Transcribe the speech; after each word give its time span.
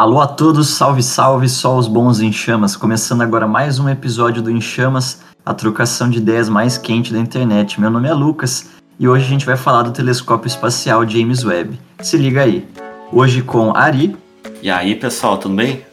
Alô 0.00 0.18
a 0.18 0.26
todos, 0.26 0.68
salve, 0.68 1.02
salve, 1.02 1.46
só 1.46 1.76
os 1.76 1.86
bons 1.86 2.22
em 2.22 2.32
chamas. 2.32 2.74
Começando 2.74 3.20
agora 3.20 3.46
mais 3.46 3.78
um 3.78 3.86
episódio 3.86 4.40
do 4.40 4.50
Em 4.50 4.58
Chamas, 4.58 5.20
a 5.44 5.52
trocação 5.52 6.08
de 6.08 6.16
ideias 6.16 6.48
mais 6.48 6.78
quente 6.78 7.12
da 7.12 7.18
internet. 7.18 7.78
Meu 7.78 7.90
nome 7.90 8.08
é 8.08 8.14
Lucas 8.14 8.70
e 8.98 9.06
hoje 9.06 9.26
a 9.26 9.28
gente 9.28 9.44
vai 9.44 9.58
falar 9.58 9.82
do 9.82 9.90
telescópio 9.90 10.48
espacial 10.48 11.06
James 11.06 11.44
Webb. 11.44 11.78
Se 12.00 12.16
liga 12.16 12.40
aí. 12.40 12.66
Hoje 13.12 13.42
com 13.42 13.76
Ari. 13.76 14.16
E 14.62 14.70
aí, 14.70 14.94
pessoal, 14.94 15.36
tudo 15.36 15.54
bem? 15.54 15.84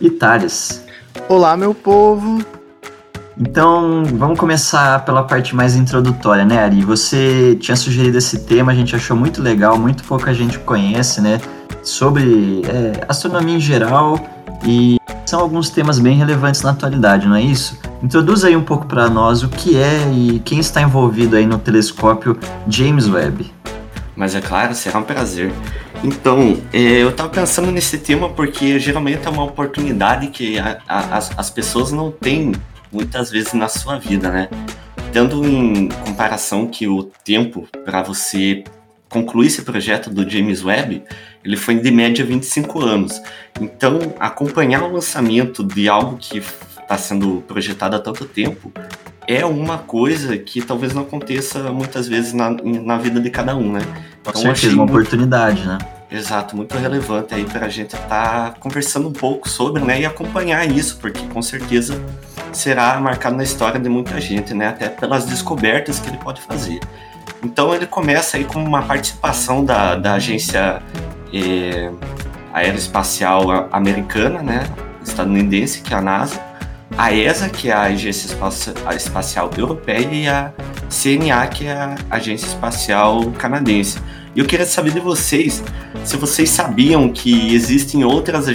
E 0.00 0.08
Thales. 0.10 0.84
Olá, 1.28 1.56
meu 1.56 1.74
povo. 1.74 2.38
Então, 3.36 4.04
vamos 4.14 4.38
começar 4.38 5.04
pela 5.04 5.24
parte 5.24 5.56
mais 5.56 5.74
introdutória, 5.74 6.44
né, 6.44 6.62
Ari? 6.62 6.84
Você 6.84 7.56
tinha 7.60 7.74
sugerido 7.74 8.16
esse 8.16 8.44
tema, 8.44 8.70
a 8.70 8.74
gente 8.76 8.94
achou 8.94 9.16
muito 9.16 9.42
legal, 9.42 9.76
muito 9.76 10.04
pouca 10.04 10.32
gente 10.32 10.56
conhece, 10.60 11.20
né? 11.20 11.40
Sobre 11.82 12.62
é, 12.66 13.04
astronomia 13.08 13.56
em 13.56 13.60
geral 13.60 14.18
e 14.64 14.98
são 15.26 15.40
alguns 15.40 15.70
temas 15.70 15.98
bem 15.98 16.16
relevantes 16.16 16.62
na 16.62 16.70
atualidade, 16.70 17.28
não 17.28 17.36
é 17.36 17.42
isso? 17.42 17.78
Introduz 18.02 18.44
aí 18.44 18.56
um 18.56 18.64
pouco 18.64 18.86
para 18.86 19.08
nós 19.08 19.42
o 19.42 19.48
que 19.48 19.76
é 19.76 20.10
e 20.12 20.40
quem 20.40 20.58
está 20.58 20.82
envolvido 20.82 21.36
aí 21.36 21.46
no 21.46 21.58
telescópio 21.58 22.38
James 22.66 23.08
Webb. 23.08 23.52
Mas 24.16 24.34
é 24.34 24.40
claro, 24.40 24.74
será 24.74 24.98
um 24.98 25.02
prazer. 25.02 25.52
Então, 26.02 26.58
é, 26.72 27.02
eu 27.02 27.10
estava 27.10 27.28
pensando 27.28 27.70
nesse 27.70 27.98
tema 27.98 28.28
porque 28.30 28.78
geralmente 28.78 29.26
é 29.26 29.30
uma 29.30 29.44
oportunidade 29.44 30.28
que 30.28 30.58
a, 30.58 30.78
a, 30.88 31.16
as, 31.16 31.30
as 31.38 31.50
pessoas 31.50 31.92
não 31.92 32.10
têm 32.10 32.52
muitas 32.90 33.30
vezes 33.30 33.52
na 33.52 33.68
sua 33.68 33.98
vida, 33.98 34.30
né? 34.30 34.48
Tendo 35.12 35.44
em 35.46 35.88
comparação 35.88 36.66
que 36.66 36.88
o 36.88 37.04
tempo 37.24 37.68
para 37.84 38.02
você 38.02 38.64
concluir 39.08 39.48
esse 39.48 39.62
projeto 39.62 40.08
do 40.08 40.28
James 40.28 40.64
Webb, 40.64 41.02
ele 41.44 41.56
foi 41.56 41.76
de 41.76 41.90
média 41.90 42.24
25 42.24 42.80
anos. 42.80 43.20
Então, 43.60 44.14
acompanhar 44.18 44.82
o 44.82 44.92
lançamento 44.92 45.64
de 45.64 45.88
algo 45.88 46.16
que 46.16 46.38
está 46.38 46.98
sendo 46.98 47.42
projetado 47.46 47.96
há 47.96 47.98
tanto 47.98 48.24
tempo 48.24 48.72
é 49.26 49.44
uma 49.44 49.78
coisa 49.78 50.36
que 50.36 50.60
talvez 50.60 50.92
não 50.92 51.02
aconteça 51.02 51.70
muitas 51.70 52.08
vezes 52.08 52.32
na, 52.32 52.50
na 52.50 52.98
vida 52.98 53.20
de 53.20 53.30
cada 53.30 53.54
um, 53.56 53.72
né? 53.72 53.80
Com 54.24 54.30
então, 54.30 54.42
certeza, 54.42 54.74
uma 54.74 54.84
muito... 54.84 54.90
oportunidade, 54.90 55.66
né? 55.66 55.78
Exato, 56.10 56.56
muito 56.56 56.76
relevante 56.76 57.32
aí 57.32 57.44
para 57.44 57.66
a 57.66 57.68
gente 57.68 57.94
estar 57.94 58.50
tá 58.50 58.54
conversando 58.58 59.08
um 59.08 59.12
pouco 59.12 59.48
sobre, 59.48 59.84
né, 59.84 60.00
e 60.00 60.04
acompanhar 60.04 60.68
isso, 60.68 60.98
porque 60.98 61.24
com 61.28 61.40
certeza 61.40 62.02
será 62.52 62.98
marcado 62.98 63.36
na 63.36 63.44
história 63.44 63.78
de 63.78 63.88
muita 63.88 64.20
gente, 64.20 64.52
né, 64.52 64.66
até 64.66 64.88
pelas 64.88 65.24
descobertas 65.24 66.00
que 66.00 66.08
ele 66.08 66.18
pode 66.18 66.40
fazer. 66.40 66.80
Então 67.44 67.72
ele 67.72 67.86
começa 67.86 68.36
aí 68.36 68.44
com 68.44 68.60
uma 68.60 68.82
participação 68.82 69.64
da, 69.64 69.94
da 69.94 70.14
agência 70.14 70.82
é, 71.32 71.90
aeroespacial 72.52 73.68
americana, 73.72 74.42
né, 74.42 74.64
estadunidense, 75.02 75.82
que 75.82 75.94
é 75.94 75.96
a 75.96 76.00
NASA, 76.00 76.40
a 76.96 77.12
ESA, 77.12 77.48
que 77.48 77.70
é 77.70 77.72
a 77.72 77.82
Agência 77.82 78.36
Espacial 78.96 79.50
Europeia, 79.56 80.08
e 80.12 80.28
a 80.28 80.52
CNA, 80.90 81.46
que 81.46 81.66
é 81.66 81.72
a 81.72 81.96
Agência 82.10 82.46
Espacial 82.46 83.30
Canadense. 83.32 83.98
E 84.34 84.40
eu 84.40 84.46
queria 84.46 84.66
saber 84.66 84.92
de 84.92 85.00
vocês 85.00 85.62
se 86.04 86.16
vocês 86.16 86.50
sabiam 86.50 87.08
que 87.08 87.54
existem 87.54 88.04
outras 88.04 88.46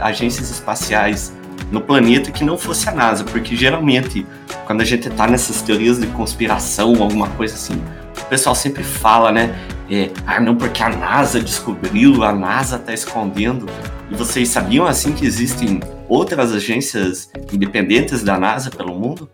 agências 0.00 0.50
espaciais 0.50 1.32
no 1.70 1.80
planeta 1.80 2.30
que 2.30 2.44
não 2.44 2.56
fosse 2.56 2.88
a 2.88 2.92
NASA, 2.92 3.24
porque 3.24 3.56
geralmente 3.56 4.26
quando 4.64 4.80
a 4.80 4.84
gente 4.84 5.10
tá 5.10 5.26
nessas 5.26 5.62
teorias 5.62 5.98
de 5.98 6.06
conspiração, 6.08 6.90
alguma 7.02 7.28
coisa 7.30 7.54
assim, 7.54 7.80
o 8.16 8.24
pessoal 8.26 8.54
sempre 8.54 8.82
fala, 8.82 9.32
né? 9.32 9.54
É, 9.90 10.10
ah, 10.26 10.40
não, 10.40 10.56
porque 10.56 10.82
a 10.82 10.88
NASA 10.88 11.40
descobriu, 11.40 12.22
a 12.22 12.32
NASA 12.32 12.78
tá 12.78 12.92
escondendo. 12.92 13.66
E 14.10 14.14
vocês 14.14 14.48
sabiam 14.48 14.86
assim 14.86 15.12
que 15.12 15.26
existem 15.26 15.80
outras 16.08 16.52
agências 16.52 17.30
independentes 17.52 18.22
da 18.22 18.38
NASA 18.38 18.70
pelo 18.70 18.94
mundo? 18.94 19.28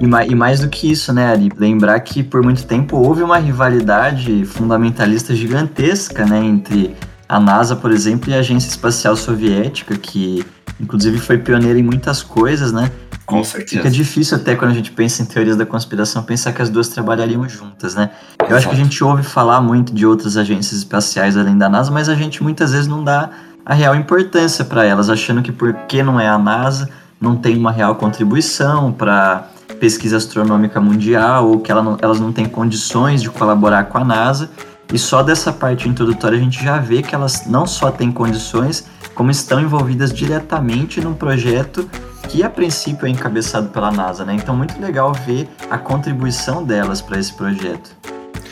E 0.00 0.06
mais, 0.06 0.30
e 0.30 0.34
mais 0.34 0.60
do 0.60 0.68
que 0.68 0.90
isso, 0.90 1.12
né, 1.12 1.26
Ari? 1.26 1.50
Lembrar 1.56 2.00
que 2.00 2.22
por 2.22 2.42
muito 2.42 2.64
tempo 2.66 2.96
houve 2.96 3.22
uma 3.22 3.38
rivalidade 3.38 4.44
fundamentalista 4.44 5.34
gigantesca, 5.34 6.24
né, 6.24 6.44
entre 6.44 6.96
a 7.28 7.38
NASA, 7.38 7.76
por 7.76 7.90
exemplo, 7.92 8.30
e 8.30 8.34
a 8.34 8.38
Agência 8.38 8.68
Espacial 8.68 9.16
Soviética, 9.16 9.96
que 9.96 10.44
inclusive 10.80 11.18
foi 11.18 11.38
pioneira 11.38 11.78
em 11.78 11.82
muitas 11.82 12.22
coisas, 12.22 12.72
né? 12.72 12.90
Com 13.32 13.44
certeza. 13.44 13.76
Fica 13.76 13.90
difícil 13.90 14.36
até 14.36 14.54
quando 14.54 14.70
a 14.70 14.74
gente 14.74 14.92
pensa 14.92 15.22
em 15.22 15.26
teorias 15.26 15.56
da 15.56 15.66
conspiração 15.66 16.22
pensar 16.22 16.52
que 16.52 16.62
as 16.62 16.70
duas 16.70 16.88
trabalhariam 16.88 17.48
juntas, 17.48 17.94
né? 17.94 18.10
Eu 18.48 18.56
acho 18.56 18.68
que 18.68 18.74
a 18.74 18.78
gente 18.78 19.02
ouve 19.02 19.22
falar 19.22 19.60
muito 19.60 19.92
de 19.94 20.06
outras 20.06 20.36
agências 20.36 20.78
espaciais 20.78 21.36
além 21.36 21.56
da 21.56 21.68
NASA, 21.68 21.90
mas 21.90 22.08
a 22.08 22.14
gente 22.14 22.42
muitas 22.42 22.72
vezes 22.72 22.86
não 22.86 23.02
dá 23.02 23.30
a 23.64 23.74
real 23.74 23.94
importância 23.94 24.64
para 24.64 24.84
elas, 24.84 25.08
achando 25.08 25.42
que 25.42 25.52
porque 25.52 26.02
não 26.02 26.18
é 26.18 26.28
a 26.28 26.36
NASA, 26.36 26.88
não 27.20 27.36
tem 27.36 27.56
uma 27.56 27.70
real 27.70 27.94
contribuição 27.94 28.92
para 28.92 29.48
pesquisa 29.80 30.16
astronômica 30.16 30.80
mundial 30.80 31.48
ou 31.48 31.60
que 31.60 31.70
ela 31.70 31.82
não, 31.82 31.96
elas 32.00 32.20
não 32.20 32.32
têm 32.32 32.46
condições 32.46 33.22
de 33.22 33.30
colaborar 33.30 33.84
com 33.84 33.98
a 33.98 34.04
NASA. 34.04 34.50
E 34.92 34.98
só 34.98 35.22
dessa 35.22 35.52
parte 35.52 35.88
introdutória 35.88 36.36
a 36.36 36.40
gente 36.40 36.62
já 36.62 36.78
vê 36.78 37.02
que 37.02 37.14
elas 37.14 37.46
não 37.46 37.66
só 37.66 37.90
têm 37.90 38.12
condições, 38.12 38.84
como 39.14 39.30
estão 39.30 39.60
envolvidas 39.60 40.12
diretamente 40.12 41.00
num 41.00 41.14
projeto 41.14 41.88
que 42.28 42.42
a 42.42 42.50
princípio 42.50 43.06
é 43.06 43.10
encabeçado 43.10 43.68
pela 43.68 43.90
NASA, 43.90 44.24
né? 44.24 44.34
Então 44.34 44.56
muito 44.56 44.80
legal 44.80 45.12
ver 45.12 45.48
a 45.70 45.78
contribuição 45.78 46.64
delas 46.64 47.00
para 47.00 47.18
esse 47.18 47.32
projeto. 47.32 47.96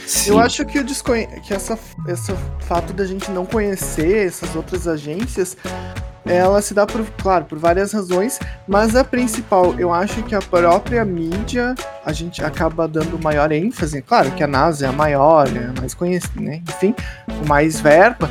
Sim. 0.06 0.31
Eu 0.31 0.41
acho 0.41 0.64
que, 0.64 0.78
o 0.78 0.84
desconhe... 0.84 1.26
que 1.41 1.54
essa, 1.54 1.78
esse 2.08 2.34
fato 2.60 2.92
da 2.92 3.04
gente 3.04 3.31
não 3.31 3.47
conhecer 3.47 4.26
essas 4.26 4.56
outras 4.56 4.88
agências 4.88 5.56
ela 6.25 6.60
se 6.60 6.75
dá 6.75 6.86
por, 6.86 7.04
claro, 7.22 7.44
por 7.44 7.58
várias 7.58 7.92
razões, 7.92 8.38
mas 8.69 8.94
a 8.94 9.03
principal, 9.03 9.75
eu 9.78 9.92
acho 9.92 10.22
que 10.22 10.34
a 10.34 10.41
própria 10.41 11.04
mídia, 11.04 11.75
a 12.04 12.12
gente 12.12 12.44
acaba 12.44 12.87
dando 12.87 13.19
maior 13.22 13.50
ênfase, 13.50 14.02
claro 14.02 14.31
que 14.32 14.42
a 14.42 14.47
NASA 14.47 14.87
é 14.87 14.88
a 14.88 14.92
maior, 14.92 15.48
é 15.48 15.70
a 15.76 15.81
mais 15.81 15.94
conhecida, 15.94 16.41
né? 16.41 16.62
Enfim, 16.69 16.94
com 17.26 17.47
mais 17.47 17.81
verba, 17.81 18.31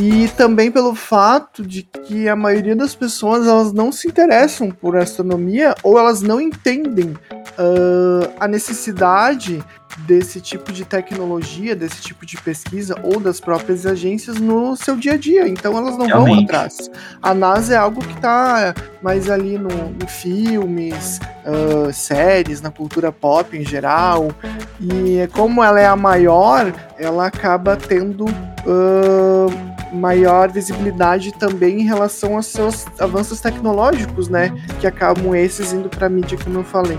e 0.00 0.28
também 0.36 0.70
pelo 0.70 0.94
fato 0.94 1.66
de 1.66 1.82
que 1.82 2.28
a 2.28 2.36
maioria 2.36 2.76
das 2.76 2.94
pessoas 2.94 3.48
elas 3.48 3.72
não 3.72 3.90
se 3.90 4.06
interessam 4.06 4.70
por 4.70 4.96
astronomia 4.96 5.74
ou 5.82 5.98
elas 5.98 6.22
não 6.22 6.40
entendem 6.40 7.10
uh, 7.10 8.32
a 8.38 8.46
necessidade 8.46 9.62
desse 9.98 10.40
tipo 10.40 10.72
de 10.72 10.84
tecnologia, 10.84 11.74
desse 11.74 12.00
tipo 12.00 12.24
de 12.24 12.36
pesquisa 12.40 12.94
ou 13.02 13.18
das 13.18 13.40
próprias 13.40 13.86
agências 13.86 14.38
no 14.38 14.76
seu 14.76 14.96
dia 14.96 15.14
a 15.14 15.16
dia. 15.16 15.48
Então 15.48 15.76
elas 15.76 15.96
não 15.96 16.06
Realmente. 16.06 16.34
vão 16.34 16.44
atrás. 16.44 16.90
A 17.22 17.34
NASA 17.34 17.74
é 17.74 17.76
algo 17.76 18.00
que 18.00 18.14
está 18.14 18.74
mais 19.02 19.30
ali 19.30 19.58
no, 19.58 19.68
no 19.68 20.06
filmes, 20.06 21.20
uh, 21.44 21.92
séries, 21.92 22.60
na 22.60 22.70
cultura 22.70 23.10
pop 23.10 23.56
em 23.56 23.64
geral. 23.64 24.30
E 24.80 25.28
como 25.32 25.62
ela 25.62 25.80
é 25.80 25.86
a 25.86 25.96
maior, 25.96 26.72
ela 26.98 27.26
acaba 27.26 27.76
tendo 27.76 28.26
uh, 28.26 29.68
maior 29.92 30.50
visibilidade 30.50 31.32
também 31.32 31.80
em 31.80 31.84
relação 31.84 32.36
aos 32.36 32.46
seus 32.46 32.86
avanços 32.98 33.40
tecnológicos, 33.40 34.28
né? 34.28 34.52
Que 34.80 34.86
acabam 34.86 35.34
esses 35.34 35.72
indo 35.72 35.88
para 35.88 36.06
a 36.06 36.10
mídia, 36.10 36.38
como 36.42 36.58
eu 36.58 36.64
falei. 36.64 36.98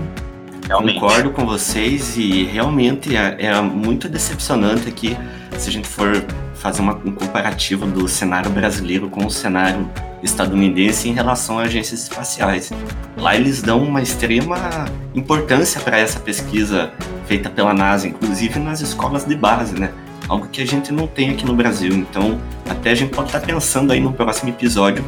Realmente. 0.70 1.00
Concordo 1.00 1.30
com 1.30 1.44
vocês 1.44 2.16
e 2.16 2.44
realmente 2.44 3.16
é, 3.16 3.36
é, 3.40 3.60
muito 3.60 4.08
decepcionante 4.08 4.88
aqui 4.88 5.16
se 5.58 5.68
a 5.68 5.72
gente 5.72 5.88
for 5.88 6.24
fazer 6.54 6.80
uma, 6.80 6.94
um 7.04 7.10
comparativo 7.10 7.86
do 7.86 8.06
cenário 8.06 8.48
brasileiro 8.52 9.10
com 9.10 9.26
o 9.26 9.30
cenário 9.32 9.90
estadunidense 10.22 11.08
em 11.08 11.12
relação 11.12 11.58
a 11.58 11.62
agências 11.62 12.04
espaciais. 12.04 12.70
Lá 13.16 13.34
eles 13.34 13.60
dão 13.60 13.82
uma 13.82 14.00
extrema 14.00 14.84
importância 15.12 15.80
para 15.80 15.98
essa 15.98 16.20
pesquisa 16.20 16.92
feita 17.26 17.50
pela 17.50 17.74
NASA, 17.74 18.06
inclusive 18.06 18.60
nas 18.60 18.80
escolas 18.80 19.24
de 19.24 19.34
base, 19.34 19.74
né? 19.74 19.90
Algo 20.28 20.46
que 20.46 20.62
a 20.62 20.66
gente 20.66 20.92
não 20.92 21.08
tem 21.08 21.30
aqui 21.30 21.44
no 21.44 21.54
Brasil. 21.56 21.92
Então, 21.92 22.38
até 22.68 22.92
a 22.92 22.94
gente 22.94 23.12
pode 23.12 23.30
estar 23.30 23.40
pensando 23.40 23.92
aí 23.92 23.98
no 23.98 24.12
próximo 24.12 24.50
episódio 24.50 25.04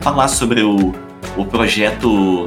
falar 0.00 0.26
sobre 0.26 0.62
o, 0.62 0.92
o 1.36 1.44
projeto 1.44 2.46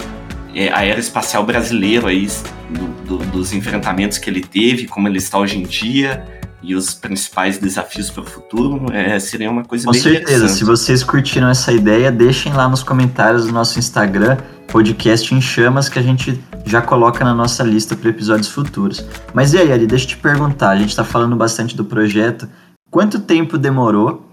é, 0.57 0.73
aeroespacial 0.73 1.45
brasileiro 1.45 2.07
aí, 2.07 2.27
do, 2.71 3.17
do, 3.17 3.25
dos 3.27 3.53
enfrentamentos 3.53 4.17
que 4.17 4.27
ele 4.27 4.41
teve, 4.41 4.87
como 4.87 5.07
ele 5.07 5.19
está 5.19 5.37
hoje 5.37 5.59
em 5.59 5.63
dia 5.63 6.25
e 6.63 6.73
os 6.73 6.95
principais 6.95 7.59
desafios 7.59 8.09
para 8.09 8.23
o 8.23 8.25
futuro, 8.25 8.91
é, 8.91 9.19
seria 9.19 9.51
uma 9.51 9.63
coisa 9.63 9.85
Com 9.85 9.91
bem 9.91 10.01
certeza, 10.01 10.47
se 10.47 10.63
vocês 10.63 11.03
curtiram 11.03 11.47
essa 11.47 11.71
ideia, 11.71 12.11
deixem 12.11 12.51
lá 12.51 12.67
nos 12.67 12.81
comentários 12.81 13.45
do 13.45 13.53
nosso 13.53 13.77
Instagram, 13.77 14.37
podcast 14.67 15.33
em 15.35 15.39
chamas, 15.39 15.87
que 15.87 15.99
a 15.99 16.01
gente 16.01 16.41
já 16.65 16.81
coloca 16.81 17.23
na 17.23 17.35
nossa 17.35 17.63
lista 17.63 17.95
para 17.95 18.09
episódios 18.09 18.49
futuros. 18.49 19.05
Mas 19.35 19.53
e 19.53 19.59
aí, 19.59 19.71
Ali, 19.71 19.85
deixa 19.85 20.05
eu 20.05 20.09
te 20.09 20.17
perguntar, 20.17 20.71
a 20.71 20.75
gente 20.75 20.89
está 20.89 21.03
falando 21.03 21.35
bastante 21.35 21.77
do 21.77 21.85
projeto, 21.85 22.49
quanto 22.89 23.19
tempo 23.19 23.59
demorou 23.59 24.26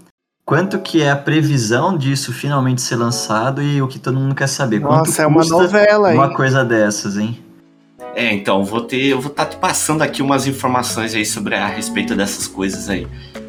Quanto 0.45 0.77
que 0.77 1.01
é 1.01 1.09
a 1.09 1.15
previsão 1.15 1.97
disso 1.97 2.31
finalmente 2.31 2.79
ser 2.79 2.97
lançado 2.97 3.63
e 3.63 3.81
o 3.81 3.87
que 3.87 3.97
todo 3.97 4.19
mundo 4.19 4.35
quer 4.35 4.45
saber? 4.45 4.79
Nossa, 4.79 5.03
Quanto 5.03 5.21
é 5.21 5.27
uma 5.27 5.43
novela 5.43 6.09
aí. 6.09 6.15
Uma 6.15 6.35
coisa 6.35 6.63
dessas, 6.63 7.17
hein? 7.17 7.43
É, 8.13 8.31
então, 8.31 8.63
vou 8.63 8.81
ter, 8.81 9.07
eu 9.07 9.19
vou 9.19 9.31
estar 9.31 9.45
tá 9.45 9.51
te 9.51 9.57
passando 9.57 10.03
aqui 10.03 10.21
umas 10.21 10.45
informações 10.45 11.15
aí 11.15 11.25
sobre 11.25 11.55
a 11.55 11.65
respeito 11.65 12.15
dessas 12.15 12.47
coisas 12.47 12.87
aí. 12.89 13.07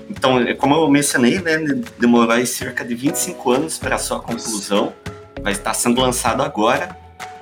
Então, 0.08 0.38
como 0.56 0.74
eu 0.74 0.88
mencionei, 0.88 1.38
né, 1.38 1.58
demorou 1.98 2.30
aí 2.30 2.46
cerca 2.46 2.82
de 2.82 2.94
25 2.94 3.50
anos 3.50 3.76
para 3.76 3.96
a 3.96 3.98
sua 3.98 4.18
conclusão. 4.18 4.94
Vai 5.42 5.52
estar 5.52 5.74
sendo 5.74 6.00
lançado 6.00 6.42
agora, 6.42 6.96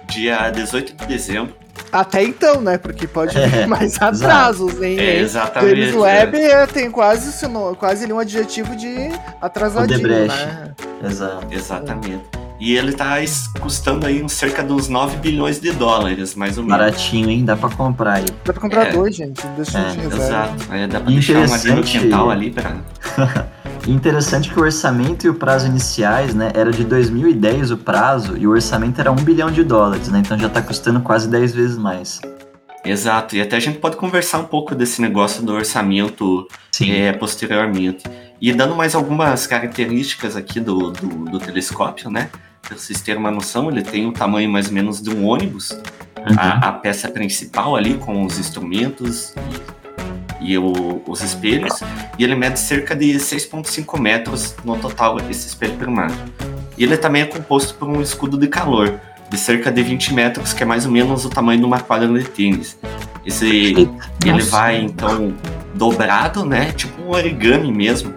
dia 0.08 0.50
18 0.50 0.96
de 0.96 1.06
dezembro. 1.06 1.63
Até 1.94 2.24
então, 2.24 2.60
né? 2.60 2.76
Porque 2.76 3.06
pode 3.06 3.38
vir 3.38 3.54
é, 3.54 3.66
mais 3.68 4.02
atrasos, 4.02 4.82
hein? 4.82 4.98
É, 4.98 5.20
exatamente. 5.20 5.80
James 5.80 5.94
Webb 5.94 6.36
é. 6.38 6.66
tem 6.66 6.90
quase, 6.90 7.48
quase 7.78 8.12
um 8.12 8.18
adjetivo 8.18 8.74
de 8.74 9.12
atrasadinho, 9.40 10.26
né? 10.26 10.74
Exato. 11.04 11.46
Exatamente. 11.52 12.24
E 12.58 12.76
ele 12.76 12.92
tá 12.92 13.16
custando 13.60 14.06
aí 14.06 14.22
uns 14.22 14.32
cerca 14.32 14.64
de 14.64 14.72
uns 14.72 14.88
9 14.88 15.18
bilhões 15.18 15.60
de 15.60 15.70
dólares, 15.70 16.34
mais 16.34 16.58
ou 16.58 16.64
menos. 16.64 16.78
Baratinho, 16.78 17.30
hein? 17.30 17.44
Dá 17.44 17.56
pra 17.56 17.68
comprar 17.68 18.14
aí. 18.14 18.24
Dá 18.44 18.52
pra 18.52 18.62
comprar 18.62 18.88
é. 18.88 18.92
dois, 18.92 19.14
gente. 19.14 19.46
Deixa 19.48 19.78
é, 19.78 19.90
de 19.92 20.06
Exato. 20.06 20.72
É, 20.72 20.86
dá 20.88 20.98
pra 20.98 21.12
deixar 21.12 21.46
uma 21.46 21.56
linha 21.58 21.82
quintal 21.82 22.30
ali 22.30 22.50
pra... 22.50 22.76
Interessante 23.86 24.50
que 24.50 24.58
o 24.58 24.62
orçamento 24.62 25.26
e 25.26 25.28
o 25.28 25.34
prazo 25.34 25.66
iniciais, 25.66 26.34
né, 26.34 26.50
era 26.54 26.70
de 26.70 26.84
2010 26.84 27.70
o 27.70 27.76
prazo 27.76 28.36
e 28.36 28.46
o 28.46 28.50
orçamento 28.50 28.98
era 28.98 29.12
1 29.12 29.16
bilhão 29.16 29.50
de 29.50 29.62
dólares, 29.62 30.08
né? 30.08 30.20
Então 30.20 30.38
já 30.38 30.48
tá 30.48 30.62
custando 30.62 31.00
quase 31.00 31.28
10 31.28 31.54
vezes 31.54 31.76
mais. 31.76 32.20
Exato, 32.82 33.36
e 33.36 33.40
até 33.40 33.56
a 33.56 33.60
gente 33.60 33.78
pode 33.78 33.96
conversar 33.96 34.38
um 34.38 34.44
pouco 34.44 34.74
desse 34.74 35.00
negócio 35.00 35.42
do 35.42 35.52
orçamento 35.52 36.46
é, 36.82 37.12
posteriormente. 37.12 38.04
E 38.40 38.52
dando 38.52 38.74
mais 38.74 38.94
algumas 38.94 39.46
características 39.46 40.36
aqui 40.36 40.60
do, 40.60 40.90
do, 40.90 41.24
do 41.30 41.38
telescópio, 41.38 42.10
né? 42.10 42.30
Para 42.60 42.76
vocês 42.76 43.00
terem 43.02 43.20
uma 43.20 43.30
noção, 43.30 43.70
ele 43.70 43.82
tem 43.82 44.06
o 44.06 44.12
tamanho 44.12 44.50
mais 44.50 44.68
ou 44.68 44.72
menos 44.72 45.02
de 45.02 45.10
um 45.10 45.26
ônibus, 45.26 45.70
uhum. 45.70 46.36
a, 46.38 46.68
a, 46.68 46.72
peça 46.72 47.08
principal 47.08 47.76
ali 47.76 47.94
com 47.94 48.24
os 48.24 48.38
instrumentos 48.38 49.34
e, 50.44 50.58
o, 50.58 51.02
os 51.06 51.22
espelhos, 51.22 51.80
e 52.18 52.24
ele 52.24 52.34
mede 52.34 52.60
cerca 52.60 52.94
de 52.94 53.14
6,5 53.14 53.98
metros 53.98 54.54
no 54.64 54.76
total, 54.76 55.18
esse 55.30 55.48
espelho 55.48 55.74
primário. 55.74 56.14
E 56.76 56.84
ele 56.84 56.96
também 56.96 57.22
é 57.22 57.26
composto 57.26 57.74
por 57.74 57.88
um 57.88 58.00
escudo 58.00 58.36
de 58.36 58.46
calor, 58.46 59.00
de 59.30 59.38
cerca 59.38 59.72
de 59.72 59.82
20 59.82 60.12
metros, 60.12 60.52
que 60.52 60.62
é 60.62 60.66
mais 60.66 60.84
ou 60.84 60.92
menos 60.92 61.24
o 61.24 61.30
tamanho 61.30 61.58
de 61.58 61.64
uma 61.64 61.80
quadra 61.80 62.06
de 62.06 62.24
tênis. 62.24 62.78
Esse, 63.24 63.88
ele 64.24 64.42
vai, 64.42 64.82
então, 64.82 65.32
dobrado, 65.74 66.44
né? 66.44 66.72
Tipo 66.72 67.02
um 67.02 67.10
origami 67.10 67.72
mesmo, 67.72 68.12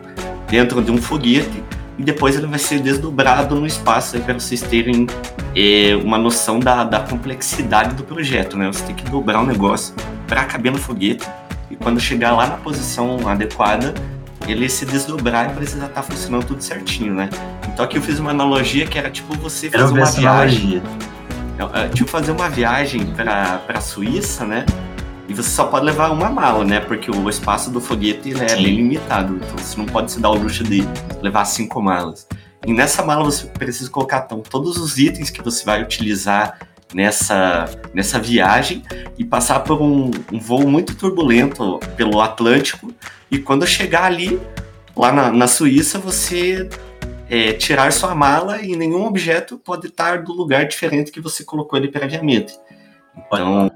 dentro 0.50 0.81
de 0.81 0.91
um 0.91 0.97
foguete 0.97 1.63
e 1.97 2.03
depois 2.03 2.35
ele 2.35 2.45
vai 2.45 2.59
ser 2.59 2.79
desdobrado 2.79 3.56
no 3.56 3.65
espaço 3.65 4.19
para 4.19 4.33
vocês 4.33 4.62
terem 4.62 5.07
é, 5.56 5.95
uma 5.95 6.18
noção 6.18 6.59
da, 6.59 6.83
da 6.83 7.00
complexidade 7.00 7.95
do 7.95 8.03
projeto, 8.03 8.56
né? 8.56 8.68
Você 8.68 8.83
tem 8.83 8.95
que 8.95 9.09
dobrar 9.09 9.39
o 9.39 9.44
um 9.44 9.47
negócio 9.47 9.95
para 10.27 10.44
caber 10.45 10.71
no 10.71 10.77
foguete 10.77 11.27
e 11.69 11.75
quando 11.75 11.99
chegar 11.99 12.31
lá 12.31 12.47
na 12.47 12.57
posição 12.57 13.27
adequada, 13.27 13.93
ele 14.47 14.69
se 14.69 14.85
desdobrar 14.85 15.51
e 15.51 15.55
precisa 15.55 15.85
estar 15.85 16.01
tá 16.01 16.03
funcionando 16.03 16.45
tudo 16.45 16.61
certinho, 16.61 17.13
né? 17.13 17.29
Então 17.67 17.83
aqui 17.83 17.97
eu 17.97 18.01
fiz 18.01 18.19
uma 18.19 18.31
analogia 18.31 18.85
que 18.87 18.97
era 18.97 19.09
tipo 19.09 19.35
você 19.37 19.69
fazer 19.69 19.93
uma 19.93 20.05
viagem. 20.05 20.81
É, 21.57 21.81
é, 21.81 21.89
tipo 21.89 22.09
fazer 22.09 22.31
uma 22.31 22.49
viagem 22.49 23.05
para 23.07 23.61
a 23.67 23.81
Suíça, 23.81 24.45
né? 24.45 24.65
E 25.27 25.33
você 25.33 25.49
só 25.49 25.65
pode 25.65 25.85
levar 25.85 26.09
uma 26.11 26.29
mala, 26.29 26.63
né? 26.63 26.79
Porque 26.79 27.11
o 27.11 27.29
espaço 27.29 27.69
do 27.69 27.81
foguete 27.81 28.31
é 28.41 28.47
Sim. 28.47 28.63
bem 28.63 28.75
limitado. 28.75 29.35
Então 29.35 29.57
você 29.57 29.77
não 29.77 29.85
pode 29.85 30.11
se 30.11 30.21
dar 30.21 30.29
o 30.29 30.35
luxo 30.35 30.63
de 30.63 30.87
levar 31.21 31.43
cinco 31.43 31.81
malas. 31.81 32.25
E 32.65 32.73
nessa 32.73 33.03
mala 33.03 33.23
você 33.23 33.45
precisa 33.47 33.89
colocar 33.89 34.23
então, 34.25 34.39
todos 34.39 34.77
os 34.77 34.97
itens 34.97 35.29
que 35.29 35.41
você 35.41 35.65
vai 35.65 35.81
utilizar 35.81 36.57
nessa, 36.94 37.66
nessa 37.94 38.19
viagem 38.19 38.84
e 39.18 39.25
passar 39.25 39.60
por 39.62 39.81
um, 39.81 40.12
um 40.31 40.39
voo 40.39 40.68
muito 40.68 40.95
turbulento 40.95 41.80
pelo 41.95 42.22
Atlântico. 42.22 42.94
E 43.30 43.38
quando 43.38 43.66
chegar 43.68 44.06
ali, 44.06 44.39
lá 44.95 45.12
na, 45.12 45.31
na 45.31 45.48
Suíça, 45.48 46.00
você 46.00 46.69
é, 47.30 47.54
tirar 47.54 47.92
sua 47.92 48.16
mala 48.16 48.62
e 48.62 48.75
nenhum 48.75 49.06
objeto 49.06 49.57
pode 49.57 49.88
estar 49.88 50.24
do 50.24 50.34
lugar 50.34 50.66
diferente 50.66 51.12
que 51.12 51.22
você 51.22 51.44
colocou 51.44 51.78
ele 51.78 51.89
previamente. 51.89 52.57
Então 53.18 53.72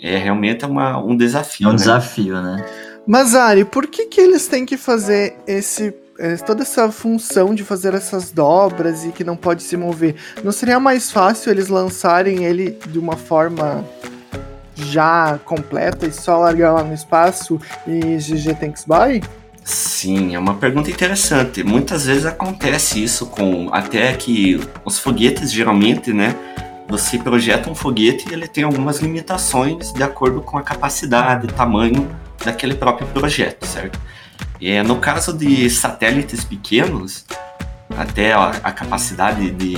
é 0.00 0.16
realmente 0.16 0.64
uma, 0.64 0.98
um 0.98 1.16
desafio. 1.16 1.66
É 1.66 1.68
um 1.68 1.72
né? 1.72 1.78
desafio, 1.78 2.42
né? 2.42 2.64
Mas 3.06 3.34
Ari, 3.34 3.64
por 3.64 3.86
que 3.86 4.06
que 4.06 4.20
eles 4.20 4.48
têm 4.48 4.64
que 4.64 4.76
fazer 4.76 5.36
esse 5.46 5.88
é, 5.88 6.03
toda 6.46 6.62
essa 6.62 6.90
função 6.90 7.54
de 7.54 7.64
fazer 7.64 7.94
essas 7.94 8.30
dobras 8.30 9.04
e 9.04 9.08
que 9.10 9.24
não 9.24 9.36
pode 9.36 9.62
se 9.62 9.76
mover? 9.76 10.16
Não 10.42 10.52
seria 10.52 10.78
mais 10.78 11.10
fácil 11.10 11.50
eles 11.50 11.68
lançarem 11.68 12.44
ele 12.44 12.78
de 12.88 12.98
uma 12.98 13.16
forma 13.16 13.84
já 14.76 15.38
completa 15.44 16.06
e 16.06 16.12
só 16.12 16.38
largar 16.38 16.72
lá 16.72 16.82
no 16.82 16.94
espaço 16.94 17.60
e 17.86 18.16
GG 18.16 18.54
Thanks 18.58 18.84
Bye? 18.84 19.22
Sim, 19.64 20.34
é 20.34 20.38
uma 20.38 20.54
pergunta 20.54 20.90
interessante. 20.90 21.62
Muitas 21.62 22.06
vezes 22.06 22.26
acontece 22.26 23.02
isso 23.02 23.26
com 23.26 23.70
até 23.72 24.12
que 24.14 24.60
os 24.84 24.98
foguetes 24.98 25.50
geralmente, 25.50 26.12
né, 26.12 26.34
você 26.86 27.18
projeta 27.18 27.70
um 27.70 27.74
foguete 27.74 28.28
e 28.28 28.34
ele 28.34 28.46
tem 28.46 28.64
algumas 28.64 29.00
limitações 29.00 29.92
de 29.92 30.02
acordo 30.02 30.42
com 30.42 30.58
a 30.58 30.62
capacidade, 30.62 31.46
tamanho 31.48 32.08
daquele 32.44 32.74
próprio 32.74 33.06
projeto, 33.08 33.64
certo? 33.66 33.98
E 34.64 34.82
no 34.82 34.96
caso 34.96 35.36
de 35.36 35.68
satélites 35.68 36.42
pequenos, 36.42 37.26
até 37.98 38.32
a, 38.32 38.48
a 38.48 38.72
capacidade 38.72 39.50
de, 39.50 39.74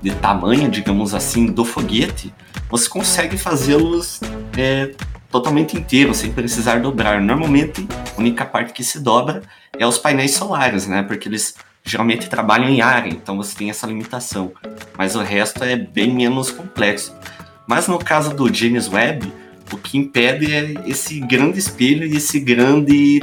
de 0.00 0.14
tamanho, 0.14 0.70
digamos 0.70 1.12
assim, 1.12 1.46
do 1.46 1.64
foguete, 1.64 2.32
você 2.70 2.88
consegue 2.88 3.36
fazê-los 3.36 4.20
é, 4.56 4.94
totalmente 5.28 5.76
inteiros, 5.76 6.18
sem 6.18 6.30
precisar 6.30 6.78
dobrar. 6.78 7.20
Normalmente, 7.20 7.84
a 8.16 8.20
única 8.20 8.46
parte 8.46 8.72
que 8.72 8.84
se 8.84 9.00
dobra 9.00 9.42
é 9.76 9.84
os 9.84 9.98
painéis 9.98 10.34
solares, 10.34 10.86
né? 10.86 11.02
Porque 11.02 11.28
eles 11.28 11.56
geralmente 11.84 12.30
trabalham 12.30 12.68
em 12.68 12.80
área, 12.80 13.10
então 13.10 13.36
você 13.36 13.56
tem 13.56 13.70
essa 13.70 13.88
limitação. 13.88 14.52
Mas 14.96 15.16
o 15.16 15.20
resto 15.20 15.64
é 15.64 15.74
bem 15.74 16.14
menos 16.14 16.48
complexo. 16.52 17.12
Mas 17.66 17.88
no 17.88 17.98
caso 17.98 18.32
do 18.32 18.54
James 18.54 18.88
Webb, 18.88 19.32
o 19.72 19.76
que 19.76 19.98
impede 19.98 20.54
é 20.54 20.74
esse 20.86 21.18
grande 21.18 21.58
espelho 21.58 22.06
e 22.06 22.18
esse 22.18 22.38
grande 22.38 23.20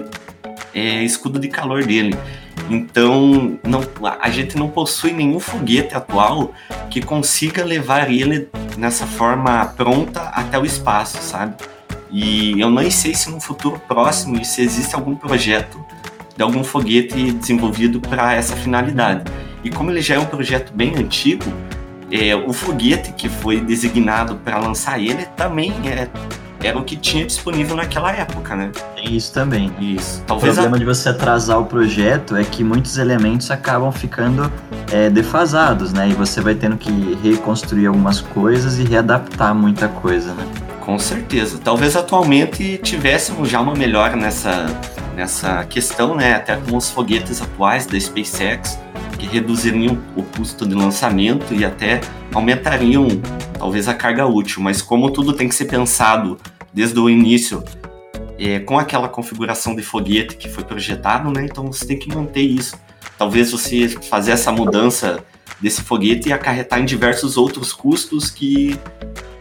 é, 0.79 1.03
escudo 1.03 1.39
de 1.39 1.47
calor 1.49 1.83
dele. 1.83 2.15
Então, 2.69 3.59
não, 3.63 3.81
a 4.19 4.29
gente 4.29 4.57
não 4.57 4.69
possui 4.69 5.11
nenhum 5.11 5.39
foguete 5.39 5.95
atual 5.95 6.53
que 6.89 7.01
consiga 7.01 7.65
levar 7.65 8.11
ele 8.11 8.47
nessa 8.77 9.05
forma 9.05 9.65
pronta 9.75 10.21
até 10.29 10.57
o 10.57 10.65
espaço, 10.65 11.17
sabe? 11.21 11.55
E 12.11 12.59
eu 12.59 12.71
nem 12.71 12.89
sei 12.89 13.13
se 13.13 13.29
no 13.29 13.39
futuro 13.39 13.79
próximo 13.87 14.43
se 14.45 14.61
existe 14.61 14.95
algum 14.95 15.15
projeto 15.15 15.83
de 16.35 16.41
algum 16.41 16.63
foguete 16.63 17.31
desenvolvido 17.31 17.99
para 17.99 18.33
essa 18.33 18.55
finalidade. 18.55 19.29
E 19.63 19.69
como 19.69 19.91
ele 19.91 20.01
já 20.01 20.15
é 20.15 20.19
um 20.19 20.25
projeto 20.25 20.71
bem 20.73 20.95
antigo, 20.95 21.43
é, 22.11 22.35
o 22.35 22.53
foguete 22.53 23.11
que 23.11 23.27
foi 23.27 23.59
designado 23.59 24.35
para 24.37 24.57
lançar 24.57 24.99
ele 24.99 25.25
também 25.35 25.73
é, 25.85 26.07
era 26.61 26.77
o 26.77 26.83
que 26.83 26.95
tinha 26.95 27.25
disponível 27.25 27.75
naquela 27.75 28.11
época, 28.11 28.55
né? 28.55 28.71
Tem 28.95 29.15
isso 29.15 29.33
também. 29.33 29.71
Isso. 29.79 30.23
Talvez 30.27 30.53
o 30.53 30.55
problema 30.55 30.77
a... 30.77 30.79
de 30.79 30.85
você 30.85 31.09
atrasar 31.09 31.59
o 31.59 31.65
projeto 31.65 32.35
é 32.35 32.43
que 32.43 32.63
muitos 32.63 32.97
elementos 32.97 33.49
acabam 33.49 33.91
ficando 33.91 34.51
é, 34.91 35.09
defasados, 35.09 35.93
né? 35.93 36.09
E 36.09 36.13
você 36.13 36.41
vai 36.41 36.55
tendo 36.55 36.77
que 36.77 37.17
reconstruir 37.23 37.87
algumas 37.87 38.21
coisas 38.21 38.77
e 38.77 38.83
readaptar 38.83 39.55
muita 39.55 39.87
coisa, 39.87 40.33
né? 40.33 40.45
Com 40.81 40.97
certeza. 40.97 41.59
Talvez 41.63 41.95
atualmente 41.95 42.79
tivéssemos 42.83 43.49
já 43.49 43.61
uma 43.61 43.75
melhora 43.75 44.15
nessa 44.15 44.65
nessa 45.19 45.65
questão, 45.65 46.15
né, 46.15 46.35
até 46.35 46.55
com 46.55 46.77
os 46.77 46.89
foguetes 46.89 47.41
atuais 47.41 47.85
da 47.85 47.99
SpaceX, 47.99 48.79
que 49.19 49.27
reduziriam 49.27 49.99
o 50.15 50.23
custo 50.23 50.65
de 50.65 50.73
lançamento 50.73 51.53
e 51.53 51.63
até 51.63 52.01
aumentariam 52.33 53.07
talvez 53.57 53.87
a 53.87 53.93
carga 53.93 54.25
útil, 54.25 54.63
mas 54.63 54.81
como 54.81 55.11
tudo 55.11 55.33
tem 55.33 55.47
que 55.47 55.53
ser 55.53 55.65
pensado 55.65 56.37
desde 56.73 56.97
o 56.99 57.09
início 57.09 57.63
é, 58.39 58.59
com 58.59 58.79
aquela 58.79 59.09
configuração 59.09 59.75
de 59.75 59.83
foguete 59.83 60.37
que 60.37 60.47
foi 60.47 60.63
projetado, 60.63 61.29
né, 61.31 61.43
então 61.43 61.67
você 61.67 61.85
tem 61.85 61.99
que 61.99 62.09
manter 62.09 62.41
isso. 62.41 62.75
Talvez 63.17 63.51
você 63.51 63.89
fazer 63.89 64.31
essa 64.31 64.51
mudança 64.51 65.23
desse 65.61 65.81
foguete 65.81 66.29
e 66.29 66.33
acarretar 66.33 66.79
em 66.79 66.85
diversos 66.85 67.35
outros 67.35 67.73
custos 67.73 68.31
que 68.31 68.79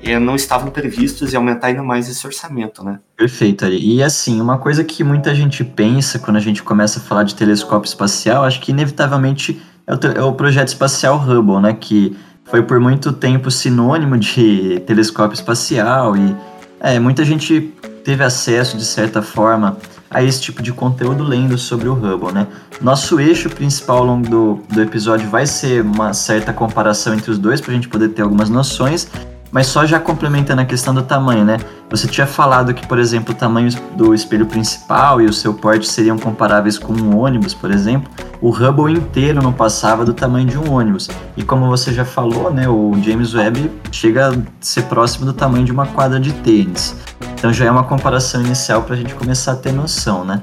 é, 0.03 0.19
não 0.19 0.35
estavam 0.35 0.71
previstos 0.71 1.33
e 1.33 1.37
aumentar 1.37 1.69
ainda 1.69 1.83
mais 1.83 2.09
esse 2.09 2.27
orçamento, 2.27 2.85
né? 2.85 2.99
Perfeito, 3.17 3.65
Ari. 3.65 3.79
E 3.79 4.03
assim, 4.03 4.41
uma 4.41 4.59
coisa 4.59 4.83
que 4.85 5.03
muita 5.03 5.35
gente 5.35 5.63
pensa 5.65 6.19
quando 6.19 6.37
a 6.37 6.41
gente 6.41 6.63
começa 6.63 6.99
a 6.99 7.03
falar 7.03 7.25
de 7.25 7.35
telescópio 7.35 7.89
espacial, 7.89 8.45
acho 8.45 8.61
que 8.61 8.71
inevitavelmente 8.71 9.61
é 9.89 9.95
o, 9.95 10.19
é 10.19 10.23
o 10.23 10.33
projeto 10.35 10.69
espacial 10.69 11.17
Hubble, 11.17 11.61
né? 11.61 11.73
Que 11.73 12.15
foi 12.45 12.63
por 12.63 12.79
muito 12.79 13.13
tempo 13.13 13.51
sinônimo 13.51 14.19
de 14.19 14.81
telescópio 14.87 15.35
espacial 15.35 16.15
e 16.17 16.37
é, 16.81 16.99
muita 16.99 17.25
gente 17.25 17.73
teve 18.05 18.23
acesso, 18.23 18.77
de 18.77 18.85
certa 18.85 19.23
forma, 19.23 19.77
a 20.11 20.23
esse 20.23 20.41
tipo 20.41 20.63
de 20.63 20.73
conteúdo 20.73 21.25
lendo 21.25 21.59
sobre 21.59 21.89
o 21.89 21.95
Hubble, 21.95 22.33
né? 22.33 22.47
Nosso 22.81 23.19
eixo 23.19 23.51
principal 23.51 23.99
ao 23.99 24.05
longo 24.05 24.29
do, 24.29 24.63
do 24.73 24.81
episódio 24.81 25.29
vai 25.29 25.47
ser 25.47 25.83
uma 25.83 26.13
certa 26.13 26.53
comparação 26.53 27.15
entre 27.15 27.31
os 27.31 27.39
dois, 27.39 27.61
para 27.61 27.73
a 27.73 27.75
gente 27.75 27.89
poder 27.89 28.11
ter 28.11 28.23
algumas 28.23 28.49
noções, 28.49 29.09
Mas 29.51 29.67
só 29.67 29.87
já 29.87 29.99
complementando 29.99 30.61
a 30.61 30.65
questão 30.65 30.95
do 30.95 31.03
tamanho, 31.03 31.45
né? 31.45 31.59
Você 31.91 32.07
tinha 32.07 32.27
falado 32.27 32.75
que, 32.75 32.87
por 32.87 32.99
exemplo, 32.99 33.35
o 33.35 33.37
tamanho 33.37 33.71
do 33.97 34.15
espelho 34.15 34.45
principal 34.45 35.23
e 35.23 35.27
o 35.27 35.33
seu 35.33 35.55
porte 35.55 35.89
seriam 35.89 36.19
comparáveis 36.19 36.79
com 36.79 36.93
um 36.93 37.19
ônibus, 37.19 37.55
por 37.55 37.71
exemplo. 37.71 38.11
O 38.43 38.51
Hubble 38.51 38.93
inteiro 38.93 39.43
não 39.43 39.53
passava 39.53 40.05
do 40.05 40.13
tamanho 40.13 40.47
de 40.47 40.59
um 40.59 40.71
ônibus. 40.71 41.09
E 41.37 41.43
como 41.43 41.67
você 41.67 41.93
já 41.93 42.05
falou, 42.05 42.53
né, 42.53 42.69
o 42.69 42.93
James 43.03 43.35
Webb 43.35 43.71
chega 43.91 44.29
a 44.29 44.35
ser 44.61 44.83
próximo 44.83 45.25
do 45.25 45.33
tamanho 45.33 45.65
de 45.65 45.73
uma 45.73 45.87
quadra 45.87 46.21
de 46.21 46.33
tênis. 46.33 46.95
Então 47.35 47.53
já 47.53 47.65
é 47.65 47.71
uma 47.71 47.85
comparação 47.85 48.43
inicial 48.43 48.83
para 48.83 48.95
a 48.95 48.99
gente 48.99 49.15
começar 49.15 49.53
a 49.53 49.57
ter 49.57 49.73
noção, 49.73 50.25
né? 50.25 50.41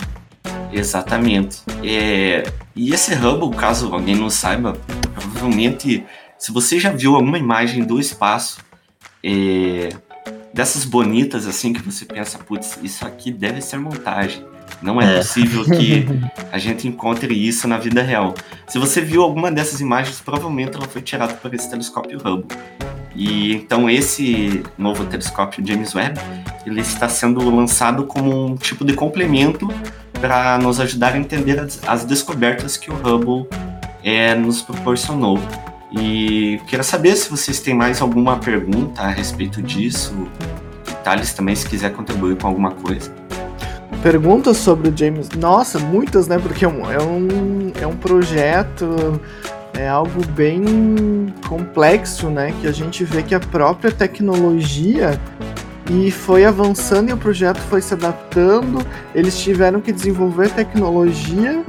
Exatamente. 0.72 1.62
É... 1.84 2.44
E 2.76 2.94
esse 2.94 3.14
Hubble, 3.14 3.56
caso 3.56 3.94
alguém 3.94 4.16
não 4.16 4.30
saiba, 4.30 4.74
provavelmente, 5.14 6.06
se 6.38 6.52
você 6.52 6.80
já 6.80 6.90
viu 6.90 7.16
alguma 7.16 7.38
imagem 7.38 7.86
do 7.86 8.00
espaço, 8.00 8.58
é, 9.26 9.90
dessas 10.54 10.86
bonitas 10.86 11.48
assim 11.48 11.74
que 11.74 11.82
você 11.82 12.06
pensa, 12.06 12.38
putz, 12.38 12.78
isso 12.84 13.06
aqui 13.06 13.32
deve 13.32 13.60
ser 13.60 13.80
montagem. 13.80 14.46
Não 14.82 15.02
é, 15.02 15.16
é, 15.16 15.18
possível 15.18 15.64
que 15.64 16.06
a 16.52 16.60
gente 16.60 16.88
encontre 16.88 17.34
isso 17.34 17.68
na 17.68 17.80
vida 17.80 18.04
real. 18.04 18.36
Se 18.68 18.78
você 18.78 19.02
viu 19.02 19.24
alguma 19.24 19.52
dessas 19.52 19.82
imagens, 19.82 20.22
provavelmente 20.22 20.76
ela 20.76 20.88
foi 20.88 21.02
tirada 21.02 21.34
por 21.34 21.52
esse 21.54 21.68
telescópio 21.70 22.20
Hubble. 22.20 22.56
E 23.16 23.54
então 23.54 23.90
esse 23.90 24.64
novo 24.78 25.06
telescópio 25.06 25.66
James 25.66 25.96
Webb, 25.96 26.20
ele 26.66 26.82
está 26.82 27.10
sendo 27.10 27.50
lançado 27.50 28.06
como 28.06 28.52
um 28.52 28.56
tipo 28.56 28.86
de 28.86 28.94
complemento 28.94 29.68
para 30.20 30.58
nos 30.60 30.80
ajudar 30.80 31.14
a 31.14 31.18
entender 31.18 31.60
as, 31.60 31.80
as 31.88 32.06
descobertas 32.06 32.78
que 32.78 32.92
o 32.92 32.94
Hubble 32.94 33.48
é, 34.04 34.36
nos 34.36 34.62
proporcionou. 34.62 35.40
E 35.98 36.60
queria 36.68 36.84
saber 36.84 37.16
se 37.16 37.30
vocês 37.30 37.60
têm 37.62 37.74
mais 37.74 38.02
alguma 38.02 38.38
pergunta 38.38 39.02
a 39.02 39.08
respeito 39.08 39.62
disso. 39.62 40.28
Thales 41.04 41.34
também, 41.34 41.56
se 41.56 41.68
quiser 41.68 41.94
contribuir 41.94 42.36
com 42.36 42.48
alguma 42.48 42.72
coisa. 42.72 43.14
Perguntas 44.04 44.58
sobre 44.58 44.90
o 44.90 44.98
James. 44.98 45.30
Nossa, 45.30 45.80
muitas, 45.80 46.28
né? 46.28 46.38
Porque 46.38 46.66
é 46.66 46.68
um, 46.68 46.92
é 46.92 47.02
um, 47.02 47.72
é 47.82 47.88
um 47.88 47.96
projeto, 47.96 49.22
é 49.74 49.88
algo 49.88 50.26
bem 50.28 51.34
complexo, 51.48 52.30
né? 52.30 52.54
Que 52.60 52.68
a 52.68 52.72
gente 52.72 53.04
vê 53.06 53.24
que 53.24 53.34
a 53.34 53.40
própria 53.40 53.92
tecnologia 53.92 55.20
e 55.90 56.12
foi 56.12 56.46
avançando 56.46 57.10
e 57.10 57.14
o 57.14 57.18
projeto 57.18 57.60
foi 57.70 57.82
se 57.82 57.94
adaptando. 57.94 58.86
Eles 59.14 59.40
tiveram 59.40 59.80
que 59.80 59.92
desenvolver 59.92 60.50
tecnologia 60.50 61.64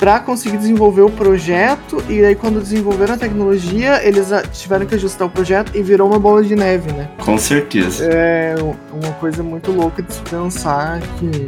para 0.00 0.18
conseguir 0.18 0.56
desenvolver 0.56 1.02
o 1.02 1.10
projeto 1.10 2.02
e 2.08 2.24
aí 2.24 2.34
quando 2.34 2.58
desenvolveram 2.58 3.14
a 3.14 3.18
tecnologia 3.18 4.02
eles 4.02 4.28
tiveram 4.50 4.86
que 4.86 4.94
ajustar 4.94 5.28
o 5.28 5.30
projeto 5.30 5.76
e 5.76 5.82
virou 5.82 6.08
uma 6.08 6.18
bola 6.18 6.42
de 6.42 6.56
neve, 6.56 6.90
né? 6.92 7.10
Com 7.18 7.36
certeza. 7.36 8.08
É 8.10 8.54
uma 8.90 9.12
coisa 9.20 9.42
muito 9.42 9.70
louca 9.70 10.02
de 10.02 10.14
se 10.14 10.22
pensar 10.22 11.00
que 11.18 11.46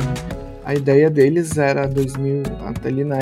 a 0.65 0.75
ideia 0.75 1.09
deles 1.09 1.57
era 1.57 1.89
2000 1.89 2.43
até 2.67 2.89
ali 2.89 3.05
na 3.05 3.19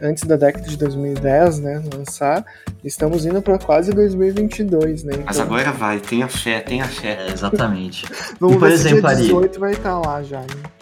antes 0.00 0.22
da 0.22 0.36
década 0.36 0.66
de 0.66 0.76
2010, 0.76 1.58
né, 1.58 1.82
lançar. 1.92 2.44
Estamos 2.84 3.26
indo 3.26 3.42
para 3.42 3.58
quase 3.58 3.90
2022, 3.90 5.02
né? 5.02 5.12
Então... 5.14 5.24
Mas 5.26 5.40
agora 5.40 5.72
vai, 5.72 5.98
tenha 5.98 6.28
fé, 6.28 6.60
tenha 6.60 6.84
fé. 6.84 7.26
É, 7.26 7.32
exatamente. 7.32 8.06
Vamos 8.40 8.56
e, 8.56 8.58
por 8.58 8.68
ver 8.68 8.74
exemplo, 8.74 9.08
se 9.08 9.16
dia 9.16 9.24
18 9.24 9.50
Ari, 9.50 9.58
vai 9.58 9.72
estar 9.72 10.00
tá 10.00 10.08
lá 10.08 10.22
já. 10.22 10.40
Né? 10.40 10.77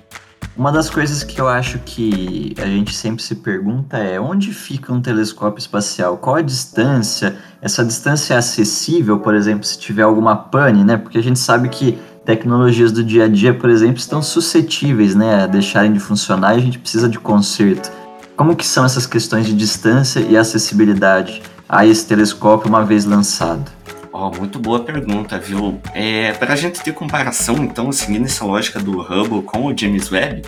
Uma 0.57 0.73
das 0.73 0.89
coisas 0.89 1.23
que 1.23 1.39
eu 1.39 1.47
acho 1.47 1.79
que 1.81 2.55
a 2.57 2.65
gente 2.65 2.95
sempre 2.95 3.23
se 3.23 3.35
pergunta 3.35 3.99
é 3.99 4.19
onde 4.19 4.55
fica 4.55 4.91
um 4.91 5.03
telescópio 5.03 5.59
espacial? 5.59 6.17
Qual 6.17 6.37
a 6.37 6.41
distância? 6.41 7.37
Essa 7.61 7.85
distância 7.85 8.33
é 8.33 8.39
acessível, 8.39 9.19
por 9.19 9.35
exemplo, 9.35 9.67
se 9.67 9.79
tiver 9.79 10.03
alguma 10.03 10.35
pane, 10.35 10.83
né? 10.83 10.97
Porque 10.97 11.19
a 11.19 11.23
gente 11.23 11.39
sabe 11.39 11.69
que 11.69 11.99
tecnologias 12.25 12.91
do 12.91 13.05
dia 13.05 13.25
a 13.25 13.29
dia, 13.29 13.53
por 13.53 13.69
exemplo, 13.69 13.99
estão 13.99 14.23
suscetíveis, 14.23 15.15
né, 15.15 15.45
a 15.45 15.47
deixarem 15.47 15.93
de 15.93 16.01
funcionar 16.01 16.55
e 16.55 16.59
a 16.59 16.63
gente 16.63 16.79
precisa 16.79 17.07
de 17.07 17.19
conserto. 17.19 17.93
Como 18.35 18.57
que 18.57 18.67
são 18.67 18.83
essas 18.83 19.07
questões 19.07 19.45
de 19.45 19.53
distância 19.53 20.21
e 20.21 20.39
acessibilidade 20.39 21.43
a 21.69 21.87
esse 21.87 22.07
telescópio 22.07 22.71
uma 22.71 22.83
vez 22.83 23.05
lançado? 23.05 23.71
Oh, 24.19 24.31
muito 24.31 24.59
boa 24.59 24.81
pergunta, 24.81 25.39
viu? 25.39 25.79
É, 25.93 26.33
para 26.33 26.55
a 26.55 26.57
gente 26.57 26.83
ter 26.83 26.95
comparação, 26.95 27.57
então, 27.57 27.93
seguindo 27.93 28.25
essa 28.25 28.47
lógica 28.47 28.81
do 28.81 29.03
Hubble 29.03 29.43
com 29.43 29.67
o 29.67 29.77
James 29.77 30.11
Webb, 30.11 30.43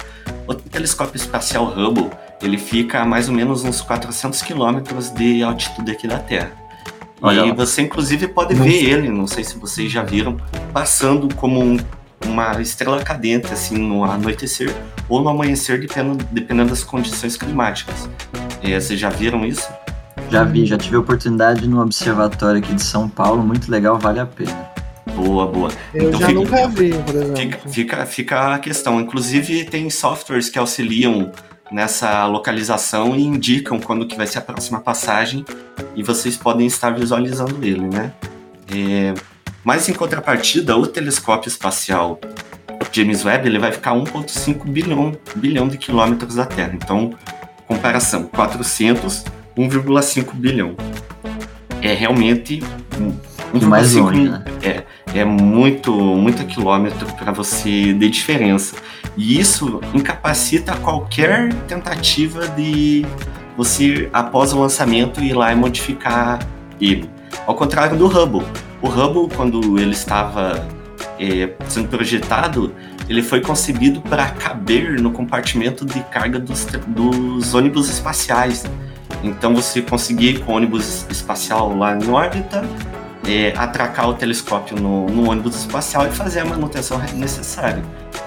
o 0.46 0.54
telescópio 0.54 1.18
espacial 1.18 1.66
Hubble 1.66 2.08
ele 2.40 2.56
fica 2.56 3.02
a 3.02 3.04
mais 3.04 3.28
ou 3.28 3.34
menos 3.34 3.64
uns 3.64 3.82
400 3.82 4.40
quilômetros 4.40 5.10
de 5.10 5.42
altitude 5.42 5.90
aqui 5.90 6.08
da 6.08 6.18
Terra. 6.18 6.50
Olha 7.20 7.40
e 7.40 7.48
lá. 7.50 7.54
você, 7.54 7.82
inclusive, 7.82 8.28
pode 8.28 8.54
ver 8.54 8.84
ele, 8.84 9.10
não 9.10 9.26
sei 9.26 9.44
se 9.44 9.58
vocês 9.58 9.92
já 9.92 10.02
viram, 10.02 10.38
passando 10.72 11.34
como 11.34 11.60
um, 11.60 11.76
uma 12.24 12.58
estrela 12.62 13.02
cadente, 13.04 13.52
assim, 13.52 13.76
no 13.76 14.02
anoitecer 14.02 14.74
ou 15.10 15.20
no 15.20 15.28
amanhecer, 15.28 15.78
dependendo, 15.78 16.24
dependendo 16.32 16.70
das 16.70 16.82
condições 16.82 17.36
climáticas. 17.36 18.08
É, 18.62 18.80
vocês 18.80 18.98
já 18.98 19.10
viram 19.10 19.44
isso? 19.44 19.68
Já 20.30 20.44
vi, 20.44 20.66
já 20.66 20.76
tive 20.76 20.96
a 20.96 21.00
oportunidade 21.00 21.66
no 21.66 21.80
observatório 21.80 22.58
aqui 22.58 22.74
de 22.74 22.82
São 22.82 23.08
Paulo, 23.08 23.42
muito 23.42 23.70
legal, 23.70 23.98
vale 23.98 24.20
a 24.20 24.26
pena. 24.26 24.70
Boa, 25.14 25.46
boa. 25.46 25.70
Eu 25.94 26.08
então, 26.08 26.20
já 26.20 26.26
fica, 26.26 26.40
nunca 26.40 26.68
vi, 26.68 26.92
por 26.92 27.14
exemplo. 27.14 27.36
Fica, 27.36 27.68
fica, 27.68 28.06
fica 28.06 28.54
a 28.54 28.58
questão. 28.58 29.00
Inclusive, 29.00 29.64
tem 29.64 29.88
softwares 29.90 30.48
que 30.48 30.58
auxiliam 30.58 31.32
nessa 31.72 32.26
localização 32.26 33.16
e 33.16 33.22
indicam 33.22 33.80
quando 33.80 34.06
que 34.06 34.16
vai 34.16 34.26
ser 34.26 34.38
a 34.38 34.42
próxima 34.42 34.80
passagem 34.80 35.44
e 35.94 36.02
vocês 36.02 36.36
podem 36.36 36.66
estar 36.66 36.90
visualizando 36.90 37.56
ele, 37.62 37.88
né? 37.88 38.12
É, 38.70 39.14
mas 39.64 39.88
em 39.88 39.94
contrapartida, 39.94 40.76
o 40.76 40.86
telescópio 40.86 41.48
espacial 41.48 42.20
James 42.92 43.24
Webb 43.24 43.48
ele 43.48 43.58
vai 43.58 43.72
ficar 43.72 43.92
1,5 43.92 44.64
bilhão, 44.66 45.12
bilhão 45.36 45.68
de 45.68 45.76
quilômetros 45.76 46.36
da 46.36 46.46
Terra. 46.46 46.72
Então, 46.74 47.12
comparação, 47.66 48.24
400 48.24 49.24
1,5 49.58 50.34
bilhão. 50.34 50.76
É 51.82 51.92
realmente 51.92 52.62
um, 53.00 53.66
mais 53.66 53.94
longe, 53.94 54.28
né? 54.28 54.44
é, 54.62 54.84
é 55.18 55.24
muito, 55.24 55.92
muito 55.92 56.44
quilômetro 56.44 57.06
para 57.14 57.32
você 57.32 57.92
de 57.92 58.08
diferença. 58.08 58.76
E 59.16 59.38
isso 59.38 59.80
incapacita 59.92 60.76
qualquer 60.76 61.52
tentativa 61.66 62.46
de 62.48 63.04
você, 63.56 64.08
após 64.12 64.52
o 64.52 64.60
lançamento, 64.60 65.20
ir 65.20 65.34
lá 65.34 65.52
e 65.52 65.56
modificar 65.56 66.38
ele. 66.80 67.10
Ao 67.46 67.54
contrário 67.54 67.96
do 67.96 68.06
Hubble. 68.06 68.46
O 68.80 68.88
Hubble, 68.88 69.34
quando 69.36 69.78
ele 69.78 69.92
estava 69.92 70.68
é, 71.18 71.50
sendo 71.68 71.88
projetado, 71.88 72.72
ele 73.08 73.22
foi 73.22 73.40
concebido 73.40 74.00
para 74.00 74.28
caber 74.28 75.00
no 75.00 75.10
compartimento 75.10 75.84
de 75.84 76.00
carga 76.04 76.38
dos, 76.38 76.66
dos 76.86 77.54
ônibus 77.54 77.88
espaciais. 77.88 78.64
Então 79.22 79.54
você 79.54 79.82
conseguir 79.82 80.40
com 80.40 80.52
o 80.52 80.56
ônibus 80.56 81.06
espacial 81.10 81.76
lá 81.76 81.96
em 81.96 82.08
órbita, 82.10 82.64
é, 83.26 83.52
atracar 83.56 84.08
o 84.08 84.14
telescópio 84.14 84.80
no, 84.80 85.06
no, 85.06 85.30
ônibus 85.30 85.56
espacial 85.56 86.06
e 86.06 86.10
fazer 86.10 86.40
a 86.40 86.44
manutenção 86.44 86.98
necessária. 87.14 87.82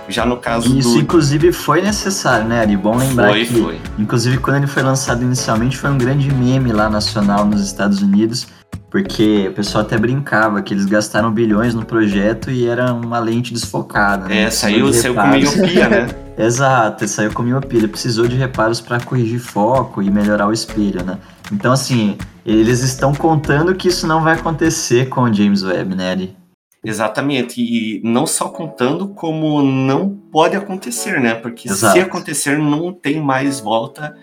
Já 0.07 0.25
no 0.25 0.37
caso 0.37 0.77
Isso, 0.77 0.93
do... 0.93 0.99
inclusive, 0.99 1.51
foi 1.51 1.81
necessário, 1.81 2.45
né, 2.45 2.61
Ari? 2.61 2.77
Bom 2.77 2.95
lembrar 2.95 3.29
foi, 3.29 3.45
que, 3.45 3.61
foi. 3.61 3.81
inclusive, 3.97 4.37
quando 4.37 4.57
ele 4.57 4.67
foi 4.67 4.83
lançado 4.83 5.23
inicialmente, 5.23 5.77
foi 5.77 5.89
um 5.89 5.97
grande 5.97 6.31
meme 6.31 6.71
lá 6.71 6.89
nacional 6.89 7.45
nos 7.45 7.61
Estados 7.61 8.01
Unidos, 8.01 8.47
porque 8.91 9.47
o 9.47 9.53
pessoal 9.53 9.85
até 9.85 9.97
brincava 9.97 10.61
que 10.61 10.73
eles 10.73 10.85
gastaram 10.85 11.31
bilhões 11.31 11.73
no 11.73 11.85
projeto 11.85 12.51
e 12.51 12.67
era 12.67 12.93
uma 12.93 13.19
lente 13.19 13.53
desfocada. 13.53 14.27
Né? 14.27 14.43
É, 14.43 14.49
saiu, 14.51 14.93
saiu 14.93 15.15
com 15.15 15.27
miopia, 15.27 15.89
né? 15.89 16.07
Exato, 16.37 17.07
saiu 17.07 17.31
com 17.31 17.41
miopia. 17.41 17.79
Ele 17.79 17.87
precisou 17.87 18.27
de 18.27 18.35
reparos 18.35 18.81
para 18.81 18.99
corrigir 18.99 19.39
foco 19.39 20.01
e 20.01 20.11
melhorar 20.11 20.47
o 20.47 20.51
espelho, 20.51 21.05
né? 21.05 21.17
Então, 21.49 21.71
assim, 21.71 22.17
eles 22.45 22.81
estão 22.81 23.15
contando 23.15 23.73
que 23.73 23.87
isso 23.87 24.05
não 24.05 24.21
vai 24.21 24.33
acontecer 24.33 25.07
com 25.07 25.21
o 25.21 25.33
James 25.33 25.63
Webb, 25.63 25.95
né, 25.95 26.11
Ari? 26.11 26.37
Exatamente, 26.83 27.61
e 27.61 28.01
não 28.03 28.27
só 28.27 28.49
contando, 28.49 29.07
como 29.09 29.61
não 29.61 30.09
pode 30.09 30.57
acontecer, 30.57 31.21
né? 31.21 31.35
Porque 31.35 31.69
Exato. 31.69 31.93
se 31.93 31.99
acontecer, 31.99 32.57
não 32.57 32.91
tem 32.91 33.21
mais 33.21 33.61
volta, 33.61 34.13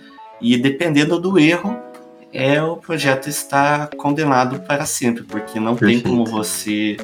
e 0.43 0.57
dependendo 0.59 1.19
do 1.19 1.39
erro, 1.39 1.75
é 2.33 2.63
o 2.63 2.77
projeto 2.77 3.29
está 3.29 3.89
condenado 3.97 4.61
para 4.61 4.85
sempre, 4.85 5.23
porque 5.23 5.59
não 5.59 5.75
Perfeito. 5.75 6.05
tem 6.05 6.13
como 6.13 6.27
você 6.27 6.97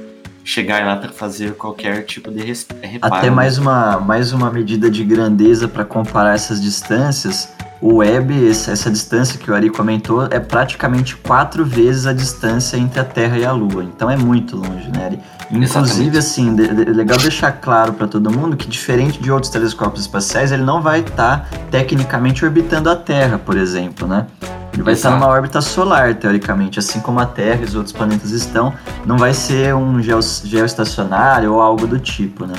chegar 0.45 0.85
lá 0.85 0.97
para 0.97 1.11
fazer 1.11 1.55
qualquer 1.55 2.05
tipo 2.05 2.31
de 2.31 2.43
reparo. 2.43 3.15
Até 3.15 3.31
mais 3.31 3.57
uma, 3.57 3.99
mais 3.99 4.33
uma 4.33 4.51
medida 4.51 4.91
de 4.91 5.03
grandeza 5.03 5.67
para 5.67 5.85
comparar 5.85 6.35
essas 6.35 6.61
distâncias. 6.61 7.49
O 7.81 7.97
web, 7.97 8.49
essa 8.49 8.91
distância 8.91 9.39
que 9.39 9.51
o 9.51 9.55
Ari 9.55 9.69
comentou, 9.69 10.27
é 10.31 10.41
praticamente 10.41 11.17
quatro 11.17 11.65
vezes 11.65 12.07
a 12.07 12.13
distância 12.13 12.77
entre 12.77 13.01
a 13.01 13.05
Terra 13.05 13.39
e 13.39 13.45
a 13.45 13.53
Lua. 13.53 13.85
Então 13.85 14.11
é 14.11 14.17
muito 14.17 14.57
longe, 14.57 14.91
né, 14.91 15.07
Ari? 15.07 15.21
Inclusive, 15.51 16.17
Exatamente. 16.17 16.19
assim, 16.19 16.57
é 16.61 16.91
legal 16.91 17.19
deixar 17.19 17.53
claro 17.53 17.93
para 17.93 18.07
todo 18.07 18.31
mundo 18.31 18.57
que, 18.57 18.67
diferente 18.67 19.21
de 19.21 19.31
outros 19.31 19.53
telescópios 19.53 20.03
espaciais, 20.03 20.51
ele 20.51 20.63
não 20.63 20.81
vai 20.81 21.01
estar 21.01 21.49
tá, 21.51 21.59
tecnicamente 21.71 22.45
orbitando 22.45 22.89
a 22.89 22.97
Terra, 22.97 23.39
por 23.39 23.57
exemplo, 23.57 24.09
né? 24.09 24.27
Ele 24.75 24.83
vai 24.83 24.93
Exato. 24.93 25.15
estar 25.15 25.27
numa 25.27 25.33
órbita 25.33 25.61
solar, 25.61 26.17
teoricamente, 26.17 26.81
assim 26.81 27.01
como 27.01 27.21
a 27.21 27.27
Terra 27.27 27.61
e 27.63 27.65
os 27.65 27.77
outros 27.77 27.93
planetas 27.93 28.33
estão. 28.33 28.75
Não 29.07 29.17
vai 29.17 29.33
ser 29.33 29.73
um 29.75 30.03
geo, 30.03 30.21
geoestacionário 30.21 31.53
ou 31.55 31.61
algo 31.61 31.87
do 31.87 31.99
tipo, 31.99 32.45
né? 32.45 32.57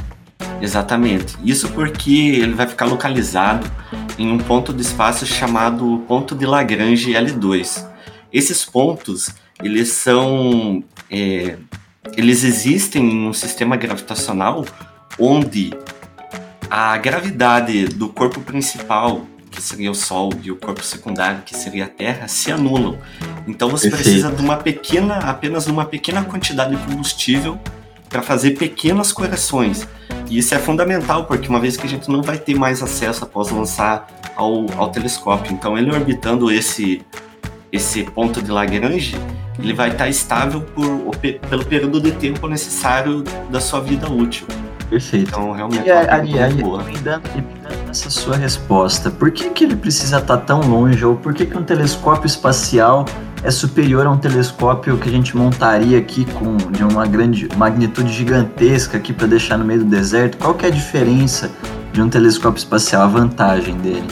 Exatamente. 0.62 1.36
Isso 1.44 1.70
porque 1.70 2.12
ele 2.12 2.54
vai 2.54 2.66
ficar 2.68 2.86
localizado 2.86 3.70
em 4.18 4.32
um 4.32 4.38
ponto 4.38 4.72
do 4.72 4.82
espaço 4.82 5.26
chamado 5.26 6.04
ponto 6.08 6.34
de 6.34 6.46
Lagrange 6.46 7.12
L2. 7.12 7.86
Esses 8.32 8.64
pontos, 8.64 9.30
eles 9.62 9.90
são, 9.90 10.82
é, 11.12 11.58
eles 12.16 12.46
existem 12.46 13.12
em 13.12 13.28
um 13.28 13.34
sistema 13.34 13.76
gravitacional 13.76 14.66
onde 15.20 15.74
a 16.70 16.98
gravidade 16.98 17.88
do 17.88 18.10
corpo 18.10 18.40
principal, 18.40 19.26
que 19.56 19.62
seria 19.62 19.90
o 19.90 19.96
Sol, 19.96 20.32
e 20.44 20.52
o 20.52 20.56
corpo 20.56 20.84
secundário, 20.84 21.42
que 21.44 21.56
seria 21.56 21.86
a 21.86 21.88
Terra, 21.88 22.28
se 22.28 22.52
anulam. 22.52 22.98
Então 23.48 23.70
você 23.70 23.90
Perfeito. 23.90 24.10
precisa 24.10 24.32
de 24.32 24.42
uma 24.42 24.58
pequena, 24.58 25.18
apenas 25.20 25.66
de 25.66 25.72
uma 25.72 25.86
pequena 25.86 26.24
quantidade 26.24 26.76
de 26.76 26.86
combustível 26.86 27.60
para 28.10 28.22
fazer 28.22 28.52
pequenas 28.52 29.12
correções. 29.12 29.88
E 30.30 30.38
isso 30.38 30.54
é 30.54 30.60
fundamental, 30.60 31.26
porque 31.26 31.48
uma 31.48 31.60
vez 31.60 31.78
que 31.78 31.86
a 31.86 31.90
gente 31.90 32.10
não 32.10 32.22
vai 32.22 32.38
ter 32.38 32.56
mais 32.56 32.82
acesso 32.82 33.24
após 33.24 33.50
lançar 33.50 34.08
ao, 34.36 34.66
ao 34.78 34.90
telescópio. 34.90 35.54
Então, 35.54 35.78
ele 35.78 35.92
orbitando 35.92 36.52
esse, 36.52 37.02
esse 37.72 38.04
ponto 38.04 38.42
de 38.42 38.52
Lagrange, 38.52 39.16
ele 39.60 39.74
vai 39.74 39.90
estar 39.90 40.10
estável 40.10 40.62
por, 40.62 41.16
pelo 41.50 41.66
período 41.66 42.02
de 42.02 42.12
tempo 42.12 42.48
necessário 42.48 43.24
da 43.50 43.60
sua 43.60 43.80
vida 43.80 44.10
útil. 44.10 44.48
Perfeito. 44.90 45.30
Então, 45.30 45.52
realmente, 45.52 45.90
é 45.90 45.94
uma 45.94 46.14
ali, 46.14 46.40
ali, 46.40 46.64
essa 47.90 48.10
sua 48.10 48.36
resposta, 48.36 49.10
por 49.10 49.32
que, 49.32 49.50
que 49.50 49.64
ele 49.64 49.76
precisa 49.76 50.20
estar 50.20 50.38
tão 50.38 50.62
longe? 50.62 51.04
Ou 51.04 51.16
por 51.16 51.34
que, 51.34 51.46
que 51.46 51.58
um 51.58 51.64
telescópio 51.64 52.28
espacial 52.28 53.06
é 53.44 53.52
superior 53.52 54.06
a 54.06 54.12
um 54.12 54.18
telescópio 54.18 54.98
que 54.98 55.08
a 55.08 55.12
gente 55.12 55.36
montaria 55.36 55.98
aqui 55.98 56.26
com 56.26 56.58
de 56.58 56.84
uma 56.84 57.06
grande 57.06 57.48
magnitude 57.58 58.12
gigantesca 58.12 58.98
aqui 58.98 59.14
para 59.14 59.28
deixar 59.28 59.58
no 59.58 59.66
meio 59.66 59.80
do 59.80 59.86
deserto? 59.86 60.38
Qual 60.38 60.54
que 60.54 60.66
é 60.66 60.70
a 60.70 60.72
diferença 60.72 61.52
de 61.92 62.02
um 62.02 62.10
telescópio 62.10 62.60
espacial, 62.60 63.04
a 63.04 63.08
vantagem 63.08 63.76
dele? 63.78 64.08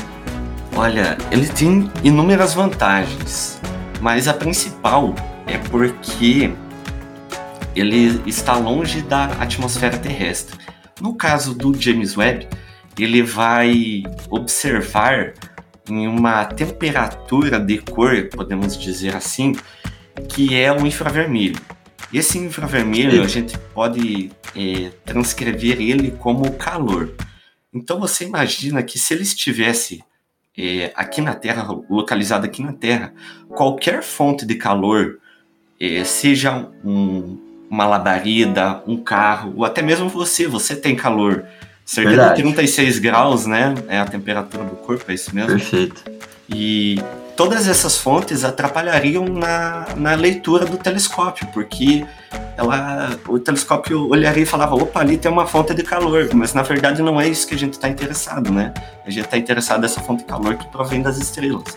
Olha, 0.75 1.18
ele 1.30 1.48
tem 1.48 1.92
inúmeras 2.03 2.53
vantagens, 2.53 3.60
mas 4.01 4.27
a 4.27 4.34
principal 4.34 5.13
é 5.46 5.58
porque 5.58 6.51
ele 7.75 8.22
está 8.27 8.56
longe 8.56 9.01
da 9.01 9.25
atmosfera 9.25 9.98
terrestre. 9.98 10.58
No 11.01 11.15
caso 11.15 11.53
do 11.56 11.74
James 11.80 12.15
Webb, 12.15 12.48
ele 12.98 13.22
vai 13.24 14.03
observar 14.30 15.34
em 15.89 16.08
uma 16.08 16.46
temperatura 16.46 17.60
de 17.60 17.80
cor, 17.80 18.30
podemos 18.30 18.77
dizer 18.77 19.15
assim, 19.15 19.56
que 20.30 20.56
é 20.56 20.72
o 20.72 20.86
infravermelho. 20.86 21.60
Esse 22.13 22.38
infravermelho 22.38 23.24
a 23.24 23.27
gente 23.27 23.58
pode 23.74 24.32
é, 24.56 24.92
transcrever 25.03 25.82
ele 25.82 26.12
como 26.12 26.53
calor. 26.53 27.12
Então 27.74 28.00
você 28.00 28.25
imagina 28.25 28.84
que 28.84 29.00
se 29.00 29.13
ele 29.13 29.24
estivesse 29.24 30.03
é, 30.56 30.94
aqui 30.96 31.22
na 31.22 31.34
Terra, 31.34 31.68
localizado 31.89 32.46
aqui 32.46 32.62
na 32.62 32.74
Terra, 32.74 33.13
qualquer 33.50 34.03
fonte 34.03 34.46
de 34.46 34.56
calor, 34.56 35.20
é, 35.80 36.03
seja 36.03 36.70
um, 36.86 37.39
uma 37.74 37.88
labareda, 37.88 38.84
um 38.86 38.96
carro, 38.96 39.51
ou 39.58 39.65
até 39.65 39.82
mesmo 39.82 40.08
você, 40.08 40.48
você 40.48 40.75
tem 40.75 40.96
calor. 40.96 41.44
Cerca 41.84 42.12
Verdade. 42.12 42.36
de 42.36 42.44
36 42.44 43.00
graus, 43.00 43.48
né? 43.48 43.74
É 43.88 43.98
a 43.98 44.06
temperatura 44.06 44.63
do 44.63 44.75
corpo, 44.75 45.03
é 45.10 45.15
isso 45.15 45.34
mesmo? 45.34 45.50
Perfeito. 45.50 46.03
E 46.48 47.01
todas 47.36 47.68
essas 47.68 47.98
fontes 47.98 48.44
atrapalhariam 48.44 49.25
na, 49.25 49.88
na 49.98 50.13
leitura 50.13 50.68
do 50.68 50.77
telescópio, 50.77 51.48
porque 51.48 52.06
ela, 52.56 53.18
o 53.27 53.39
telescópio 53.39 54.08
olharia 54.08 54.44
e 54.44 54.46
falava, 54.46 54.75
opa, 54.75 55.00
ali 55.00 55.18
tem 55.18 55.32
uma 55.32 55.48
fonte 55.48 55.74
de 55.74 55.82
calor, 55.82 56.30
mas 56.32 56.53
na 56.53 56.62
verdade 56.62 57.01
não 57.01 57.20
é 57.20 57.27
isso 57.27 57.48
que 57.48 57.56
a 57.56 57.58
gente 57.58 57.74
está 57.74 57.89
interessado, 57.89 58.51
né? 58.51 58.72
A 59.03 59.10
gente 59.10 59.25
está 59.25 59.36
interessado 59.36 59.82
nessa 59.82 60.00
fonte 60.00 60.20
de 60.20 60.25
calor 60.25 60.56
que 60.56 60.68
provém 60.68 61.01
das 61.01 61.18
estrelas. 61.18 61.75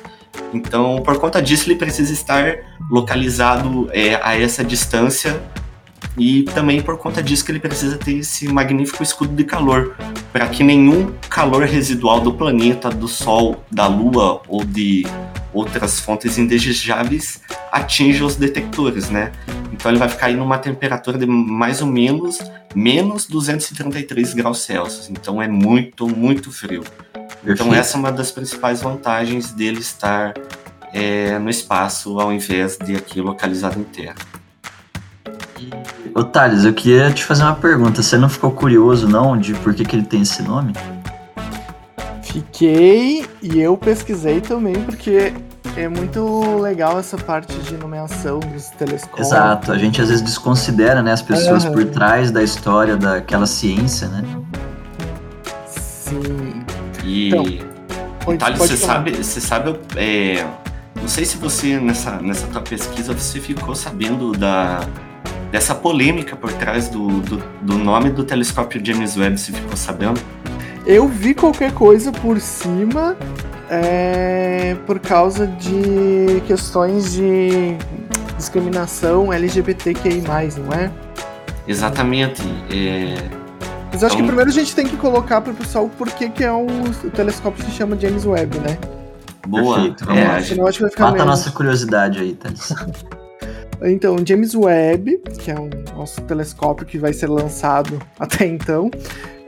Então, 0.53 1.03
por 1.03 1.19
conta 1.19 1.41
disso, 1.41 1.67
ele 1.67 1.77
precisa 1.77 2.13
estar 2.13 2.59
localizado 2.91 3.89
é, 3.93 4.21
a 4.23 4.39
essa 4.39 4.63
distância 4.63 5.43
e 6.19 6.45
também 6.45 6.81
por 6.81 6.97
conta 6.99 7.23
disso 7.23 7.45
que 7.45 7.53
ele 7.53 7.61
precisa 7.61 7.99
ter 7.99 8.19
esse 8.19 8.49
magnífico 8.49 9.03
escudo 9.03 9.35
de 9.35 9.45
calor, 9.45 9.95
para 10.33 10.49
que 10.49 10.65
nenhum 10.65 11.13
calor 11.29 11.65
residual 11.65 12.21
do 12.21 12.33
planeta, 12.33 12.89
do 12.89 13.07
Sol, 13.07 13.65
da 13.71 13.87
Lua 13.87 14.41
ou 14.49 14.65
de 14.65 15.07
outras 15.53 16.01
fontes 16.01 16.37
indesejáveis 16.39 17.41
atinja 17.73 18.25
os 18.25 18.37
detectores, 18.37 19.09
né? 19.09 19.33
Então 19.73 19.91
ele 19.91 19.99
vai 19.99 20.09
ficar 20.09 20.27
aí 20.27 20.37
numa 20.37 20.59
temperatura 20.59 21.19
de 21.19 21.27
mais 21.27 21.81
ou 21.81 21.87
menos 21.87 22.39
menos 22.75 23.27
233 23.27 24.35
graus 24.35 24.61
Celsius. 24.61 25.09
Então 25.09 25.41
é 25.41 25.49
muito, 25.49 26.07
muito 26.07 26.53
frio. 26.53 26.85
Então 27.45 27.73
essa 27.75 27.97
é 27.97 27.99
uma 27.99 28.13
das 28.13 28.31
principais 28.31 28.83
vantagens 28.83 29.53
dele 29.53 29.81
estar 29.81 30.35
é, 30.93 31.39
no 31.39 31.49
espaço 31.49 32.21
ao 32.21 32.33
invés 32.33 32.77
de 32.77 32.95
aqui 32.95 33.21
localizado 33.21 33.81
em 33.81 33.85
Terra. 33.85 34.17
Ô 36.17 36.25
Thales, 36.25 36.65
eu 36.65 36.73
queria 36.73 37.11
te 37.11 37.23
fazer 37.23 37.43
uma 37.43 37.55
pergunta. 37.55 38.03
Você 38.03 38.17
não 38.17 38.31
ficou 38.31 38.51
curioso, 38.51 39.07
não, 39.07 39.37
de 39.37 39.53
por 39.53 39.75
que, 39.75 39.85
que 39.85 39.95
ele 39.95 40.07
tem 40.07 40.23
esse 40.23 40.43
nome? 40.43 40.73
Fiquei 42.23 43.27
e 43.43 43.61
eu 43.61 43.77
pesquisei 43.77 44.41
também, 44.41 44.77
porque 44.77 45.35
é 45.77 45.87
muito 45.91 46.59
legal 46.59 46.99
essa 46.99 47.19
parte 47.19 47.55
de 47.59 47.77
nomeação 47.77 48.41
dos 48.41 48.71
telescópios. 48.71 49.27
Exato, 49.27 49.71
a 49.71 49.77
gente 49.77 50.01
às 50.01 50.09
vezes 50.09 50.23
desconsidera 50.23 51.03
né, 51.03 51.13
as 51.13 51.21
pessoas 51.21 51.67
uhum. 51.67 51.73
por 51.73 51.85
trás 51.85 52.31
da 52.31 52.43
história 52.43 52.97
daquela 52.97 53.45
ciência, 53.45 54.09
né? 54.09 54.25
Sim. 55.67 56.65
E, 57.05 57.29
então, 58.23 58.39
Thales, 58.39 58.59
você 58.59 58.77
sabe, 58.79 59.11
você 59.23 59.39
sabe 59.39 59.79
é, 59.97 60.47
não 60.99 61.09
sei 61.09 61.27
se 61.27 61.37
você, 61.37 61.79
nessa, 61.79 62.13
nessa 62.23 62.47
tua 62.47 62.63
pesquisa, 62.63 63.13
você 63.13 63.39
ficou 63.39 63.75
sabendo 63.75 64.33
da, 64.33 64.81
dessa 65.51 65.75
polêmica 65.75 66.37
por 66.37 66.53
trás 66.53 66.89
do, 66.89 67.21
do, 67.21 67.43
do 67.63 67.79
nome 67.79 68.11
do 68.11 68.25
telescópio 68.25 68.85
James 68.85 69.17
Webb, 69.17 69.39
se 69.39 69.53
ficou 69.53 69.77
sabendo? 69.77 70.21
Eu 70.87 71.09
vi 71.09 71.35
qualquer 71.35 71.73
coisa 71.73 72.13
por 72.13 72.41
cima 72.41 73.17
é, 73.69 74.77
por 74.87 74.99
causa 75.01 75.47
de 75.47 76.41
questões 76.47 77.13
de 77.13 77.77
discriminação 78.37 79.33
LGBTQI+, 79.33 80.23
não 80.23 80.73
é? 80.73 80.91
Exatamente. 81.67 82.43
É... 82.71 83.15
Mas 83.93 84.05
acho 84.05 84.15
então... 84.15 84.19
que 84.19 84.23
primeiro 84.25 84.51
a 84.51 84.53
gente 84.53 84.75
tem 84.75 84.87
que 84.87 84.97
colocar 84.97 85.41
para 85.41 85.53
o 85.53 85.57
pessoal 85.57 85.89
por 85.89 86.09
que, 86.11 86.29
que 86.29 86.45
é 86.45 86.53
o, 86.53 86.67
o 86.67 87.11
telescópio 87.11 87.65
se 87.65 87.71
chama 87.73 87.99
James 87.99 88.25
Webb, 88.25 88.59
né? 88.61 88.79
Boa. 89.47 89.77
Perfeito, 89.77 90.05
vamos 90.05 90.21
é, 90.21 90.29
lá. 90.29 90.43
Senão 90.43 90.67
acho 90.67 90.79
que 90.79 90.83
vai 90.83 90.91
ficar 90.91 91.05
Mata 91.05 91.19
menos... 91.19 91.29
a 91.29 91.31
nossa 91.31 91.51
curiosidade 91.51 92.21
aí, 92.21 92.35
Thales. 92.35 92.73
Então, 93.83 94.17
James 94.25 94.55
Webb, 94.55 95.19
que 95.39 95.51
é 95.51 95.55
o 95.55 95.69
nosso 95.95 96.23
telescópio 96.23 96.87
que 96.87 96.99
vai 96.99 97.13
ser 97.13 97.29
lançado 97.29 98.01
até 98.19 98.47
então, 98.47 98.91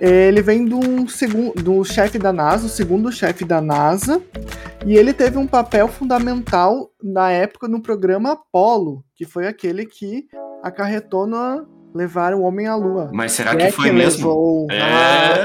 ele 0.00 0.40
vem 0.42 0.64
do, 0.64 1.08
segundo, 1.08 1.60
do 1.60 1.84
chefe 1.84 2.18
da 2.18 2.32
NASA, 2.32 2.66
o 2.66 2.68
segundo 2.68 3.10
chefe 3.10 3.44
da 3.44 3.60
NASA, 3.60 4.22
e 4.86 4.96
ele 4.96 5.12
teve 5.12 5.38
um 5.38 5.46
papel 5.46 5.88
fundamental 5.88 6.90
na 7.02 7.30
época 7.30 7.66
no 7.66 7.82
programa 7.82 8.32
Apollo, 8.32 9.02
que 9.16 9.24
foi 9.24 9.48
aquele 9.48 9.84
que 9.86 10.26
acarretou 10.62 11.26
na 11.26 11.64
levar 11.94 12.32
o 12.34 12.42
homem 12.42 12.66
à 12.66 12.76
Lua. 12.76 13.10
Mas 13.12 13.32
será 13.32 13.56
que, 13.56 13.62
é 13.62 13.66
que 13.66 13.72
foi 13.72 13.86
que 13.86 13.92
mesmo? 13.92 14.66
É, 14.70 14.80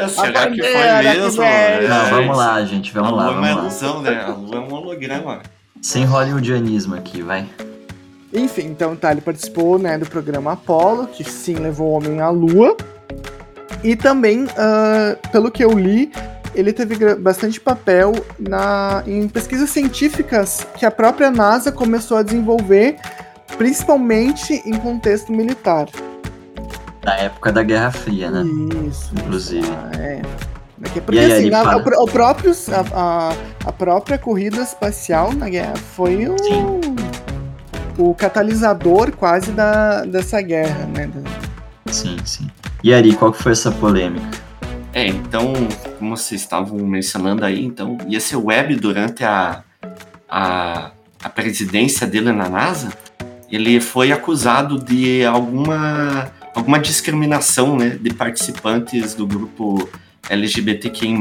ah, 0.04 0.08
será 0.08 0.52
que 0.52 0.62
foi 0.62 1.14
mesmo? 1.14 1.42
É, 1.42 1.88
Não, 1.88 2.10
vamos 2.10 2.38
lá, 2.38 2.64
gente, 2.66 2.94
vamos 2.94 3.12
a 3.12 3.16
lá. 3.16 3.24
A 3.24 3.30
Lua 3.30 3.36
é 3.36 3.40
uma 3.40 3.62
ilusão, 3.62 4.02
né? 4.02 4.24
A 4.24 4.30
Lua 4.30 4.56
é 4.56 4.60
um 4.60 4.74
holograma. 4.74 5.42
Sem 5.82 6.06
hollywoodianismo 6.06 6.96
aqui, 6.96 7.22
vai. 7.22 7.48
Enfim, 8.34 8.66
então 8.66 8.96
tá, 8.96 9.12
ele 9.12 9.22
participou 9.22 9.78
né, 9.78 9.98
do 9.98 10.08
programa 10.08 10.54
Apollo, 10.54 11.08
que 11.08 11.24
sim 11.24 11.56
levou 11.56 11.90
o 11.90 11.92
homem 11.94 12.20
à 12.20 12.30
Lua. 12.30 12.76
E 13.84 13.96
também, 13.96 14.46
uh, 14.46 15.30
pelo 15.32 15.52
que 15.52 15.64
eu 15.64 15.72
li, 15.78 16.12
ele 16.56 16.74
teve 16.74 17.16
bastante 17.16 17.60
papel 17.60 18.14
na, 18.40 19.04
em 19.06 19.28
pesquisas 19.28 19.70
científicas 19.70 20.66
que 20.78 20.86
a 20.86 20.92
própria 20.92 21.30
NASA 21.30 21.72
começou 21.72 22.18
a 22.18 22.24
desenvolver, 22.24 22.96
principalmente 23.58 24.54
em 24.66 24.74
contexto 24.80 25.32
militar. 25.32 25.88
Na 27.04 27.16
época 27.18 27.52
da 27.52 27.62
Guerra 27.62 27.92
Fria, 27.92 28.32
né? 28.32 28.44
Isso. 28.88 29.14
Inclusive. 29.14 29.68
Ah, 29.70 29.92
é. 30.00 30.22
Porque 31.06 31.20
aí, 31.20 31.32
assim, 31.32 31.54
a, 31.54 31.78
o, 31.78 32.04
o 32.04 32.08
próprio, 32.08 32.52
a, 32.72 33.00
a, 33.00 33.34
a, 33.66 33.72
própria 33.72 34.18
corrida 34.18 34.62
espacial 34.62 35.32
na 35.34 35.50
guerra 35.50 35.76
foi 35.76 36.28
o. 36.28 36.38
Sim 36.38 36.82
o 37.98 38.14
catalisador 38.14 39.12
quase 39.12 39.52
da, 39.52 40.06
dessa 40.06 40.42
guerra, 40.42 40.86
né? 40.88 41.10
Sim, 41.92 42.18
sim. 42.26 42.48
E 42.84 42.94
Ari, 42.94 43.14
qual 43.16 43.32
que 43.32 43.42
foi 43.42 43.52
essa 43.52 43.72
polêmica? 43.72 44.42
É, 44.94 45.08
então, 45.08 45.54
como 45.98 46.16
vocês 46.16 46.42
estavam 46.42 46.78
mencionando 46.80 47.46
aí, 47.46 47.64
então, 47.64 47.98
ia 48.08 48.20
ser 48.20 48.36
web 48.36 48.76
durante 48.76 49.24
a, 49.24 49.64
a 50.30 50.92
a 51.24 51.30
presidência 51.30 52.06
dele 52.06 52.34
na 52.34 52.50
NASA, 52.50 52.90
ele 53.50 53.80
foi 53.80 54.12
acusado 54.12 54.78
de 54.78 55.24
alguma, 55.24 56.30
alguma 56.54 56.78
discriminação 56.78 57.78
né, 57.78 57.98
de 58.00 58.14
participantes 58.14 59.14
do 59.14 59.26
grupo 59.26 59.90
LGBTQI+, 60.30 61.16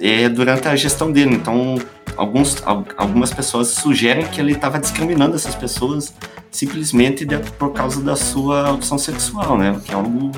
é, 0.00 0.28
durante 0.28 0.66
a 0.66 0.74
gestão 0.74 1.12
dele. 1.12 1.34
Então, 1.34 1.78
alguns, 2.16 2.56
algumas 2.96 3.32
pessoas 3.32 3.68
sugerem 3.68 4.26
que 4.26 4.40
ele 4.40 4.52
estava 4.52 4.78
discriminando 4.78 5.36
essas 5.36 5.54
pessoas 5.54 6.14
simplesmente 6.50 7.24
de, 7.24 7.38
por 7.58 7.72
causa 7.72 8.00
da 8.02 8.16
sua 8.16 8.72
opção 8.72 8.98
sexual, 8.98 9.56
né? 9.56 9.78
Que 9.84 9.92
é 9.92 9.94
algo... 9.94 10.32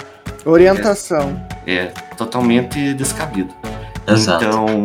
Orientação. 0.45 1.41
É, 1.67 1.75
é 1.75 1.87
totalmente 2.17 2.93
descabido. 2.95 3.55
Exato. 4.07 4.45
Então, 4.45 4.85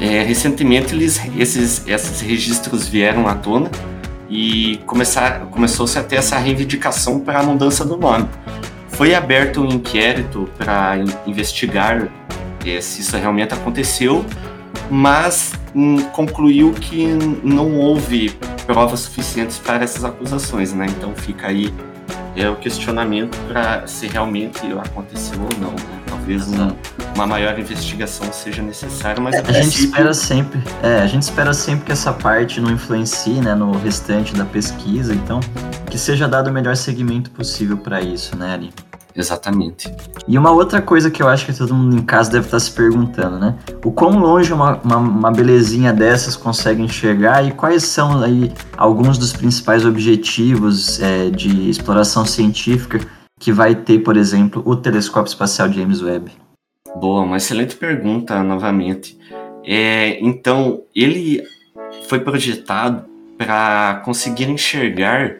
é, 0.00 0.22
recentemente 0.22 0.94
eles, 0.94 1.20
esses, 1.36 1.86
esses 1.86 2.20
registros 2.20 2.86
vieram 2.86 3.26
à 3.26 3.34
tona 3.34 3.70
e 4.30 4.78
começar, 4.86 5.40
começou-se 5.46 5.98
a 5.98 6.02
ter 6.02 6.16
essa 6.16 6.38
reivindicação 6.38 7.18
para 7.18 7.40
a 7.40 7.42
mudança 7.42 7.84
do 7.84 7.96
nome. 7.96 8.28
Foi 8.90 9.14
aberto 9.14 9.62
um 9.62 9.66
inquérito 9.66 10.48
para 10.56 10.98
investigar 11.26 12.08
se 12.80 13.00
isso 13.00 13.16
realmente 13.16 13.54
aconteceu, 13.54 14.24
mas 14.90 15.52
hum, 15.74 16.02
concluiu 16.12 16.72
que 16.72 17.06
não 17.42 17.76
houve 17.76 18.30
provas 18.66 19.00
suficientes 19.00 19.58
para 19.58 19.84
essas 19.84 20.04
acusações, 20.04 20.72
né? 20.72 20.86
Então 20.88 21.14
fica 21.14 21.46
aí 21.46 21.72
é 22.36 22.48
o 22.48 22.56
questionamento 22.56 23.36
para 23.48 23.86
se 23.86 24.06
realmente 24.06 24.60
aconteceu 24.84 25.40
ou 25.40 25.60
não. 25.60 25.72
Né? 25.72 26.02
Talvez 26.06 26.46
uma, 26.46 26.76
uma, 27.14 27.26
maior 27.26 27.58
investigação 27.58 28.32
seja 28.32 28.62
necessária, 28.62 29.20
mas 29.20 29.34
é, 29.34 29.40
a 29.40 29.52
gente 29.52 29.84
espera 29.84 30.14
sempre, 30.14 30.60
é, 30.82 31.00
a 31.00 31.06
gente 31.06 31.22
espera 31.22 31.52
sempre 31.52 31.86
que 31.86 31.92
essa 31.92 32.12
parte 32.12 32.60
não 32.60 32.70
influencie, 32.70 33.40
né, 33.40 33.54
no 33.54 33.72
restante 33.78 34.34
da 34.34 34.44
pesquisa, 34.44 35.14
então 35.14 35.40
que 35.90 35.98
seja 35.98 36.28
dado 36.28 36.48
o 36.48 36.52
melhor 36.52 36.76
segmento 36.76 37.30
possível 37.30 37.76
para 37.76 38.00
isso, 38.00 38.36
né, 38.36 38.54
Ali? 38.54 38.70
Exatamente. 39.18 39.92
E 40.28 40.38
uma 40.38 40.52
outra 40.52 40.80
coisa 40.80 41.10
que 41.10 41.20
eu 41.20 41.26
acho 41.26 41.44
que 41.44 41.52
todo 41.52 41.74
mundo 41.74 41.96
em 41.96 42.04
casa 42.04 42.30
deve 42.30 42.44
estar 42.44 42.60
se 42.60 42.70
perguntando, 42.70 43.36
né? 43.36 43.58
O 43.84 43.90
quão 43.90 44.16
longe 44.16 44.52
uma, 44.52 44.76
uma, 44.76 44.96
uma 44.96 45.32
belezinha 45.32 45.92
dessas 45.92 46.36
consegue 46.36 46.80
enxergar 46.80 47.44
e 47.44 47.50
quais 47.50 47.82
são 47.82 48.22
aí 48.22 48.52
alguns 48.76 49.18
dos 49.18 49.32
principais 49.32 49.84
objetivos 49.84 51.02
é, 51.02 51.30
de 51.30 51.68
exploração 51.68 52.24
científica 52.24 53.00
que 53.40 53.50
vai 53.50 53.74
ter, 53.74 53.98
por 53.98 54.16
exemplo, 54.16 54.62
o 54.64 54.76
telescópio 54.76 55.30
espacial 55.30 55.68
James 55.72 56.00
Webb? 56.00 56.30
Boa, 56.94 57.22
uma 57.22 57.38
excelente 57.38 57.74
pergunta 57.74 58.40
novamente. 58.44 59.18
É, 59.64 60.16
então, 60.20 60.82
ele 60.94 61.42
foi 62.08 62.20
projetado 62.20 63.04
para 63.36 64.00
conseguir 64.04 64.48
enxergar 64.48 65.38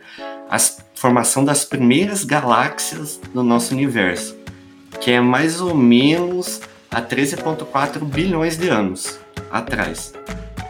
as 0.51 0.85
formação 0.99 1.45
das 1.45 1.65
primeiras 1.65 2.25
galáxias 2.25 3.21
do 3.33 3.45
nosso 3.45 3.73
universo, 3.73 4.37
que 5.01 5.13
é 5.13 5.21
mais 5.21 5.61
ou 5.61 5.73
menos 5.73 6.61
há 6.91 7.01
13,4 7.01 8.05
bilhões 8.05 8.59
de 8.59 8.69
anos 8.69 9.19
atrás. 9.49 10.13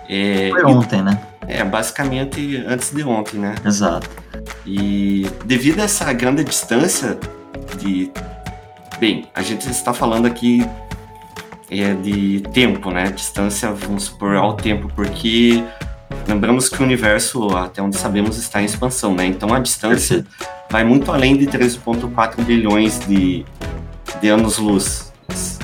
É, 0.07 0.51
Foi 0.51 0.65
ontem, 0.65 1.03
né? 1.03 1.19
É, 1.47 1.65
basicamente 1.65 2.63
antes 2.67 2.91
de 2.91 3.03
ontem, 3.03 3.39
né? 3.39 3.55
Exato. 3.65 4.09
E 4.67 5.27
devido 5.47 5.81
a 5.81 5.85
essa 5.85 6.13
grande 6.13 6.45
distância 6.45 7.19
de. 7.79 8.11
Bem, 9.01 9.31
a 9.35 9.41
gente 9.41 9.71
está 9.71 9.95
falando 9.95 10.27
aqui 10.27 10.63
é, 11.71 11.95
de 11.95 12.43
tempo, 12.53 12.91
né? 12.91 13.05
Distância, 13.11 13.73
vamos 13.73 14.05
supor, 14.05 14.37
ao 14.37 14.55
tempo, 14.55 14.93
porque 14.95 15.65
Lembramos 16.29 16.69
que 16.69 16.79
o 16.81 16.85
universo, 16.85 17.57
até 17.57 17.81
onde 17.81 17.97
sabemos, 17.97 18.37
está 18.37 18.61
em 18.61 18.67
expansão, 18.67 19.15
né? 19.15 19.25
Então 19.25 19.53
a 19.55 19.59
distância 19.59 20.27
vai 20.71 20.85
muito 20.85 21.11
além 21.11 21.37
de 21.39 21.47
13,4 21.47 22.45
bilhões 22.45 23.01
de, 23.01 23.47
de 24.21 24.29
anos-luz. 24.29 25.11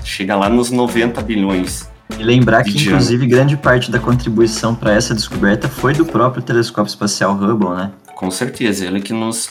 Chega 0.03 0.35
lá 0.35 0.49
nos 0.49 0.71
90 0.71 1.21
bilhões. 1.21 1.91
E 2.19 2.23
lembrar 2.23 2.65
que, 2.65 2.71
inclusive, 2.71 3.27
grande 3.27 3.59
parte 3.59 3.91
da 3.91 3.99
contribuição 3.99 4.75
para 4.75 4.95
essa 4.95 5.15
descoberta 5.15 5.69
foi 5.69 5.93
do 5.93 6.07
próprio 6.07 6.43
telescópio 6.43 6.89
espacial 6.89 7.35
Hubble, 7.35 7.71
né? 7.71 7.93
Com 8.15 8.31
certeza, 8.31 8.87
ele 8.87 9.03
que 9.03 9.13
nos 9.13 9.51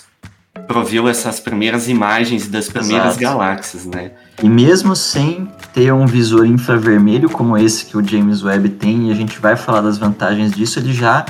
proveu 0.68 1.08
essas 1.08 1.40
primeiras 1.40 1.88
imagens 1.90 2.48
das 2.48 2.68
primeiras 2.70 3.18
Exato. 3.18 3.22
galáxias, 3.22 3.86
né? 3.86 4.12
E 4.42 4.48
mesmo 4.48 4.96
sem 4.96 5.48
ter 5.74 5.92
um 5.94 6.06
visor 6.06 6.46
infravermelho 6.46 7.30
como 7.30 7.58
esse 7.58 7.86
que 7.86 7.98
o 7.98 8.08
James 8.08 8.44
Webb 8.44 8.70
tem, 8.70 9.10
e 9.10 9.12
a 9.12 9.16
gente 9.16 9.40
vai 9.40 9.56
falar 9.56 9.82
das 9.82 9.98
vantagens 9.98 10.52
disso, 10.52 10.80
ele 10.80 10.94
já 10.94 11.26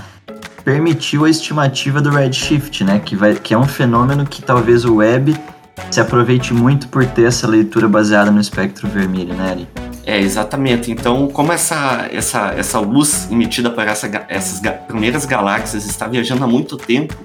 permitiu 0.63 1.25
a 1.25 1.29
estimativa 1.29 2.01
do 2.01 2.09
redshift, 2.09 2.83
né? 2.83 2.99
Que, 3.03 3.15
vai, 3.15 3.35
que 3.35 3.53
é 3.53 3.57
um 3.57 3.67
fenômeno 3.67 4.25
que 4.25 4.41
talvez 4.41 4.85
o 4.85 4.95
Webb 4.95 5.35
se 5.89 5.99
aproveite 5.99 6.53
muito 6.53 6.87
por 6.87 7.05
ter 7.05 7.23
essa 7.23 7.47
leitura 7.47 7.87
baseada 7.87 8.31
no 8.31 8.39
espectro 8.39 8.87
vermelho, 8.87 9.33
né, 9.33 9.51
Ari? 9.51 9.67
É, 10.05 10.19
exatamente. 10.19 10.91
Então, 10.91 11.27
como 11.27 11.51
essa, 11.51 12.09
essa, 12.11 12.53
essa 12.57 12.79
luz 12.79 13.29
emitida 13.31 13.69
por 13.69 13.87
essa, 13.87 14.09
essas 14.27 14.61
primeiras 14.87 15.25
galáxias 15.25 15.85
está 15.85 16.07
viajando 16.07 16.43
há 16.43 16.47
muito 16.47 16.77
tempo, 16.77 17.15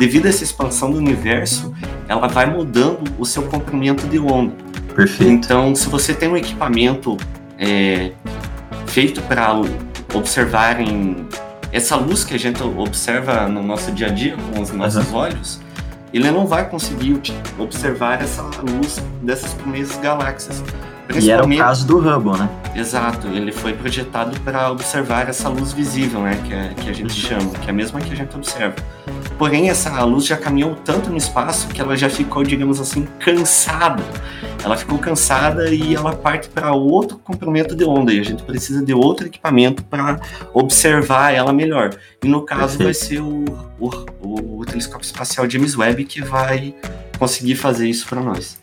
devido 0.00 0.24
a 0.24 0.28
essa 0.30 0.42
expansão 0.42 0.90
do 0.90 0.96
universo, 0.96 1.74
ela 2.08 2.26
vai 2.26 2.46
mudando 2.46 3.04
o 3.18 3.26
seu 3.26 3.42
comprimento 3.42 4.06
de 4.06 4.18
onda. 4.18 4.54
Perfeito. 4.94 5.30
Então, 5.30 5.74
se 5.76 5.90
você 5.90 6.14
tem 6.14 6.26
um 6.26 6.38
equipamento 6.38 7.18
é, 7.58 8.12
feito 8.86 9.20
para 9.20 9.60
observarem 10.14 11.28
essa 11.70 11.96
luz 11.96 12.24
que 12.24 12.34
a 12.34 12.38
gente 12.38 12.62
observa 12.62 13.46
no 13.46 13.62
nosso 13.62 13.92
dia 13.92 14.06
a 14.06 14.10
dia 14.10 14.38
com 14.38 14.62
os 14.62 14.72
nossos 14.72 15.06
uhum. 15.10 15.16
olhos, 15.16 15.60
ele 16.14 16.30
não 16.30 16.46
vai 16.46 16.66
conseguir 16.66 17.20
observar 17.58 18.22
essa 18.22 18.42
luz 18.42 18.98
dessas 19.20 19.52
primeiras 19.52 19.94
galáxias. 19.98 20.64
E 21.18 21.30
era 21.30 21.44
o 21.44 21.56
caso 21.56 21.86
do 21.86 21.98
Hubble, 21.98 22.38
né? 22.38 22.48
Exato, 22.74 23.26
ele 23.28 23.50
foi 23.50 23.72
projetado 23.72 24.38
para 24.40 24.70
observar 24.70 25.28
essa 25.28 25.48
luz 25.48 25.72
visível, 25.72 26.20
né? 26.20 26.40
Que, 26.46 26.54
é, 26.54 26.74
que 26.74 26.90
a 26.90 26.92
gente 26.92 27.12
uhum. 27.12 27.40
chama, 27.40 27.50
que 27.58 27.66
é 27.66 27.70
a 27.70 27.72
mesma 27.72 28.00
que 28.00 28.12
a 28.12 28.16
gente 28.16 28.34
observa. 28.36 28.76
Porém, 29.36 29.70
essa 29.70 30.04
luz 30.04 30.26
já 30.26 30.36
caminhou 30.36 30.74
tanto 30.74 31.10
no 31.10 31.16
espaço 31.16 31.68
que 31.68 31.80
ela 31.80 31.96
já 31.96 32.10
ficou, 32.10 32.42
digamos 32.44 32.78
assim, 32.78 33.08
cansada. 33.18 34.02
Ela 34.62 34.76
ficou 34.76 34.98
cansada 34.98 35.70
e 35.70 35.94
ela 35.94 36.14
parte 36.14 36.48
para 36.48 36.72
outro 36.72 37.18
comprimento 37.18 37.74
de 37.74 37.84
onda. 37.84 38.12
E 38.12 38.20
a 38.20 38.22
gente 38.22 38.42
precisa 38.42 38.84
de 38.84 38.92
outro 38.92 39.26
equipamento 39.26 39.82
para 39.82 40.20
observar 40.52 41.32
ela 41.32 41.52
melhor. 41.52 41.90
E 42.22 42.28
no 42.28 42.42
caso 42.42 42.76
Perfeito. 42.76 42.84
vai 42.84 42.94
ser 42.94 43.20
o, 43.20 43.44
o, 43.80 44.60
o 44.60 44.64
telescópio 44.66 45.06
espacial 45.06 45.48
James 45.48 45.74
Webb 45.76 46.04
que 46.04 46.20
vai 46.20 46.74
conseguir 47.20 47.54
fazer 47.54 47.88
isso 47.88 48.06
para 48.08 48.22
nós. 48.22 48.58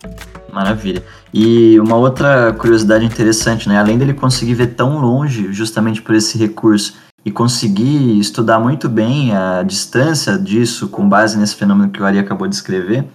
Maravilha. 0.51 1.03
E 1.31 1.79
uma 1.79 1.95
outra 1.95 2.51
curiosidade 2.53 3.05
interessante, 3.05 3.69
né? 3.69 3.77
Além 3.77 3.99
dele 3.99 4.15
conseguir 4.15 4.55
ver 4.55 4.73
tão 4.73 4.97
longe, 4.99 5.53
justamente 5.53 6.01
por 6.01 6.15
esse 6.15 6.37
recurso, 6.39 6.95
e 7.23 7.29
conseguir 7.29 8.19
estudar 8.19 8.59
muito 8.59 8.89
bem 8.89 9.35
a 9.35 9.61
distância 9.61 10.37
disso 10.37 10.87
com 10.87 11.07
base 11.07 11.37
nesse 11.37 11.55
fenômeno 11.55 11.91
que 11.91 12.01
o 12.01 12.05
Ari 12.05 12.17
acabou 12.17 12.47
de 12.47 12.55
escrever, 12.55 13.05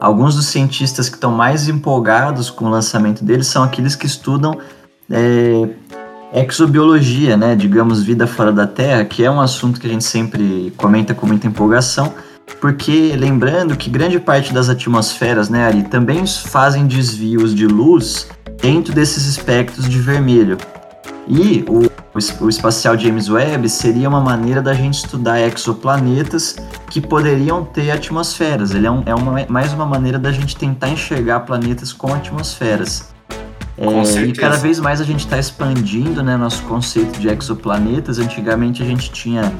alguns 0.00 0.34
dos 0.34 0.46
cientistas 0.46 1.08
que 1.08 1.14
estão 1.14 1.30
mais 1.30 1.68
empolgados 1.68 2.50
com 2.50 2.64
o 2.64 2.70
lançamento 2.70 3.24
dele 3.24 3.44
são 3.44 3.62
aqueles 3.62 3.94
que 3.94 4.06
estudam 4.06 4.58
é, 5.10 5.68
exobiologia, 6.32 7.36
né, 7.36 7.54
digamos, 7.54 8.02
vida 8.02 8.26
fora 8.26 8.52
da 8.52 8.66
Terra, 8.66 9.04
que 9.04 9.24
é 9.24 9.30
um 9.30 9.40
assunto 9.40 9.78
que 9.78 9.86
a 9.86 9.90
gente 9.90 10.04
sempre 10.04 10.72
comenta 10.76 11.14
com 11.14 11.26
muita 11.26 11.46
empolgação, 11.46 12.12
porque 12.60 13.14
lembrando 13.16 13.76
que 13.76 13.88
grande 13.88 14.18
parte 14.18 14.52
das 14.52 14.68
atmosferas, 14.68 15.48
né, 15.48 15.66
Ari, 15.66 15.82
também 15.84 16.26
fazem 16.26 16.86
desvios 16.86 17.54
de 17.54 17.66
luz 17.66 18.28
dentro 18.60 18.92
desses 18.92 19.26
espectros 19.26 19.88
de 19.88 19.98
vermelho. 19.98 20.58
E 21.28 21.64
o, 21.68 21.90
o 22.44 22.48
espacial 22.48 22.96
James 22.96 23.28
Webb 23.28 23.68
seria 23.68 24.08
uma 24.08 24.20
maneira 24.20 24.62
da 24.62 24.72
gente 24.72 24.94
estudar 24.94 25.40
exoplanetas 25.40 26.56
que 26.90 27.00
poderiam 27.00 27.64
ter 27.64 27.90
atmosferas. 27.90 28.74
Ele 28.74 28.86
é, 28.86 28.90
um, 28.90 29.02
é 29.04 29.14
uma, 29.14 29.44
mais 29.48 29.72
uma 29.72 29.84
maneira 29.84 30.18
da 30.18 30.32
gente 30.32 30.56
tentar 30.56 30.88
enxergar 30.88 31.40
planetas 31.40 31.92
com 31.92 32.12
atmosferas. 32.14 33.12
É, 33.76 34.22
e 34.22 34.32
cada 34.32 34.56
vez 34.56 34.80
mais 34.80 35.00
a 35.00 35.04
gente 35.04 35.20
está 35.20 35.38
expandindo 35.38 36.22
né, 36.22 36.36
nosso 36.36 36.62
conceito 36.64 37.20
de 37.20 37.28
exoplanetas. 37.28 38.18
Antigamente 38.18 38.82
a 38.82 38.86
gente 38.86 39.12
tinha 39.12 39.52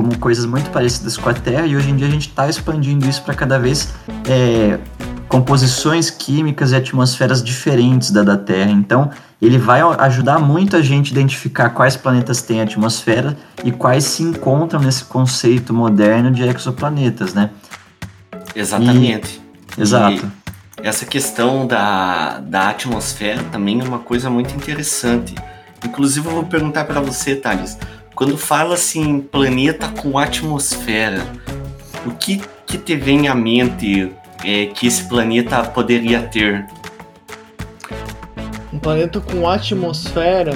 como 0.00 0.18
coisas 0.18 0.46
muito 0.46 0.70
parecidas 0.70 1.18
com 1.18 1.28
a 1.28 1.34
Terra 1.34 1.66
e 1.66 1.76
hoje 1.76 1.90
em 1.90 1.96
dia 1.96 2.06
a 2.06 2.10
gente 2.10 2.28
está 2.28 2.48
expandindo 2.48 3.06
isso 3.06 3.22
para 3.22 3.34
cada 3.34 3.58
vez 3.58 3.92
é, 4.26 4.78
composições 5.28 6.08
químicas 6.08 6.72
e 6.72 6.76
atmosferas 6.76 7.42
diferentes 7.44 8.10
da 8.10 8.22
da 8.22 8.38
Terra. 8.38 8.70
Então 8.70 9.10
ele 9.42 9.58
vai 9.58 9.82
ajudar 9.82 10.38
muito 10.38 10.74
a 10.74 10.80
gente 10.80 11.10
a 11.10 11.12
identificar 11.12 11.68
quais 11.70 11.96
planetas 11.96 12.40
têm 12.40 12.62
atmosfera 12.62 13.36
e 13.62 13.70
quais 13.70 14.04
se 14.04 14.22
encontram 14.22 14.80
nesse 14.80 15.04
conceito 15.04 15.74
moderno 15.74 16.30
de 16.30 16.42
exoplanetas, 16.42 17.34
né? 17.34 17.50
Exatamente. 18.54 19.38
E, 19.76 19.82
exato. 19.82 20.32
E 20.82 20.86
essa 20.86 21.04
questão 21.04 21.66
da, 21.66 22.38
da 22.40 22.70
atmosfera 22.70 23.42
também 23.52 23.80
é 23.80 23.84
uma 23.84 23.98
coisa 23.98 24.30
muito 24.30 24.54
interessante. 24.56 25.34
Inclusive, 25.84 26.26
eu 26.26 26.32
vou 26.32 26.44
perguntar 26.44 26.84
para 26.84 27.00
você, 27.00 27.34
Thales, 27.34 27.78
quando 28.20 28.36
fala 28.36 28.74
assim 28.74 29.18
planeta 29.18 29.88
com 29.88 30.18
atmosfera, 30.18 31.22
o 32.04 32.10
que 32.10 32.42
que 32.66 32.76
te 32.76 32.94
vem 32.94 33.28
à 33.28 33.34
mente 33.34 34.12
é, 34.44 34.66
que 34.66 34.86
esse 34.86 35.04
planeta 35.04 35.62
poderia 35.64 36.20
ter? 36.20 36.66
Um 38.70 38.78
planeta 38.78 39.20
com 39.20 39.48
atmosfera. 39.48 40.52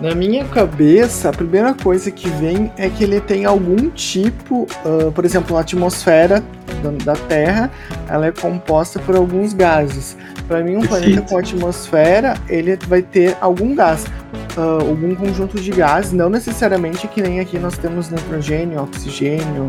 Na 0.00 0.14
minha 0.14 0.44
cabeça, 0.44 1.30
a 1.30 1.32
primeira 1.32 1.74
coisa 1.74 2.08
que 2.08 2.28
vem 2.28 2.72
é 2.76 2.88
que 2.88 3.02
ele 3.02 3.20
tem 3.20 3.44
algum 3.44 3.90
tipo, 3.90 4.68
uh, 4.84 5.10
por 5.10 5.24
exemplo, 5.24 5.56
a 5.56 5.60
atmosfera 5.62 6.40
da 7.04 7.14
Terra, 7.14 7.68
ela 8.08 8.26
é 8.26 8.32
composta 8.32 9.00
por 9.00 9.16
alguns 9.16 9.52
gases. 9.52 10.16
Para 10.46 10.62
mim, 10.62 10.76
um 10.76 10.80
Perfeito. 10.80 11.02
planeta 11.02 11.22
com 11.28 11.38
atmosfera, 11.38 12.34
ele 12.48 12.76
vai 12.86 13.02
ter 13.02 13.36
algum 13.40 13.74
gás, 13.74 14.04
uh, 14.56 14.88
algum 14.88 15.14
conjunto 15.14 15.60
de 15.60 15.70
gases, 15.70 16.12
não 16.12 16.28
necessariamente 16.28 17.06
que 17.08 17.20
nem 17.22 17.40
aqui 17.40 17.58
nós 17.58 17.76
temos 17.78 18.10
nitrogênio, 18.10 18.82
oxigênio, 18.82 19.66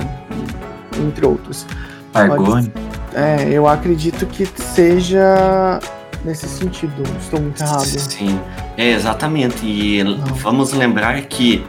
entre 1.05 1.25
outros. 1.25 1.65
Argônio. 2.13 2.71
É, 3.13 3.49
eu 3.49 3.67
acredito 3.67 4.25
que 4.25 4.45
seja 4.45 5.79
nesse 6.23 6.47
sentido. 6.47 7.03
Estou 7.19 7.39
muito 7.39 7.61
errado. 7.61 7.85
Sim, 7.85 8.39
é 8.77 8.91
exatamente. 8.91 9.65
E 9.65 10.03
Não. 10.03 10.17
vamos 10.35 10.73
lembrar 10.73 11.21
que 11.23 11.65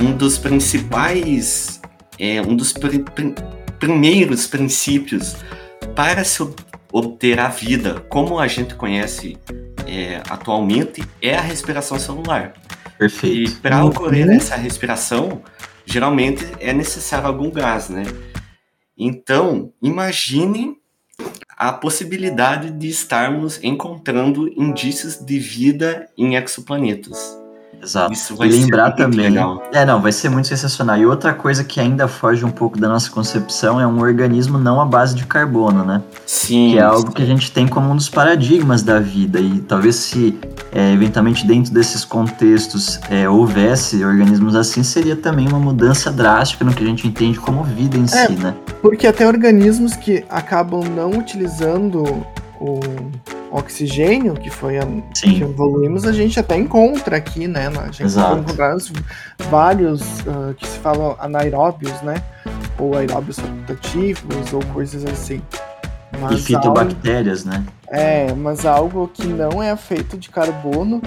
um 0.00 0.12
dos 0.12 0.38
principais, 0.38 1.80
é, 2.18 2.40
um 2.40 2.54
dos 2.54 2.72
pr 2.72 2.98
pr 3.14 3.32
primeiros 3.78 4.46
princípios 4.46 5.36
para 5.94 6.24
se 6.24 6.44
obter 6.92 7.38
a 7.38 7.48
vida 7.48 8.02
como 8.08 8.40
a 8.40 8.48
gente 8.48 8.74
conhece 8.74 9.38
é, 9.88 10.22
atualmente 10.28 11.02
é 11.20 11.34
a 11.34 11.40
respiração 11.40 11.98
celular. 11.98 12.54
Perfeito. 12.98 13.50
E 13.50 13.54
para 13.56 13.84
ocorrer 13.84 14.28
essa 14.28 14.56
respiração, 14.56 15.42
geralmente 15.86 16.46
é 16.60 16.72
necessário 16.72 17.26
algum 17.26 17.50
gás, 17.50 17.88
né? 17.88 18.04
Então, 18.96 19.72
imagine 19.80 20.76
a 21.56 21.72
possibilidade 21.72 22.70
de 22.70 22.88
estarmos 22.88 23.62
encontrando 23.62 24.48
indícios 24.60 25.16
de 25.16 25.38
vida 25.38 26.08
em 26.16 26.36
exoplanetas. 26.36 27.36
Exato. 27.82 28.12
Isso 28.12 28.36
vai 28.36 28.48
e 28.48 28.52
lembrar 28.52 28.92
também. 28.92 29.30
Legal. 29.30 29.62
É, 29.72 29.84
não, 29.84 30.00
vai 30.00 30.12
ser 30.12 30.28
muito 30.28 30.48
sensacional. 30.48 30.96
E 30.98 31.06
outra 31.06 31.32
coisa 31.32 31.64
que 31.64 31.80
ainda 31.80 32.08
foge 32.08 32.44
um 32.44 32.50
pouco 32.50 32.78
da 32.78 32.88
nossa 32.88 33.10
concepção 33.10 33.80
é 33.80 33.86
um 33.86 34.00
organismo 34.00 34.58
não 34.58 34.80
à 34.80 34.84
base 34.84 35.14
de 35.14 35.24
carbono, 35.24 35.84
né? 35.84 36.02
Sim. 36.26 36.72
Que 36.72 36.78
é 36.78 36.82
algo 36.82 37.12
que 37.12 37.22
a 37.22 37.26
gente 37.26 37.50
tem 37.50 37.66
como 37.66 37.90
um 37.90 37.96
dos 37.96 38.08
paradigmas 38.08 38.82
da 38.82 38.98
vida. 38.98 39.40
E 39.40 39.60
talvez 39.60 39.96
se 39.96 40.38
é, 40.72 40.92
eventualmente 40.92 41.46
dentro 41.46 41.72
desses 41.72 42.04
contextos 42.04 43.00
é, 43.10 43.28
houvesse 43.28 44.04
organismos 44.04 44.54
assim, 44.54 44.82
seria 44.82 45.16
também 45.16 45.48
uma 45.48 45.58
mudança 45.58 46.10
drástica 46.10 46.64
no 46.64 46.74
que 46.74 46.82
a 46.82 46.86
gente 46.86 47.06
entende 47.06 47.38
como 47.38 47.62
vida 47.64 47.96
em 47.96 48.04
é, 48.04 48.06
si, 48.06 48.32
né? 48.32 48.54
Porque 48.82 49.06
até 49.06 49.26
organismos 49.26 49.94
que 49.96 50.24
acabam 50.28 50.82
não 50.84 51.10
utilizando 51.10 52.02
o 52.60 52.80
oxigênio, 53.50 54.34
que 54.34 54.50
foi 54.50 54.78
a 54.78 54.82
que 55.14 55.42
evoluímos, 55.42 56.04
a 56.04 56.12
gente 56.12 56.38
até 56.38 56.56
encontra 56.56 57.16
aqui, 57.16 57.46
né? 57.46 57.68
A 57.68 57.86
gente 57.86 58.04
Exato. 58.04 58.38
encontrar 58.38 58.76
vários 59.50 60.02
uh, 60.20 60.54
que 60.56 60.66
se 60.66 60.78
falam 60.78 61.16
anaeróbios, 61.18 62.00
né? 62.02 62.22
Ou 62.78 62.96
aeróbios 62.96 63.38
facultativos, 63.38 64.52
ou 64.52 64.64
coisas 64.72 65.04
assim. 65.04 65.42
Mas 66.20 66.40
e 66.40 66.42
fitobactérias, 66.42 67.46
algo, 67.46 67.58
né? 67.58 67.66
É, 67.88 68.32
mas 68.34 68.64
algo 68.64 69.08
que 69.08 69.26
não 69.26 69.62
é 69.62 69.76
feito 69.76 70.16
de 70.16 70.28
carbono. 70.28 71.02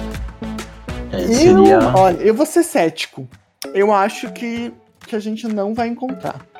É, 1.11 1.27
seria... 1.27 1.73
eu, 1.73 1.81
olha, 1.93 2.17
eu 2.17 2.33
vou 2.33 2.45
ser 2.45 2.63
cético. 2.63 3.27
Eu 3.73 3.93
acho 3.93 4.31
que, 4.31 4.73
que 5.05 5.15
a 5.15 5.19
gente 5.19 5.47
não 5.47 5.73
vai 5.73 5.87
encontrar. 5.87 6.50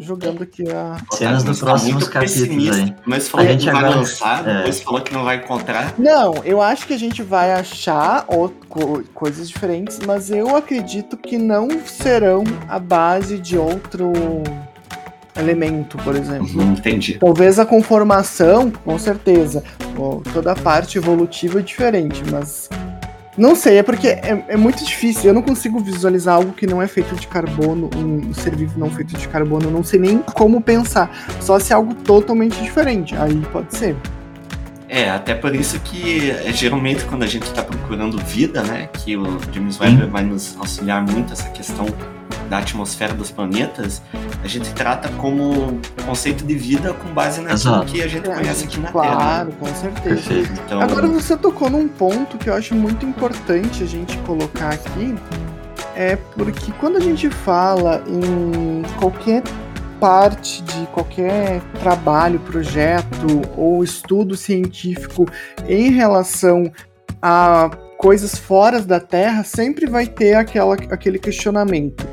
Jogando 0.00 0.42
aqui 0.42 0.64
a. 0.70 0.96
Cenas 1.12 1.44
dos 1.44 1.60
próximos 1.60 2.08
capítulos 2.08 2.76
aí. 2.76 2.94
Mas 3.04 3.28
falou 3.28 3.46
a 3.46 3.50
gente 3.52 3.64
que 3.64 3.70
vai 3.70 3.84
agora... 3.84 3.96
lançar, 3.96 4.48
é. 4.48 4.56
depois 4.58 4.80
falou 4.80 5.00
que 5.00 5.12
não 5.12 5.24
vai 5.24 5.36
encontrar. 5.36 5.94
Não, 5.98 6.34
eu 6.44 6.60
acho 6.60 6.86
que 6.86 6.94
a 6.94 6.98
gente 6.98 7.22
vai 7.22 7.52
achar 7.52 8.24
co 8.68 9.02
coisas 9.14 9.48
diferentes, 9.48 9.98
mas 10.06 10.30
eu 10.30 10.56
acredito 10.56 11.16
que 11.16 11.38
não 11.38 11.68
serão 11.84 12.44
a 12.68 12.78
base 12.78 13.38
de 13.38 13.56
outro 13.56 14.12
elemento, 15.38 15.96
por 15.98 16.16
exemplo. 16.16 16.48
Uhum, 16.60 16.72
entendi. 16.72 17.18
Talvez 17.18 17.58
a 17.58 17.66
conformação, 17.66 18.70
com 18.70 18.98
certeza. 18.98 19.62
Toda 20.32 20.52
a 20.52 20.56
parte 20.56 20.98
evolutiva 20.98 21.60
é 21.60 21.62
diferente, 21.62 22.22
mas 22.30 22.68
não 23.36 23.54
sei, 23.54 23.78
é 23.78 23.82
porque 23.82 24.08
é, 24.08 24.44
é, 24.48 24.56
muito 24.56 24.84
difícil. 24.84 25.30
Eu 25.30 25.34
não 25.34 25.42
consigo 25.42 25.78
visualizar 25.78 26.36
algo 26.36 26.52
que 26.52 26.66
não 26.66 26.80
é 26.80 26.86
feito 26.86 27.14
de 27.16 27.26
carbono, 27.26 27.90
um 27.94 28.32
ser 28.32 28.56
vivo 28.56 28.78
não 28.78 28.90
feito 28.90 29.16
de 29.16 29.28
carbono. 29.28 29.66
Eu 29.66 29.70
não 29.70 29.84
sei 29.84 30.00
nem 30.00 30.18
como 30.18 30.60
pensar. 30.60 31.10
Só 31.40 31.58
se 31.58 31.72
é 31.72 31.76
algo 31.76 31.94
totalmente 31.94 32.60
diferente. 32.62 33.14
Aí 33.14 33.36
pode 33.52 33.74
ser. 33.74 33.94
É, 34.88 35.10
até 35.10 35.34
por 35.34 35.54
isso 35.54 35.78
que 35.80 36.30
é, 36.30 36.52
geralmente 36.52 37.04
quando 37.04 37.24
a 37.24 37.26
gente 37.26 37.42
está 37.42 37.62
procurando 37.62 38.18
vida, 38.18 38.62
né, 38.62 38.88
que 38.92 39.16
o 39.16 39.38
James 39.52 39.80
Webb 39.80 40.06
vai 40.06 40.24
nos 40.24 40.56
auxiliar 40.56 41.04
muito 41.04 41.32
essa 41.32 41.50
questão 41.50 41.86
da 42.48 42.58
atmosfera 42.58 43.12
dos 43.14 43.30
planetas, 43.30 44.02
a 44.42 44.46
gente 44.46 44.72
trata 44.74 45.08
como 45.16 45.80
conceito 46.04 46.44
de 46.44 46.54
vida 46.54 46.92
com 46.94 47.12
base 47.12 47.40
naquilo 47.40 47.54
Exato. 47.54 47.86
que 47.86 48.02
a 48.02 48.08
gente 48.08 48.28
conhece 48.28 48.64
aqui 48.64 48.80
na 48.80 48.90
claro, 48.90 49.08
Terra. 49.08 49.20
Claro, 49.20 49.52
com 49.52 49.74
certeza. 49.74 50.52
Então... 50.64 50.80
Agora 50.80 51.06
você 51.06 51.36
tocou 51.36 51.70
num 51.70 51.88
ponto 51.88 52.38
que 52.38 52.48
eu 52.48 52.54
acho 52.54 52.74
muito 52.74 53.04
importante 53.04 53.82
a 53.82 53.86
gente 53.86 54.16
colocar 54.18 54.70
aqui, 54.70 55.14
é 55.94 56.16
porque 56.16 56.72
quando 56.78 56.96
a 56.96 57.00
gente 57.00 57.28
fala 57.30 58.02
em 58.06 58.82
qualquer 58.98 59.42
parte 59.98 60.62
de 60.62 60.86
qualquer 60.88 61.60
trabalho, 61.80 62.38
projeto 62.40 63.42
ou 63.56 63.82
estudo 63.82 64.36
científico 64.36 65.26
em 65.66 65.90
relação 65.90 66.70
a 67.20 67.70
coisas 67.96 68.36
fora 68.36 68.80
da 68.80 69.00
Terra, 69.00 69.42
sempre 69.42 69.86
vai 69.86 70.06
ter 70.06 70.34
aquela, 70.34 70.74
aquele 70.74 71.18
questionamento 71.18 72.06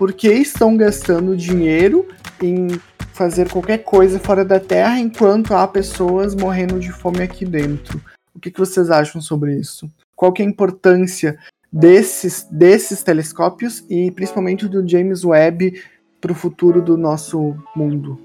por 0.00 0.14
que 0.14 0.32
estão 0.32 0.78
gastando 0.78 1.36
dinheiro 1.36 2.08
em 2.42 2.68
fazer 3.12 3.50
qualquer 3.50 3.84
coisa 3.84 4.18
fora 4.18 4.42
da 4.42 4.58
Terra 4.58 4.98
enquanto 4.98 5.52
há 5.52 5.68
pessoas 5.68 6.34
morrendo 6.34 6.80
de 6.80 6.90
fome 6.90 7.22
aqui 7.22 7.44
dentro. 7.44 8.00
O 8.34 8.40
que, 8.40 8.50
que 8.50 8.58
vocês 8.58 8.90
acham 8.90 9.20
sobre 9.20 9.54
isso? 9.60 9.90
Qual 10.16 10.32
que 10.32 10.40
é 10.40 10.46
a 10.46 10.48
importância 10.48 11.38
desses, 11.70 12.48
desses 12.50 13.02
telescópios 13.02 13.84
e 13.90 14.10
principalmente 14.10 14.66
do 14.66 14.88
James 14.88 15.22
Webb 15.22 15.82
para 16.18 16.32
o 16.32 16.34
futuro 16.34 16.80
do 16.80 16.96
nosso 16.96 17.54
mundo? 17.76 18.18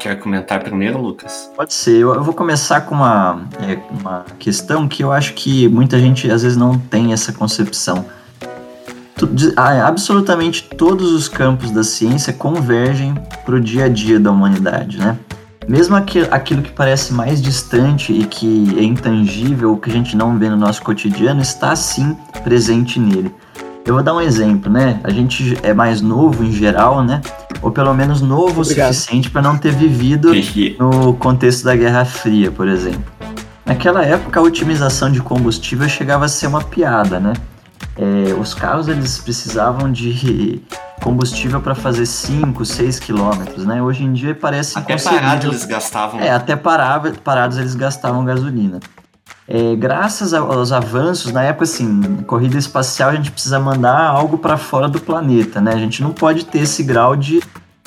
Quer 0.00 0.18
comentar 0.18 0.60
primeiro, 0.60 1.00
Lucas? 1.00 1.52
Pode 1.54 1.72
ser. 1.72 2.00
Eu, 2.00 2.20
vou 2.24 2.34
começar 2.34 2.80
com 2.80 2.96
uma, 2.96 3.48
é, 3.62 3.76
uma 4.00 4.24
questão 4.40 4.88
que 4.88 5.04
eu 5.04 5.12
acho 5.12 5.34
que 5.34 5.68
muita 5.68 6.00
gente 6.00 6.28
às 6.28 6.42
vezes 6.42 6.58
não 6.58 6.76
tem 6.76 7.12
essa 7.12 7.32
concepção 7.32 8.04
absolutamente 9.56 10.64
todos 10.76 11.12
os 11.12 11.28
campos 11.28 11.70
da 11.70 11.84
ciência 11.84 12.32
convergem 12.32 13.14
para 13.44 13.56
o 13.56 13.60
dia 13.60 13.84
a 13.84 13.88
dia 13.88 14.18
da 14.18 14.30
humanidade, 14.30 14.98
né? 14.98 15.16
Mesmo 15.66 15.96
aquilo 15.96 16.62
que 16.62 16.72
parece 16.72 17.12
mais 17.12 17.40
distante 17.40 18.12
e 18.12 18.24
que 18.26 18.74
é 18.78 18.82
intangível, 18.82 19.72
o 19.72 19.78
que 19.78 19.88
a 19.88 19.92
gente 19.92 20.16
não 20.16 20.38
vê 20.38 20.50
no 20.50 20.56
nosso 20.56 20.82
cotidiano, 20.82 21.40
está 21.40 21.74
sim 21.74 22.16
presente 22.42 23.00
nele. 23.00 23.32
Eu 23.86 23.94
vou 23.94 24.02
dar 24.02 24.14
um 24.14 24.20
exemplo, 24.20 24.70
né? 24.70 24.98
A 25.04 25.10
gente 25.10 25.58
é 25.62 25.72
mais 25.74 26.00
novo 26.00 26.42
em 26.42 26.52
geral, 26.52 27.02
né? 27.02 27.20
Ou 27.62 27.70
pelo 27.70 27.94
menos 27.94 28.20
novo 28.20 28.60
Obrigado. 28.62 28.90
o 28.90 28.94
suficiente 28.94 29.30
para 29.30 29.42
não 29.42 29.56
ter 29.56 29.72
vivido 29.72 30.32
no 30.78 31.14
contexto 31.14 31.64
da 31.64 31.76
Guerra 31.76 32.04
Fria, 32.04 32.50
por 32.50 32.68
exemplo. 32.68 33.04
Naquela 33.64 34.02
época, 34.04 34.40
a 34.40 34.42
otimização 34.42 35.10
de 35.10 35.20
combustível 35.20 35.88
chegava 35.88 36.26
a 36.26 36.28
ser 36.28 36.46
uma 36.46 36.62
piada, 36.62 37.18
né? 37.18 37.32
É, 37.96 38.34
os 38.34 38.54
carros 38.54 38.88
eles 38.88 39.18
precisavam 39.18 39.90
de 39.90 40.60
combustível 41.00 41.60
para 41.60 41.74
fazer 41.74 42.06
5, 42.06 42.64
6 42.64 42.98
quilômetros, 42.98 43.64
né? 43.64 43.82
Hoje 43.82 44.04
em 44.04 44.12
dia 44.12 44.34
parece 44.34 44.78
Até 44.78 44.96
parados 44.96 45.44
eles 45.46 45.64
gastavam. 45.64 46.20
É, 46.20 46.30
até 46.30 46.56
parava, 46.56 47.12
parados 47.12 47.58
eles 47.58 47.74
gastavam 47.74 48.24
gasolina. 48.24 48.80
É, 49.46 49.76
graças 49.76 50.32
aos 50.32 50.72
avanços, 50.72 51.30
na 51.30 51.42
época, 51.42 51.64
assim, 51.64 52.00
corrida 52.26 52.56
espacial, 52.56 53.10
a 53.10 53.14
gente 53.14 53.30
precisa 53.30 53.60
mandar 53.60 54.06
algo 54.06 54.38
para 54.38 54.56
fora 54.56 54.88
do 54.88 54.98
planeta, 54.98 55.60
né? 55.60 55.72
A 55.72 55.78
gente 55.78 56.02
não 56.02 56.12
pode 56.12 56.46
ter 56.46 56.60
esse 56.60 56.82
grau 56.82 57.14
de, 57.14 57.42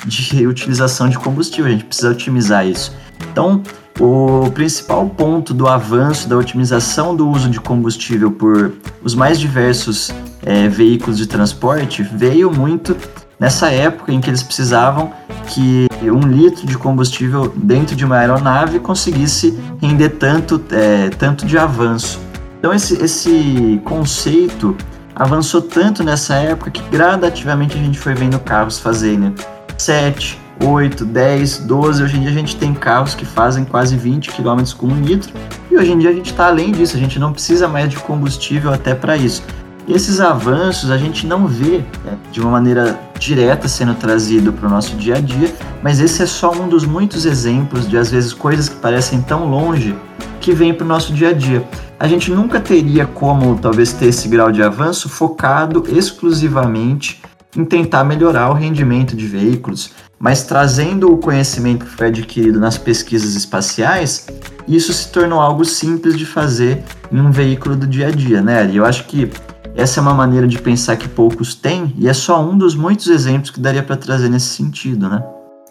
de 0.06 0.46
utilização 0.46 1.08
de 1.08 1.18
combustível, 1.18 1.66
a 1.66 1.70
gente 1.70 1.84
precisa 1.84 2.10
otimizar 2.10 2.64
isso. 2.64 2.96
Então, 3.30 3.62
o 3.98 4.50
principal 4.52 5.06
ponto 5.06 5.52
do 5.52 5.66
avanço 5.66 6.28
da 6.28 6.36
otimização 6.36 7.14
do 7.14 7.28
uso 7.28 7.50
de 7.50 7.60
combustível 7.60 8.30
por 8.30 8.72
os 9.02 9.14
mais 9.14 9.38
diversos 9.40 10.14
é, 10.44 10.68
veículos 10.68 11.18
de 11.18 11.26
transporte 11.26 12.02
veio 12.02 12.50
muito 12.50 12.96
nessa 13.38 13.70
época 13.70 14.12
em 14.12 14.20
que 14.20 14.30
eles 14.30 14.42
precisavam 14.42 15.12
que 15.46 15.86
um 16.02 16.20
litro 16.20 16.66
de 16.66 16.76
combustível 16.76 17.52
dentro 17.56 17.96
de 17.96 18.04
uma 18.04 18.18
aeronave 18.18 18.78
conseguisse 18.78 19.58
render 19.80 20.10
tanto, 20.10 20.62
é, 20.70 21.08
tanto 21.10 21.46
de 21.46 21.58
avanço. 21.58 22.20
Então 22.58 22.72
esse, 22.72 23.02
esse 23.02 23.80
conceito 23.84 24.76
avançou 25.14 25.60
tanto 25.60 26.04
nessa 26.04 26.34
época 26.34 26.70
que 26.70 26.82
gradativamente 26.90 27.76
a 27.76 27.80
gente 27.80 27.98
foi 27.98 28.14
vendo 28.14 28.38
carros 28.38 28.78
fazendo 28.78 29.34
7, 29.76 30.38
8, 30.64 31.04
10, 31.04 31.58
12. 31.58 32.02
Hoje 32.02 32.16
em 32.16 32.20
dia 32.20 32.30
a 32.30 32.34
gente 32.34 32.56
tem 32.56 32.74
carros 32.74 33.14
que 33.14 33.24
fazem 33.24 33.64
quase 33.64 33.96
20 33.96 34.30
km 34.30 34.62
com 34.76 34.86
um 34.86 35.00
litro. 35.00 35.32
E 35.70 35.76
hoje 35.76 35.92
em 35.92 35.98
dia 35.98 36.10
a 36.10 36.12
gente 36.12 36.30
está 36.30 36.46
além 36.46 36.72
disso, 36.72 36.96
a 36.96 37.00
gente 37.00 37.18
não 37.18 37.32
precisa 37.32 37.68
mais 37.68 37.88
de 37.88 37.96
combustível 37.96 38.72
até 38.72 38.94
para 38.94 39.16
isso. 39.16 39.42
Esses 39.88 40.20
avanços 40.20 40.90
a 40.90 40.98
gente 40.98 41.26
não 41.26 41.46
vê 41.46 41.78
né, 42.04 42.18
de 42.30 42.40
uma 42.40 42.50
maneira 42.50 43.00
direta 43.18 43.66
sendo 43.68 43.94
trazido 43.94 44.52
para 44.52 44.66
o 44.66 44.70
nosso 44.70 44.94
dia 44.96 45.16
a 45.16 45.20
dia, 45.20 45.50
mas 45.82 45.98
esse 45.98 46.22
é 46.22 46.26
só 46.26 46.52
um 46.52 46.68
dos 46.68 46.84
muitos 46.84 47.24
exemplos 47.24 47.88
de 47.88 47.96
às 47.96 48.10
vezes 48.10 48.34
coisas 48.34 48.68
que 48.68 48.76
parecem 48.76 49.22
tão 49.22 49.48
longe 49.48 49.96
que 50.40 50.52
vêm 50.52 50.74
para 50.74 50.84
o 50.84 50.88
nosso 50.88 51.12
dia 51.12 51.30
a 51.30 51.32
dia. 51.32 51.66
A 51.98 52.06
gente 52.06 52.30
nunca 52.30 52.60
teria 52.60 53.06
como 53.06 53.58
talvez 53.58 53.92
ter 53.92 54.06
esse 54.06 54.28
grau 54.28 54.52
de 54.52 54.62
avanço 54.62 55.08
focado 55.08 55.82
exclusivamente 55.88 57.22
em 57.56 57.64
tentar 57.64 58.04
melhorar 58.04 58.50
o 58.50 58.54
rendimento 58.54 59.16
de 59.16 59.26
veículos, 59.26 59.90
mas 60.18 60.42
trazendo 60.42 61.12
o 61.12 61.18
conhecimento 61.18 61.84
que 61.84 61.90
foi 61.90 62.08
adquirido 62.08 62.58
nas 62.58 62.76
pesquisas 62.76 63.34
espaciais, 63.34 64.26
isso 64.66 64.92
se 64.92 65.10
tornou 65.10 65.40
algo 65.40 65.64
simples 65.64 66.18
de 66.18 66.26
fazer 66.26 66.82
em 67.10 67.20
um 67.20 67.30
veículo 67.30 67.76
do 67.76 67.86
dia 67.86 68.08
a 68.08 68.10
dia, 68.10 68.42
né? 68.42 68.68
E 68.70 68.76
eu 68.76 68.84
acho 68.84 69.06
que 69.06 69.30
essa 69.74 70.00
é 70.00 70.02
uma 70.02 70.14
maneira 70.14 70.46
de 70.46 70.60
pensar 70.60 70.96
que 70.96 71.08
poucos 71.08 71.54
têm 71.54 71.94
e 71.96 72.08
é 72.08 72.12
só 72.12 72.42
um 72.42 72.58
dos 72.58 72.74
muitos 72.74 73.06
exemplos 73.06 73.50
que 73.50 73.60
daria 73.60 73.82
para 73.82 73.96
trazer 73.96 74.28
nesse 74.28 74.48
sentido, 74.48 75.08
né? 75.08 75.24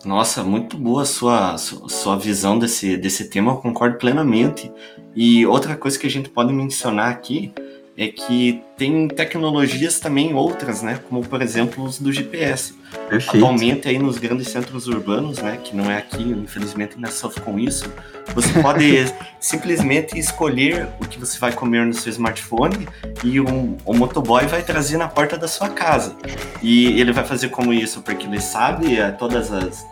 Nossa, 0.05 0.43
muito 0.43 0.77
boa 0.77 1.03
sua, 1.03 1.57
sua 1.57 2.17
visão 2.17 2.57
desse, 2.57 2.95
desse 2.95 3.25
tema, 3.25 3.51
eu 3.51 3.57
concordo 3.57 3.97
plenamente. 3.97 4.71
E 5.13 5.45
outra 5.45 5.75
coisa 5.75 5.99
que 5.99 6.07
a 6.07 6.09
gente 6.09 6.29
pode 6.29 6.53
mencionar 6.53 7.09
aqui 7.09 7.51
é 7.97 8.09
que 8.09 8.61
tem 8.77 9.07
tecnologias 9.07 9.99
também 9.99 10.31
outras, 10.35 10.83
né? 10.83 10.99
Como 11.09 11.25
por 11.25 11.41
exemplo 11.41 11.83
os 11.83 11.97
do 11.97 12.13
GPS. 12.13 12.75
Perfeito. 13.09 13.43
Atualmente 13.43 13.89
aí 13.89 13.97
nos 13.97 14.19
grandes 14.19 14.49
centros 14.49 14.87
urbanos, 14.87 15.39
né? 15.39 15.57
Que 15.63 15.75
não 15.75 15.89
é 15.89 15.97
aqui, 15.97 16.21
infelizmente 16.21 16.93
ainda 16.95 17.09
sofre 17.09 17.41
com 17.41 17.57
isso. 17.57 17.91
Você 18.35 18.61
pode 18.61 19.11
simplesmente 19.41 20.17
escolher 20.17 20.87
o 21.01 21.07
que 21.07 21.19
você 21.19 21.39
vai 21.39 21.51
comer 21.51 21.87
no 21.87 21.93
seu 21.93 22.11
smartphone 22.11 22.87
e 23.23 23.41
um, 23.41 23.75
o 23.83 23.95
motoboy 23.95 24.45
vai 24.45 24.61
trazer 24.61 24.97
na 24.97 25.07
porta 25.07 25.35
da 25.35 25.47
sua 25.47 25.69
casa. 25.69 26.15
E 26.61 27.01
ele 27.01 27.11
vai 27.11 27.25
fazer 27.25 27.49
como 27.49 27.73
isso 27.73 28.01
porque 28.01 28.27
ele 28.27 28.39
sabe 28.39 28.99
é, 28.99 29.09
todas 29.09 29.51
as 29.51 29.83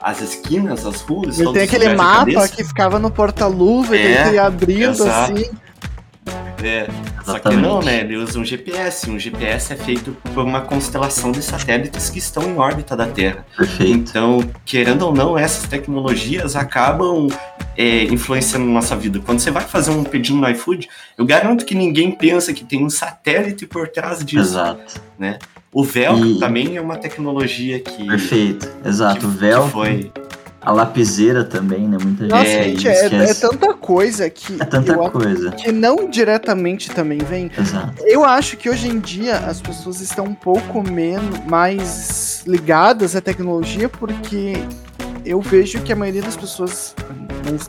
as 0.00 0.20
esquinas, 0.20 0.86
as 0.86 1.00
ruas. 1.00 1.40
Ele 1.40 1.52
tem 1.52 1.62
aquele 1.64 1.94
mapa 1.94 2.48
que 2.48 2.62
ficava 2.62 2.98
no 3.00 3.10
porta-luva 3.10 3.96
é, 3.96 4.22
que 4.22 4.34
ia 4.34 4.44
abrindo 4.44 4.90
exato. 4.90 5.32
assim. 5.32 5.50
É, 6.62 6.88
só 7.32 7.38
que 7.38 7.56
não, 7.56 7.80
né? 7.82 8.00
Ele 8.00 8.16
usa 8.16 8.38
um 8.38 8.44
GPS. 8.44 9.10
Um 9.10 9.18
GPS 9.18 9.72
é 9.72 9.76
feito 9.76 10.16
por 10.34 10.44
uma 10.44 10.60
constelação 10.60 11.32
de 11.32 11.42
satélites 11.42 12.10
que 12.10 12.18
estão 12.18 12.42
em 12.44 12.56
órbita 12.56 12.96
da 12.96 13.06
Terra. 13.06 13.44
Perfeito. 13.56 13.92
Então, 13.92 14.44
querendo 14.64 15.02
ou 15.02 15.14
não, 15.14 15.36
essas 15.38 15.68
tecnologias 15.68 16.56
acabam 16.56 17.28
é, 17.76 18.04
influenciando 18.04 18.66
nossa 18.66 18.96
vida. 18.96 19.20
Quando 19.20 19.40
você 19.40 19.50
vai 19.50 19.64
fazer 19.64 19.90
um 19.90 20.04
pedido 20.04 20.36
no 20.36 20.48
iFood, 20.50 20.88
eu 21.16 21.24
garanto 21.24 21.64
que 21.64 21.74
ninguém 21.74 22.10
pensa 22.12 22.52
que 22.52 22.64
tem 22.64 22.84
um 22.84 22.90
satélite 22.90 23.66
por 23.66 23.88
trás 23.88 24.24
disso. 24.24 24.52
Exato. 24.52 25.00
Né? 25.18 25.38
O 25.72 25.84
Velcro 25.84 26.26
e... 26.26 26.38
também 26.38 26.76
é 26.76 26.80
uma 26.80 26.96
tecnologia 26.96 27.78
que. 27.78 28.04
Perfeito, 28.06 28.68
exato. 28.84 29.20
Que, 29.20 29.26
o 29.26 29.28
Velcro. 29.28 29.70
foi 29.70 30.12
a 30.60 30.72
lapiseira 30.72 31.42
também, 31.42 31.88
né? 31.88 31.96
Muita 32.00 32.26
Nossa, 32.26 32.44
gente, 32.44 32.86
é, 32.86 33.06
é, 33.06 33.34
tanta 33.34 33.72
coisa 33.74 34.28
que. 34.28 34.60
É 34.60 34.64
tanta 34.64 34.94
coisa. 35.10 35.52
Que 35.52 35.72
não 35.72 36.08
diretamente 36.08 36.90
também 36.90 37.18
vem. 37.18 37.50
Exato. 37.58 38.02
Eu 38.04 38.24
acho 38.24 38.56
que 38.56 38.68
hoje 38.68 38.88
em 38.88 38.98
dia 38.98 39.38
as 39.38 39.60
pessoas 39.60 40.00
estão 40.00 40.26
um 40.26 40.34
pouco 40.34 40.82
menos 40.82 41.40
mais 41.46 42.42
ligadas 42.46 43.16
à 43.16 43.20
tecnologia 43.20 43.88
porque 43.88 44.54
eu 45.24 45.40
vejo 45.40 45.80
que 45.82 45.92
a 45.92 45.96
maioria 45.96 46.22
das 46.22 46.36
pessoas, 46.36 46.94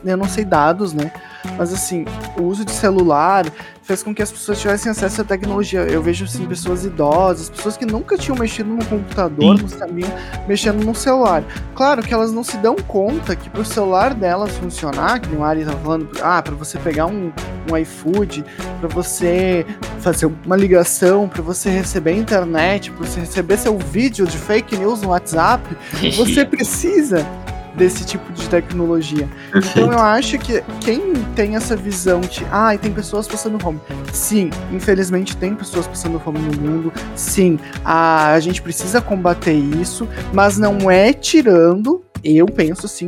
eu 0.04 0.16
não 0.16 0.28
sei 0.28 0.44
dados, 0.44 0.92
né? 0.92 1.10
Mas 1.56 1.72
assim, 1.72 2.04
o 2.36 2.42
uso 2.42 2.64
de 2.64 2.72
celular 2.72 3.46
fez 3.82 4.02
com 4.02 4.14
que 4.14 4.22
as 4.22 4.30
pessoas 4.30 4.60
tivessem 4.60 4.90
acesso 4.90 5.20
à 5.20 5.24
tecnologia. 5.24 5.80
Eu 5.80 6.02
vejo 6.02 6.24
assim, 6.24 6.46
pessoas 6.46 6.84
idosas, 6.84 7.50
pessoas 7.50 7.76
que 7.76 7.84
nunca 7.84 8.16
tinham 8.16 8.36
mexido 8.36 8.70
no 8.70 8.84
computador, 8.84 9.60
não 9.60 9.68
sabiam 9.68 10.10
mexendo 10.46 10.84
no 10.84 10.94
celular. 10.94 11.44
Claro 11.74 12.02
que 12.02 12.14
elas 12.14 12.32
não 12.32 12.44
se 12.44 12.56
dão 12.58 12.76
conta 12.76 13.34
que 13.34 13.50
para 13.50 13.60
o 13.60 13.64
celular 13.64 14.14
delas 14.14 14.52
funcionar, 14.56 15.20
que 15.20 15.34
o 15.34 15.42
Ari 15.42 15.64
tá 15.64 15.72
falando, 15.72 16.08
ah, 16.22 16.40
para 16.40 16.54
você 16.54 16.78
pegar 16.78 17.06
um, 17.06 17.32
um 17.70 17.76
iFood, 17.76 18.44
para 18.80 18.88
você 18.88 19.66
fazer 20.00 20.30
uma 20.44 20.56
ligação, 20.56 21.28
para 21.28 21.42
você 21.42 21.70
receber 21.70 22.12
internet, 22.12 22.90
para 22.90 23.06
você 23.06 23.20
receber 23.20 23.56
seu 23.58 23.76
vídeo 23.78 24.26
de 24.26 24.38
fake 24.38 24.76
news 24.76 25.02
no 25.02 25.08
WhatsApp, 25.08 25.64
você 26.16 26.44
precisa 26.44 27.26
desse 27.74 28.04
tipo 28.04 28.32
de 28.32 28.48
tecnologia. 28.48 29.28
Perfeito. 29.50 29.78
Então 29.78 29.92
eu 29.92 29.98
acho 29.98 30.38
que 30.38 30.62
quem 30.80 31.14
tem 31.34 31.56
essa 31.56 31.76
visão 31.76 32.20
de, 32.20 32.44
ah, 32.50 32.76
tem 32.76 32.92
pessoas 32.92 33.26
passando 33.26 33.58
fome. 33.58 33.80
Sim, 34.12 34.50
infelizmente 34.72 35.36
tem 35.36 35.54
pessoas 35.54 35.86
passando 35.86 36.18
fome 36.20 36.38
no 36.38 36.60
mundo. 36.60 36.92
Sim, 37.16 37.58
a, 37.84 38.32
a 38.32 38.40
gente 38.40 38.60
precisa 38.60 39.00
combater 39.00 39.54
isso, 39.54 40.08
mas 40.32 40.58
não 40.58 40.90
é 40.90 41.12
tirando, 41.12 42.04
eu 42.22 42.46
penso 42.46 42.86
assim, 42.86 43.06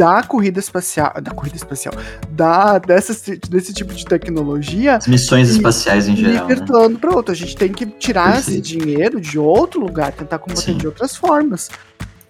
da 0.00 0.22
corrida 0.22 0.58
espacial, 0.58 1.12
da 1.22 1.30
corrida 1.30 1.56
espacial, 1.56 1.94
da 2.30 2.78
dessa, 2.78 3.12
desse 3.50 3.74
tipo 3.74 3.92
de 3.92 4.02
tecnologia, 4.06 4.96
As 4.96 5.06
missões 5.06 5.50
e, 5.50 5.52
espaciais 5.52 6.08
em 6.08 6.16
geral, 6.16 6.50
e 6.50 6.54
né? 6.54 6.64
para 6.98 7.14
outro. 7.14 7.30
A 7.30 7.34
gente 7.34 7.54
tem 7.54 7.70
que 7.70 7.84
tirar 7.84 8.32
Perfeito. 8.32 8.50
esse 8.50 8.60
dinheiro 8.60 9.20
de 9.20 9.38
outro 9.38 9.78
lugar, 9.78 10.12
tentar 10.12 10.38
combater 10.38 10.72
Sim. 10.72 10.78
de 10.78 10.86
outras 10.86 11.14
formas. 11.14 11.68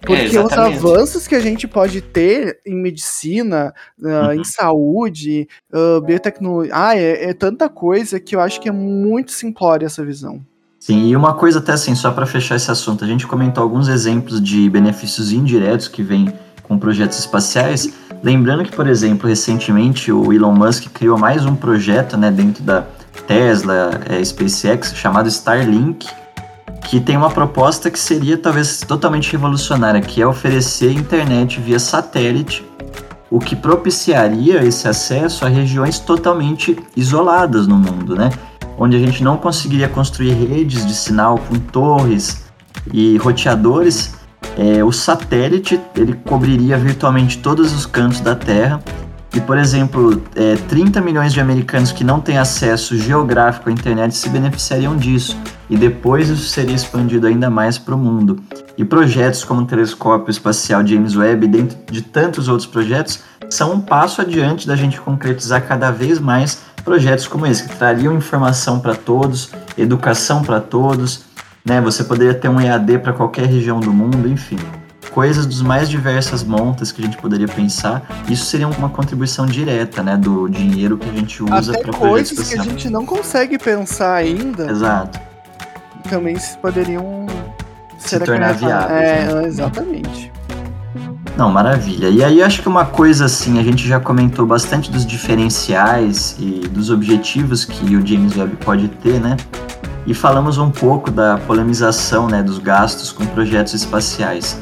Porque 0.00 0.36
é, 0.36 0.42
os 0.42 0.52
avanços 0.52 1.26
que 1.26 1.34
a 1.34 1.40
gente 1.40 1.68
pode 1.68 2.00
ter 2.00 2.60
em 2.66 2.74
medicina, 2.74 3.72
uh, 4.00 4.06
uhum. 4.06 4.32
em 4.32 4.44
saúde, 4.44 5.46
uh, 5.72 6.00
biotecnologia, 6.00 6.72
ah, 6.74 6.96
é, 6.96 7.30
é, 7.30 7.34
tanta 7.34 7.68
coisa 7.68 8.18
que 8.18 8.34
eu 8.34 8.40
acho 8.40 8.60
que 8.60 8.68
é 8.68 8.72
muito 8.72 9.32
simplória 9.32 9.84
essa 9.84 10.04
visão. 10.04 10.40
Sim, 10.78 11.08
e 11.08 11.14
uma 11.14 11.34
coisa 11.34 11.58
até 11.58 11.72
assim, 11.72 11.94
só 11.94 12.10
para 12.10 12.24
fechar 12.24 12.56
esse 12.56 12.70
assunto, 12.70 13.04
a 13.04 13.06
gente 13.06 13.26
comentou 13.26 13.62
alguns 13.62 13.88
exemplos 13.88 14.42
de 14.42 14.70
benefícios 14.70 15.30
indiretos 15.30 15.88
que 15.88 16.02
vêm 16.02 16.32
com 16.62 16.78
projetos 16.78 17.18
espaciais, 17.18 17.92
lembrando 18.22 18.64
que, 18.64 18.74
por 18.74 18.86
exemplo, 18.86 19.28
recentemente 19.28 20.10
o 20.10 20.32
Elon 20.32 20.54
Musk 20.54 20.86
criou 20.94 21.18
mais 21.18 21.44
um 21.44 21.54
projeto, 21.54 22.16
né, 22.16 22.30
dentro 22.30 22.62
da 22.62 22.86
Tesla, 23.26 24.00
é, 24.08 24.24
SpaceX, 24.24 24.94
chamado 24.94 25.28
Starlink, 25.28 26.06
que 26.85 27.01
tem 27.01 27.16
uma 27.16 27.31
proposta 27.31 27.90
que 27.90 27.99
seria 27.99 28.37
talvez 28.37 28.81
totalmente 28.81 29.31
revolucionária, 29.33 30.01
que 30.01 30.21
é 30.21 30.27
oferecer 30.27 30.93
internet 30.93 31.61
via 31.61 31.79
satélite, 31.79 32.64
o 33.31 33.38
que 33.38 33.55
propiciaria 33.55 34.64
esse 34.64 34.88
acesso 34.88 35.45
a 35.45 35.49
regiões 35.49 35.99
totalmente 35.99 36.77
isoladas 36.97 37.66
no 37.66 37.77
mundo, 37.77 38.16
né? 38.16 38.31
Onde 38.77 38.97
a 38.97 38.99
gente 38.99 39.23
não 39.23 39.37
conseguiria 39.37 39.88
construir 39.88 40.33
redes 40.33 40.85
de 40.85 40.95
sinal 40.95 41.38
com 41.38 41.57
torres 41.57 42.45
e 42.93 43.16
roteadores. 43.19 44.14
É, 44.57 44.83
o 44.83 44.90
satélite 44.90 45.81
ele 45.95 46.14
cobriria 46.14 46.77
virtualmente 46.77 47.38
todos 47.38 47.73
os 47.73 47.87
cantos 47.87 48.21
da 48.21 48.35
Terra 48.35 48.83
e, 49.35 49.40
por 49.40 49.57
exemplo, 49.59 50.21
é, 50.35 50.57
30 50.69 51.01
milhões 51.01 51.33
de 51.33 51.40
americanos 51.40 51.93
que 51.93 52.03
não 52.03 52.21
têm 52.21 52.37
acesso 52.37 52.99
geográfico 52.99 53.69
à 53.69 53.73
internet 53.73 54.16
se 54.16 54.29
beneficiariam 54.29 54.97
disso, 54.97 55.37
e 55.70 55.76
depois 55.76 56.28
isso 56.28 56.48
seria 56.48 56.74
expandido 56.74 57.28
ainda 57.28 57.48
mais 57.48 57.78
para 57.78 57.94
o 57.94 57.98
mundo. 57.98 58.42
E 58.76 58.85
projetos 58.85 59.44
como 59.44 59.62
o 59.62 59.66
telescópio 59.66 60.30
espacial 60.30 60.85
James 60.85 61.16
Webb, 61.16 61.46
dentro 61.46 61.78
de 61.90 62.02
tantos 62.02 62.48
outros 62.48 62.66
projetos, 62.66 63.20
são 63.48 63.74
um 63.74 63.80
passo 63.80 64.20
adiante 64.20 64.66
da 64.66 64.74
gente 64.74 65.00
concretizar 65.00 65.66
cada 65.66 65.92
vez 65.92 66.18
mais 66.18 66.61
projetos 66.85 67.28
como 67.28 67.46
esse, 67.46 67.68
que 67.68 67.76
trariam 67.76 68.16
informação 68.16 68.80
para 68.80 68.96
todos, 68.96 69.50
educação 69.78 70.42
para 70.42 70.61
todos, 70.61 71.24
né? 71.64 71.80
Você 71.80 72.02
poderia 72.02 72.35
ter 72.35 72.48
um 72.48 72.61
EAD 72.61 72.98
para 72.98 73.12
qualquer 73.12 73.46
região 73.46 73.78
do 73.78 73.92
mundo, 73.92 74.28
enfim 74.28 74.59
coisas 75.11 75.44
dos 75.44 75.61
mais 75.61 75.88
diversas 75.88 76.44
montas 76.44 76.92
que 76.92 77.02
a 77.02 77.04
gente 77.04 77.16
poderia 77.16 77.48
pensar. 77.48 78.24
Isso 78.28 78.44
seria 78.46 78.68
uma 78.68 78.88
contribuição 78.88 79.44
direta, 79.44 80.04
né, 80.04 80.16
do 80.16 80.48
dinheiro 80.48 80.96
que 80.96 81.09
a 81.09 81.12
gente 81.12 81.42
usa 81.42 81.76
para 81.80 81.92
coisas 81.92 82.48
que 82.48 82.56
a 82.56 82.62
gente 82.62 82.88
não 82.88 83.04
consegue 83.04 83.59
pensar 83.59 84.14
ainda. 84.14 84.70
Exato. 84.70 85.30
Também 86.11 86.36
poderiam 86.61 87.26
se 87.96 88.18
tornar 88.18 88.52
viáveis. 88.54 89.00
É, 89.00 89.32
né? 89.32 89.46
exatamente. 89.46 90.32
Não, 91.36 91.50
maravilha. 91.50 92.08
E 92.08 92.22
aí 92.22 92.42
acho 92.42 92.61
que 92.61 92.68
uma 92.68 92.84
coisa 92.84 93.24
assim, 93.24 93.58
a 93.58 93.62
gente 93.62 93.86
já 93.86 93.98
comentou 93.98 94.44
bastante 94.44 94.90
dos 94.90 95.06
diferenciais 95.06 96.36
e 96.38 96.68
dos 96.68 96.90
objetivos 96.90 97.64
que 97.64 97.96
o 97.96 98.06
James 98.06 98.36
Webb 98.36 98.56
pode 98.56 98.88
ter, 98.88 99.20
né? 99.20 99.36
E 100.06 100.12
falamos 100.12 100.58
um 100.58 100.70
pouco 100.70 101.11
da 101.11 101.38
polemização, 101.38 102.26
né, 102.26 102.42
dos 102.42 102.58
gastos 102.58 103.12
com 103.12 103.24
projetos 103.26 103.72
espaciais. 103.72 104.58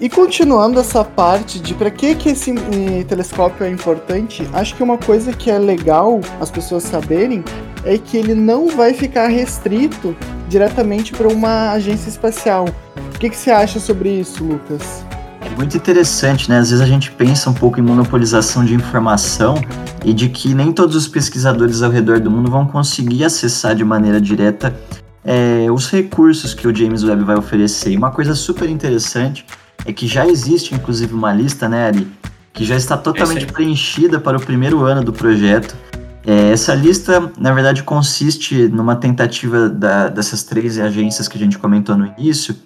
E 0.00 0.08
continuando 0.08 0.80
essa 0.80 1.04
parte 1.04 1.58
de 1.58 1.72
para 1.74 1.90
que, 1.90 2.14
que 2.14 2.30
esse 2.30 2.50
eh, 2.50 3.04
telescópio 3.04 3.64
é 3.64 3.70
importante, 3.70 4.46
acho 4.52 4.74
que 4.74 4.82
uma 4.82 4.98
coisa 4.98 5.32
que 5.32 5.50
é 5.50 5.58
legal 5.58 6.20
as 6.40 6.50
pessoas 6.50 6.82
saberem 6.82 7.44
é 7.84 7.96
que 7.96 8.16
ele 8.16 8.34
não 8.34 8.68
vai 8.68 8.92
ficar 8.92 9.28
restrito 9.28 10.16
diretamente 10.48 11.12
para 11.12 11.28
uma 11.28 11.72
agência 11.72 12.08
espacial. 12.08 12.66
O 13.14 13.18
que, 13.18 13.30
que 13.30 13.36
você 13.36 13.50
acha 13.50 13.80
sobre 13.80 14.08
isso, 14.10 14.44
Lucas? 14.44 15.04
É 15.40 15.48
muito 15.56 15.76
interessante, 15.76 16.48
né? 16.48 16.58
Às 16.58 16.70
vezes 16.70 16.84
a 16.84 16.88
gente 16.88 17.10
pensa 17.12 17.48
um 17.48 17.54
pouco 17.54 17.78
em 17.78 17.82
monopolização 17.82 18.64
de 18.64 18.74
informação 18.74 19.54
e 20.04 20.12
de 20.12 20.28
que 20.28 20.54
nem 20.54 20.72
todos 20.72 20.96
os 20.96 21.08
pesquisadores 21.08 21.82
ao 21.82 21.90
redor 21.90 22.20
do 22.20 22.30
mundo 22.30 22.50
vão 22.50 22.66
conseguir 22.66 23.24
acessar 23.24 23.74
de 23.74 23.84
maneira 23.84 24.20
direta 24.20 24.74
é, 25.24 25.66
os 25.70 25.90
recursos 25.90 26.54
que 26.54 26.68
o 26.68 26.74
James 26.74 27.02
Webb 27.02 27.24
vai 27.24 27.36
oferecer. 27.36 27.90
E 27.90 27.96
uma 27.96 28.10
coisa 28.10 28.34
super 28.34 28.68
interessante 28.68 29.44
é 29.84 29.92
que 29.92 30.06
já 30.06 30.26
existe, 30.26 30.74
inclusive, 30.74 31.12
uma 31.12 31.32
lista, 31.32 31.68
né, 31.68 31.86
Ari, 31.86 32.06
que 32.52 32.64
já 32.64 32.76
está 32.76 32.96
totalmente 32.96 33.46
preenchida 33.46 34.20
para 34.20 34.36
o 34.36 34.40
primeiro 34.40 34.84
ano 34.84 35.02
do 35.02 35.12
projeto. 35.12 35.76
É, 36.26 36.50
essa 36.50 36.74
lista, 36.74 37.32
na 37.38 37.52
verdade, 37.52 37.84
consiste 37.84 38.66
numa 38.68 38.96
tentativa 38.96 39.68
da, 39.68 40.08
dessas 40.08 40.42
três 40.42 40.78
agências 40.78 41.28
que 41.28 41.36
a 41.36 41.40
gente 41.40 41.56
comentou 41.56 41.96
no 41.96 42.06
início 42.18 42.56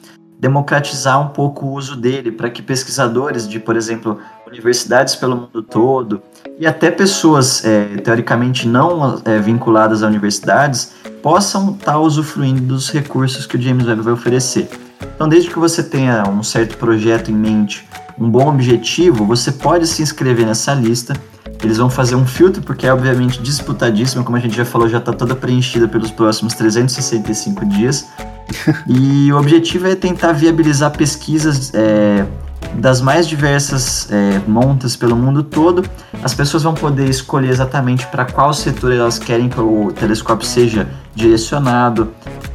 democratizar 0.41 1.21
um 1.21 1.29
pouco 1.29 1.67
o 1.67 1.75
uso 1.75 1.95
dele 1.95 2.33
para 2.33 2.49
que 2.49 2.63
pesquisadores 2.63 3.47
de, 3.47 3.61
por 3.61 3.77
exemplo, 3.77 4.19
universidades 4.47 5.15
pelo 5.15 5.37
mundo 5.37 5.63
todo 5.63 6.23
e 6.59 6.67
até 6.67 6.91
pessoas 6.91 7.63
é, 7.63 7.99
teoricamente 7.99 8.67
não 8.67 9.21
é, 9.27 9.39
vinculadas 9.39 10.03
a 10.03 10.07
universidades 10.07 10.95
possam 11.23 11.73
estar 11.73 11.93
tá 11.93 11.99
usufruindo 11.99 12.63
dos 12.63 12.91
recursos 12.91 13.45
que 13.45 13.57
o 13.57 13.61
James 13.61 13.87
Webb 13.87 14.01
vai 14.01 14.15
oferecer. 14.15 14.71
Então, 15.15 15.29
desde 15.29 15.51
que 15.51 15.59
você 15.59 15.83
tenha 15.83 16.27
um 16.27 16.43
certo 16.43 16.79
projeto 16.79 17.31
em 17.31 17.35
mente, 17.35 17.87
um 18.19 18.29
bom 18.31 18.49
objetivo, 18.49 19.27
você 19.27 19.53
pode 19.53 19.87
se 19.87 20.03
inscrever 20.03 20.47
nessa 20.47 20.73
lista. 20.73 21.13
Eles 21.63 21.77
vão 21.77 21.91
fazer 21.91 22.15
um 22.15 22.27
filtro, 22.27 22.63
porque 22.63 22.87
é 22.87 22.93
obviamente 22.93 23.41
disputadíssima, 23.43 24.25
como 24.25 24.37
a 24.37 24.41
gente 24.41 24.57
já 24.57 24.65
falou, 24.65 24.89
já 24.89 24.99
está 24.99 25.13
toda 25.13 25.35
preenchida 25.35 25.87
pelos 25.87 26.11
próximos 26.11 26.55
365 26.55 27.67
dias 27.67 28.07
e 28.87 29.33
o 29.33 29.39
objetivo 29.39 29.87
é 29.87 29.95
tentar 29.95 30.33
viabilizar 30.33 30.91
pesquisas 30.91 31.73
é, 31.75 32.25
das 32.75 33.01
mais 33.01 33.27
diversas 33.27 34.09
é, 34.11 34.41
montas 34.47 34.97
pelo 34.97 35.17
mundo 35.17 35.43
todo. 35.43 35.85
As 36.23 36.35
pessoas 36.35 36.63
vão 36.63 36.75
poder 36.75 37.09
escolher 37.09 37.51
exatamente 37.51 38.07
para 38.07 38.25
qual 38.25 38.53
setor 38.53 38.93
elas 38.93 39.19
querem 39.19 39.49
que 39.49 39.61
o 39.61 39.93
telescópio 39.93 40.47
seja 40.47 40.89
direcionado 41.15 42.13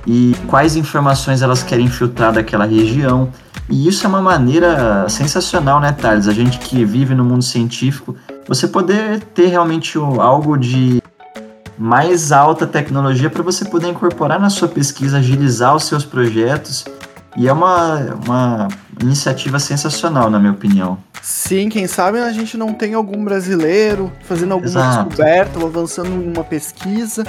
e 0.07 0.35
quais 0.47 0.75
informações 0.75 1.41
elas 1.41 1.63
querem 1.63 1.87
filtrar 1.87 2.33
daquela 2.33 2.65
região. 2.65 3.29
E 3.67 3.87
isso 3.87 4.05
é 4.05 4.09
uma 4.09 4.21
maneira 4.21 5.09
sensacional, 5.09 5.79
né, 5.79 5.91
Thales? 5.91 6.27
A 6.27 6.33
gente 6.33 6.59
que 6.59 6.85
vive 6.85 7.15
no 7.15 7.23
mundo 7.23 7.43
científico, 7.43 8.15
você 8.47 8.67
poder 8.67 9.19
ter 9.33 9.47
realmente 9.47 9.97
algo 9.97 10.57
de 10.57 11.01
mais 11.77 12.31
alta 12.31 12.65
tecnologia 12.65 13.29
para 13.29 13.43
você 13.43 13.65
poder 13.65 13.89
incorporar 13.89 14.39
na 14.39 14.49
sua 14.49 14.67
pesquisa, 14.67 15.17
agilizar 15.17 15.75
os 15.75 15.83
seus 15.83 16.05
projetos. 16.05 16.85
E 17.37 17.49
é 17.49 17.53
uma, 17.53 18.17
uma 18.25 18.67
iniciativa 19.01 19.59
sensacional, 19.59 20.29
na 20.29 20.39
minha 20.39 20.53
opinião. 20.53 20.97
Sim, 21.21 21.67
quem 21.67 21.85
sabe 21.85 22.19
a 22.19 22.31
gente 22.31 22.55
não 22.55 22.73
tem 22.73 22.93
algum 22.93 23.25
brasileiro 23.25 24.09
fazendo 24.21 24.53
alguma 24.53 24.69
Exato. 24.69 25.09
descoberta 25.09 25.59
ou 25.59 25.65
avançando 25.65 26.09
em 26.09 26.31
uma 26.31 26.43
pesquisa. 26.45 27.25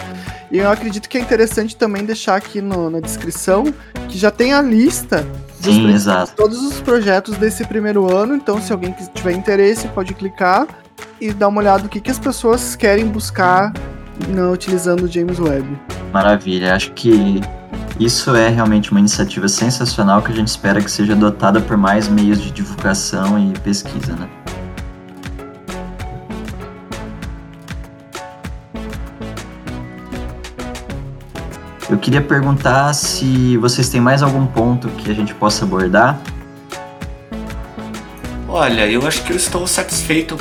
E 0.52 0.58
eu 0.58 0.70
acredito 0.70 1.08
que 1.08 1.18
é 1.18 1.20
interessante 1.20 1.74
também 1.74 2.04
deixar 2.04 2.36
aqui 2.36 2.60
no, 2.60 2.88
na 2.88 3.00
descrição 3.00 3.64
que 4.08 4.16
já 4.16 4.30
tem 4.30 4.52
a 4.52 4.62
lista 4.62 5.26
de 5.58 6.34
todos 6.36 6.62
os 6.62 6.80
projetos 6.80 7.36
desse 7.36 7.64
primeiro 7.64 8.14
ano. 8.14 8.36
Então, 8.36 8.60
se 8.60 8.70
alguém 8.70 8.94
tiver 9.12 9.32
interesse, 9.32 9.88
pode 9.88 10.14
clicar 10.14 10.68
e 11.20 11.32
dar 11.32 11.48
uma 11.48 11.60
olhada 11.60 11.84
no 11.84 11.88
que, 11.88 12.00
que 12.00 12.10
as 12.10 12.18
pessoas 12.18 12.76
querem 12.76 13.06
buscar 13.06 13.72
não 14.28 14.52
utilizando 14.52 15.04
o 15.04 15.08
James 15.08 15.38
Webb. 15.38 15.78
Maravilha, 16.12 16.74
acho 16.74 16.92
que 16.92 17.40
isso 17.98 18.34
é 18.34 18.48
realmente 18.48 18.90
uma 18.90 19.00
iniciativa 19.00 19.48
sensacional 19.48 20.22
que 20.22 20.30
a 20.30 20.34
gente 20.34 20.48
espera 20.48 20.80
que 20.80 20.90
seja 20.90 21.12
adotada 21.12 21.60
por 21.60 21.76
mais 21.76 22.08
meios 22.08 22.40
de 22.40 22.50
divulgação 22.50 23.38
e 23.38 23.58
pesquisa, 23.60 24.14
né? 24.14 24.28
Eu 31.88 31.98
queria 31.98 32.20
perguntar 32.20 32.92
se 32.94 33.56
vocês 33.58 33.88
têm 33.88 34.00
mais 34.00 34.22
algum 34.22 34.44
ponto 34.44 34.88
que 34.88 35.10
a 35.10 35.14
gente 35.14 35.32
possa 35.32 35.64
abordar. 35.64 36.18
Olha, 38.48 38.90
eu 38.90 39.06
acho 39.06 39.22
que 39.22 39.32
eu 39.32 39.36
estou 39.36 39.66
satisfeito 39.66 40.36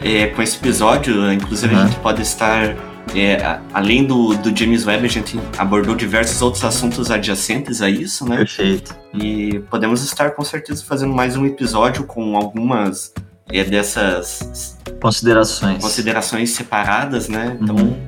é, 0.00 0.26
com 0.28 0.42
esse 0.42 0.56
episódio. 0.56 1.32
Inclusive, 1.32 1.74
uhum. 1.74 1.82
a 1.82 1.86
gente 1.86 1.98
pode 2.00 2.22
estar 2.22 2.76
é, 3.14 3.60
além 3.72 4.04
do, 4.04 4.34
do 4.36 4.54
James 4.56 4.86
Webb, 4.86 5.06
a 5.06 5.08
gente 5.08 5.40
abordou 5.56 5.94
diversos 5.94 6.42
outros 6.42 6.64
assuntos 6.64 7.10
adjacentes 7.10 7.80
a 7.80 7.88
isso, 7.88 8.28
né? 8.28 8.38
Perfeito. 8.38 8.94
E 9.14 9.60
podemos 9.70 10.02
estar 10.02 10.32
com 10.32 10.44
certeza 10.44 10.84
fazendo 10.84 11.14
mais 11.14 11.36
um 11.36 11.46
episódio 11.46 12.04
com 12.04 12.36
algumas 12.36 13.12
é, 13.50 13.64
dessas 13.64 14.76
considerações 15.00 15.82
considerações 15.82 16.50
separadas, 16.50 17.28
né? 17.28 17.56
Então. 17.60 17.76
Uhum. 17.76 18.00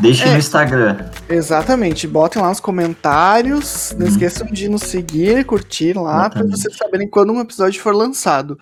Deixe 0.00 0.24
é, 0.24 0.32
no 0.32 0.38
Instagram. 0.38 0.96
Exatamente. 1.28 2.06
Botem 2.06 2.40
lá 2.40 2.48
nos 2.48 2.60
comentários. 2.60 3.94
Não 3.98 4.06
uhum. 4.06 4.12
esqueçam 4.12 4.46
de 4.46 4.70
nos 4.70 4.82
seguir, 4.82 5.44
curtir 5.44 5.92
lá, 5.92 6.30
para 6.30 6.44
vocês 6.44 6.74
saberem 6.76 7.06
quando 7.06 7.30
um 7.30 7.40
episódio 7.40 7.82
for 7.82 7.94
lançado. 7.94 8.58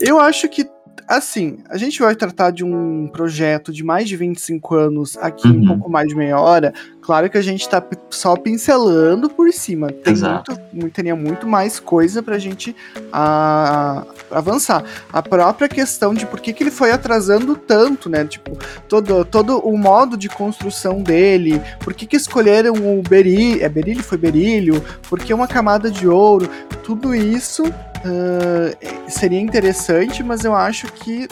Eu 0.00 0.18
acho 0.18 0.48
que 0.48 0.68
assim, 1.08 1.58
a 1.70 1.78
gente 1.78 2.00
vai 2.00 2.14
tratar 2.14 2.50
de 2.50 2.62
um 2.62 3.08
projeto 3.08 3.72
de 3.72 3.82
mais 3.82 4.06
de 4.06 4.14
25 4.14 4.74
anos 4.74 5.16
aqui 5.16 5.48
uhum. 5.48 5.54
em 5.54 5.66
pouco 5.66 5.90
mais 5.90 6.06
de 6.08 6.14
meia 6.14 6.38
hora. 6.38 6.74
Claro 7.00 7.30
que 7.30 7.38
a 7.38 7.42
gente 7.42 7.66
tá 7.66 7.82
só 8.10 8.36
pincelando 8.36 9.30
por 9.30 9.50
cima. 9.50 9.90
Tem 9.90 10.14
muito, 10.14 10.60
muito, 10.70 10.92
teria 10.92 11.16
muito 11.16 11.46
mais 11.46 11.80
coisa 11.80 12.22
pra 12.22 12.38
gente 12.38 12.76
a, 13.10 14.04
avançar. 14.30 14.84
A 15.10 15.22
própria 15.22 15.70
questão 15.70 16.12
de 16.12 16.26
por 16.26 16.38
que, 16.38 16.52
que 16.52 16.62
ele 16.62 16.70
foi 16.70 16.90
atrasando 16.90 17.56
tanto, 17.56 18.10
né? 18.10 18.26
Tipo, 18.26 18.58
todo, 18.86 19.24
todo 19.24 19.58
o 19.60 19.78
modo 19.78 20.18
de 20.18 20.28
construção 20.28 21.02
dele, 21.02 21.62
por 21.80 21.94
que, 21.94 22.04
que 22.04 22.16
escolheram 22.16 22.74
o 22.74 23.02
berílio, 23.02 23.64
é 23.64 23.68
berílio, 23.70 24.02
foi 24.02 24.18
berílio, 24.18 24.84
por 25.08 25.18
que 25.18 25.32
uma 25.32 25.48
camada 25.48 25.90
de 25.90 26.06
ouro, 26.06 26.50
tudo 26.84 27.14
isso 27.14 27.62
Uh, 28.04 29.10
seria 29.10 29.40
interessante, 29.40 30.22
mas 30.22 30.44
eu 30.44 30.54
acho 30.54 30.86
que. 30.86 31.28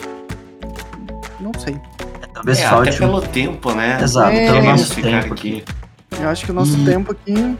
Não 1.39 1.51
sei. 1.57 1.79
Talvez 2.33 2.59
é, 2.59 2.67
falte. 2.67 2.89
Até 2.89 2.99
pelo 2.99 3.21
tempo, 3.21 3.71
né? 3.73 3.99
Exato, 4.01 4.31
é, 4.31 4.45
pelo 4.45 4.63
nosso 4.63 5.01
tempo 5.01 5.33
aqui. 5.33 5.63
Eu 6.19 6.29
acho 6.29 6.45
que 6.45 6.51
o 6.51 6.53
nosso 6.53 6.77
e... 6.77 6.85
tempo 6.85 7.11
aqui. 7.11 7.57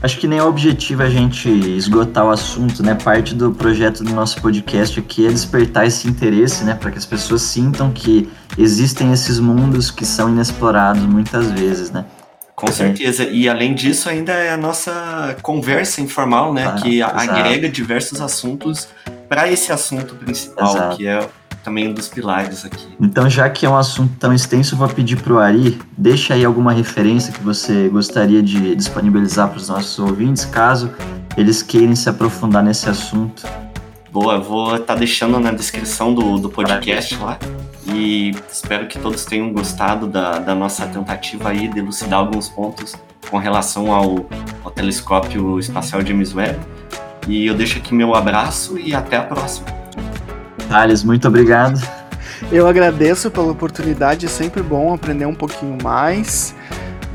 Acho 0.00 0.18
que 0.18 0.28
nem 0.28 0.38
é 0.38 0.42
o 0.42 0.46
objetivo 0.46 1.02
a 1.02 1.10
gente 1.10 1.48
esgotar 1.48 2.24
o 2.24 2.30
assunto, 2.30 2.82
né? 2.84 2.94
Parte 2.94 3.34
do 3.34 3.50
projeto 3.50 4.04
do 4.04 4.12
nosso 4.12 4.40
podcast 4.40 5.00
aqui 5.00 5.26
é 5.26 5.30
despertar 5.30 5.86
esse 5.86 6.06
interesse, 6.06 6.62
né? 6.62 6.74
Para 6.74 6.92
que 6.92 6.98
as 6.98 7.06
pessoas 7.06 7.42
sintam 7.42 7.90
que 7.90 8.28
existem 8.56 9.12
esses 9.12 9.40
mundos 9.40 9.90
que 9.90 10.06
são 10.06 10.28
inexplorados 10.28 11.02
muitas 11.02 11.50
vezes, 11.50 11.90
né? 11.90 12.04
Com 12.58 12.72
certeza. 12.72 13.24
E 13.24 13.48
além 13.48 13.72
disso, 13.72 14.08
ainda 14.08 14.32
é 14.32 14.50
a 14.50 14.56
nossa 14.56 15.36
conversa 15.42 16.00
informal, 16.00 16.52
né? 16.52 16.66
Ah, 16.66 16.72
que 16.72 16.96
exato. 16.96 17.30
agrega 17.30 17.68
diversos 17.68 18.20
assuntos 18.20 18.88
para 19.28 19.50
esse 19.50 19.70
assunto 19.70 20.16
principal, 20.16 20.74
exato. 20.74 20.96
que 20.96 21.06
é 21.06 21.28
também 21.62 21.88
um 21.88 21.92
dos 21.92 22.08
pilares 22.08 22.64
aqui. 22.64 22.88
Então, 23.00 23.30
já 23.30 23.48
que 23.48 23.64
é 23.64 23.70
um 23.70 23.76
assunto 23.76 24.12
tão 24.18 24.32
extenso, 24.32 24.74
eu 24.74 24.78
vou 24.78 24.88
pedir 24.88 25.20
para 25.20 25.32
o 25.32 25.38
Ari, 25.38 25.78
deixa 25.96 26.34
aí 26.34 26.44
alguma 26.44 26.72
referência 26.72 27.32
que 27.32 27.40
você 27.40 27.88
gostaria 27.88 28.42
de 28.42 28.74
disponibilizar 28.74 29.48
para 29.48 29.58
os 29.58 29.68
nossos 29.68 29.96
ouvintes, 29.98 30.44
caso 30.44 30.90
eles 31.36 31.62
queiram 31.62 31.94
se 31.94 32.08
aprofundar 32.08 32.64
nesse 32.64 32.88
assunto. 32.88 33.44
Boa, 34.20 34.36
vou 34.36 34.74
estar 34.74 34.94
tá 34.94 34.94
deixando 34.96 35.38
na 35.38 35.52
descrição 35.52 36.12
do, 36.12 36.38
do 36.38 36.50
podcast 36.50 37.16
lá 37.18 37.38
e 37.86 38.34
espero 38.50 38.88
que 38.88 38.98
todos 38.98 39.24
tenham 39.24 39.52
gostado 39.52 40.08
da, 40.08 40.40
da 40.40 40.56
nossa 40.56 40.84
tentativa 40.88 41.50
aí 41.50 41.68
de 41.68 41.78
elucidar 41.78 42.18
alguns 42.18 42.48
pontos 42.48 42.96
com 43.30 43.38
relação 43.38 43.92
ao, 43.92 44.26
ao 44.64 44.72
telescópio 44.72 45.60
espacial 45.60 46.04
James 46.04 46.34
Webb. 46.34 46.58
E 47.28 47.46
eu 47.46 47.54
deixo 47.54 47.78
aqui 47.78 47.94
meu 47.94 48.12
abraço 48.12 48.76
e 48.76 48.92
até 48.92 49.18
a 49.18 49.22
próxima. 49.22 49.68
Thales, 50.68 51.04
muito 51.04 51.28
obrigado. 51.28 51.80
Eu 52.50 52.66
agradeço 52.66 53.30
pela 53.30 53.52
oportunidade, 53.52 54.26
é 54.26 54.28
sempre 54.28 54.64
bom 54.64 54.92
aprender 54.92 55.26
um 55.26 55.34
pouquinho 55.34 55.78
mais. 55.80 56.56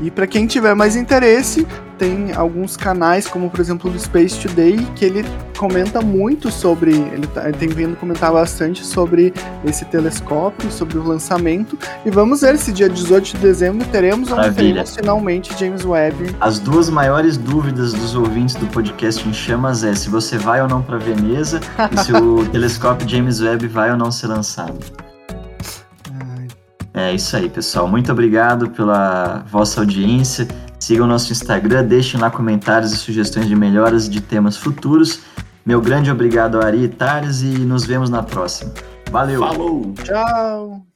E 0.00 0.10
para 0.10 0.26
quem 0.26 0.46
tiver 0.46 0.74
mais 0.74 0.96
interesse, 0.96 1.66
tem 1.98 2.32
alguns 2.32 2.76
canais, 2.76 3.26
como 3.26 3.50
por 3.50 3.60
exemplo 3.60 3.90
o 3.90 3.98
Space 3.98 4.38
Today, 4.38 4.76
que 4.96 5.04
ele 5.04 5.24
comenta 5.56 6.00
muito 6.00 6.50
sobre. 6.50 6.92
Ele, 6.92 7.26
tá, 7.26 7.48
ele 7.48 7.56
tem 7.56 7.68
vindo 7.68 7.96
comentar 7.96 8.32
bastante 8.32 8.84
sobre 8.84 9.32
esse 9.64 9.84
telescópio, 9.86 10.70
sobre 10.70 10.98
o 10.98 11.02
lançamento. 11.02 11.78
E 12.04 12.10
vamos 12.10 12.40
ver 12.40 12.58
se 12.58 12.72
dia 12.72 12.88
18 12.88 13.32
de 13.32 13.36
dezembro 13.38 13.86
teremos 13.88 14.30
ou 14.30 14.36
não 14.36 14.52
teremos 14.52 14.94
finalmente 14.94 15.58
James 15.58 15.84
Webb. 15.84 16.36
As 16.40 16.58
duas 16.58 16.88
maiores 16.90 17.36
dúvidas 17.36 17.92
dos 17.92 18.14
ouvintes 18.14 18.54
do 18.56 18.66
podcast 18.66 19.26
em 19.28 19.32
chamas 19.32 19.84
é 19.84 19.94
se 19.94 20.08
você 20.08 20.36
vai 20.36 20.60
ou 20.60 20.68
não 20.68 20.82
para 20.82 20.98
Veneza 20.98 21.60
e 21.92 21.96
se 21.98 22.12
o 22.12 22.46
telescópio 22.48 23.08
James 23.08 23.40
Webb 23.40 23.66
vai 23.68 23.90
ou 23.90 23.96
não 23.96 24.10
ser 24.10 24.26
lançado. 24.28 24.78
É, 26.94 27.10
É 27.10 27.12
isso 27.12 27.36
aí, 27.36 27.48
pessoal. 27.48 27.88
Muito 27.88 28.10
obrigado 28.12 28.70
pela 28.70 29.44
vossa 29.50 29.80
audiência. 29.80 30.46
Sigam 30.84 31.06
nosso 31.06 31.32
Instagram, 31.32 31.86
deixem 31.86 32.20
lá 32.20 32.30
comentários 32.30 32.92
e 32.92 32.96
sugestões 32.98 33.46
de 33.46 33.56
melhoras 33.56 34.06
de 34.06 34.20
temas 34.20 34.54
futuros. 34.54 35.20
Meu 35.64 35.80
grande 35.80 36.10
obrigado, 36.10 36.60
Ari 36.60 36.84
e 36.84 36.88
Thales, 36.88 37.40
e 37.40 37.46
nos 37.46 37.86
vemos 37.86 38.10
na 38.10 38.22
próxima. 38.22 38.70
Valeu! 39.10 39.40
Falou! 39.40 39.94
Tchau! 40.04 40.93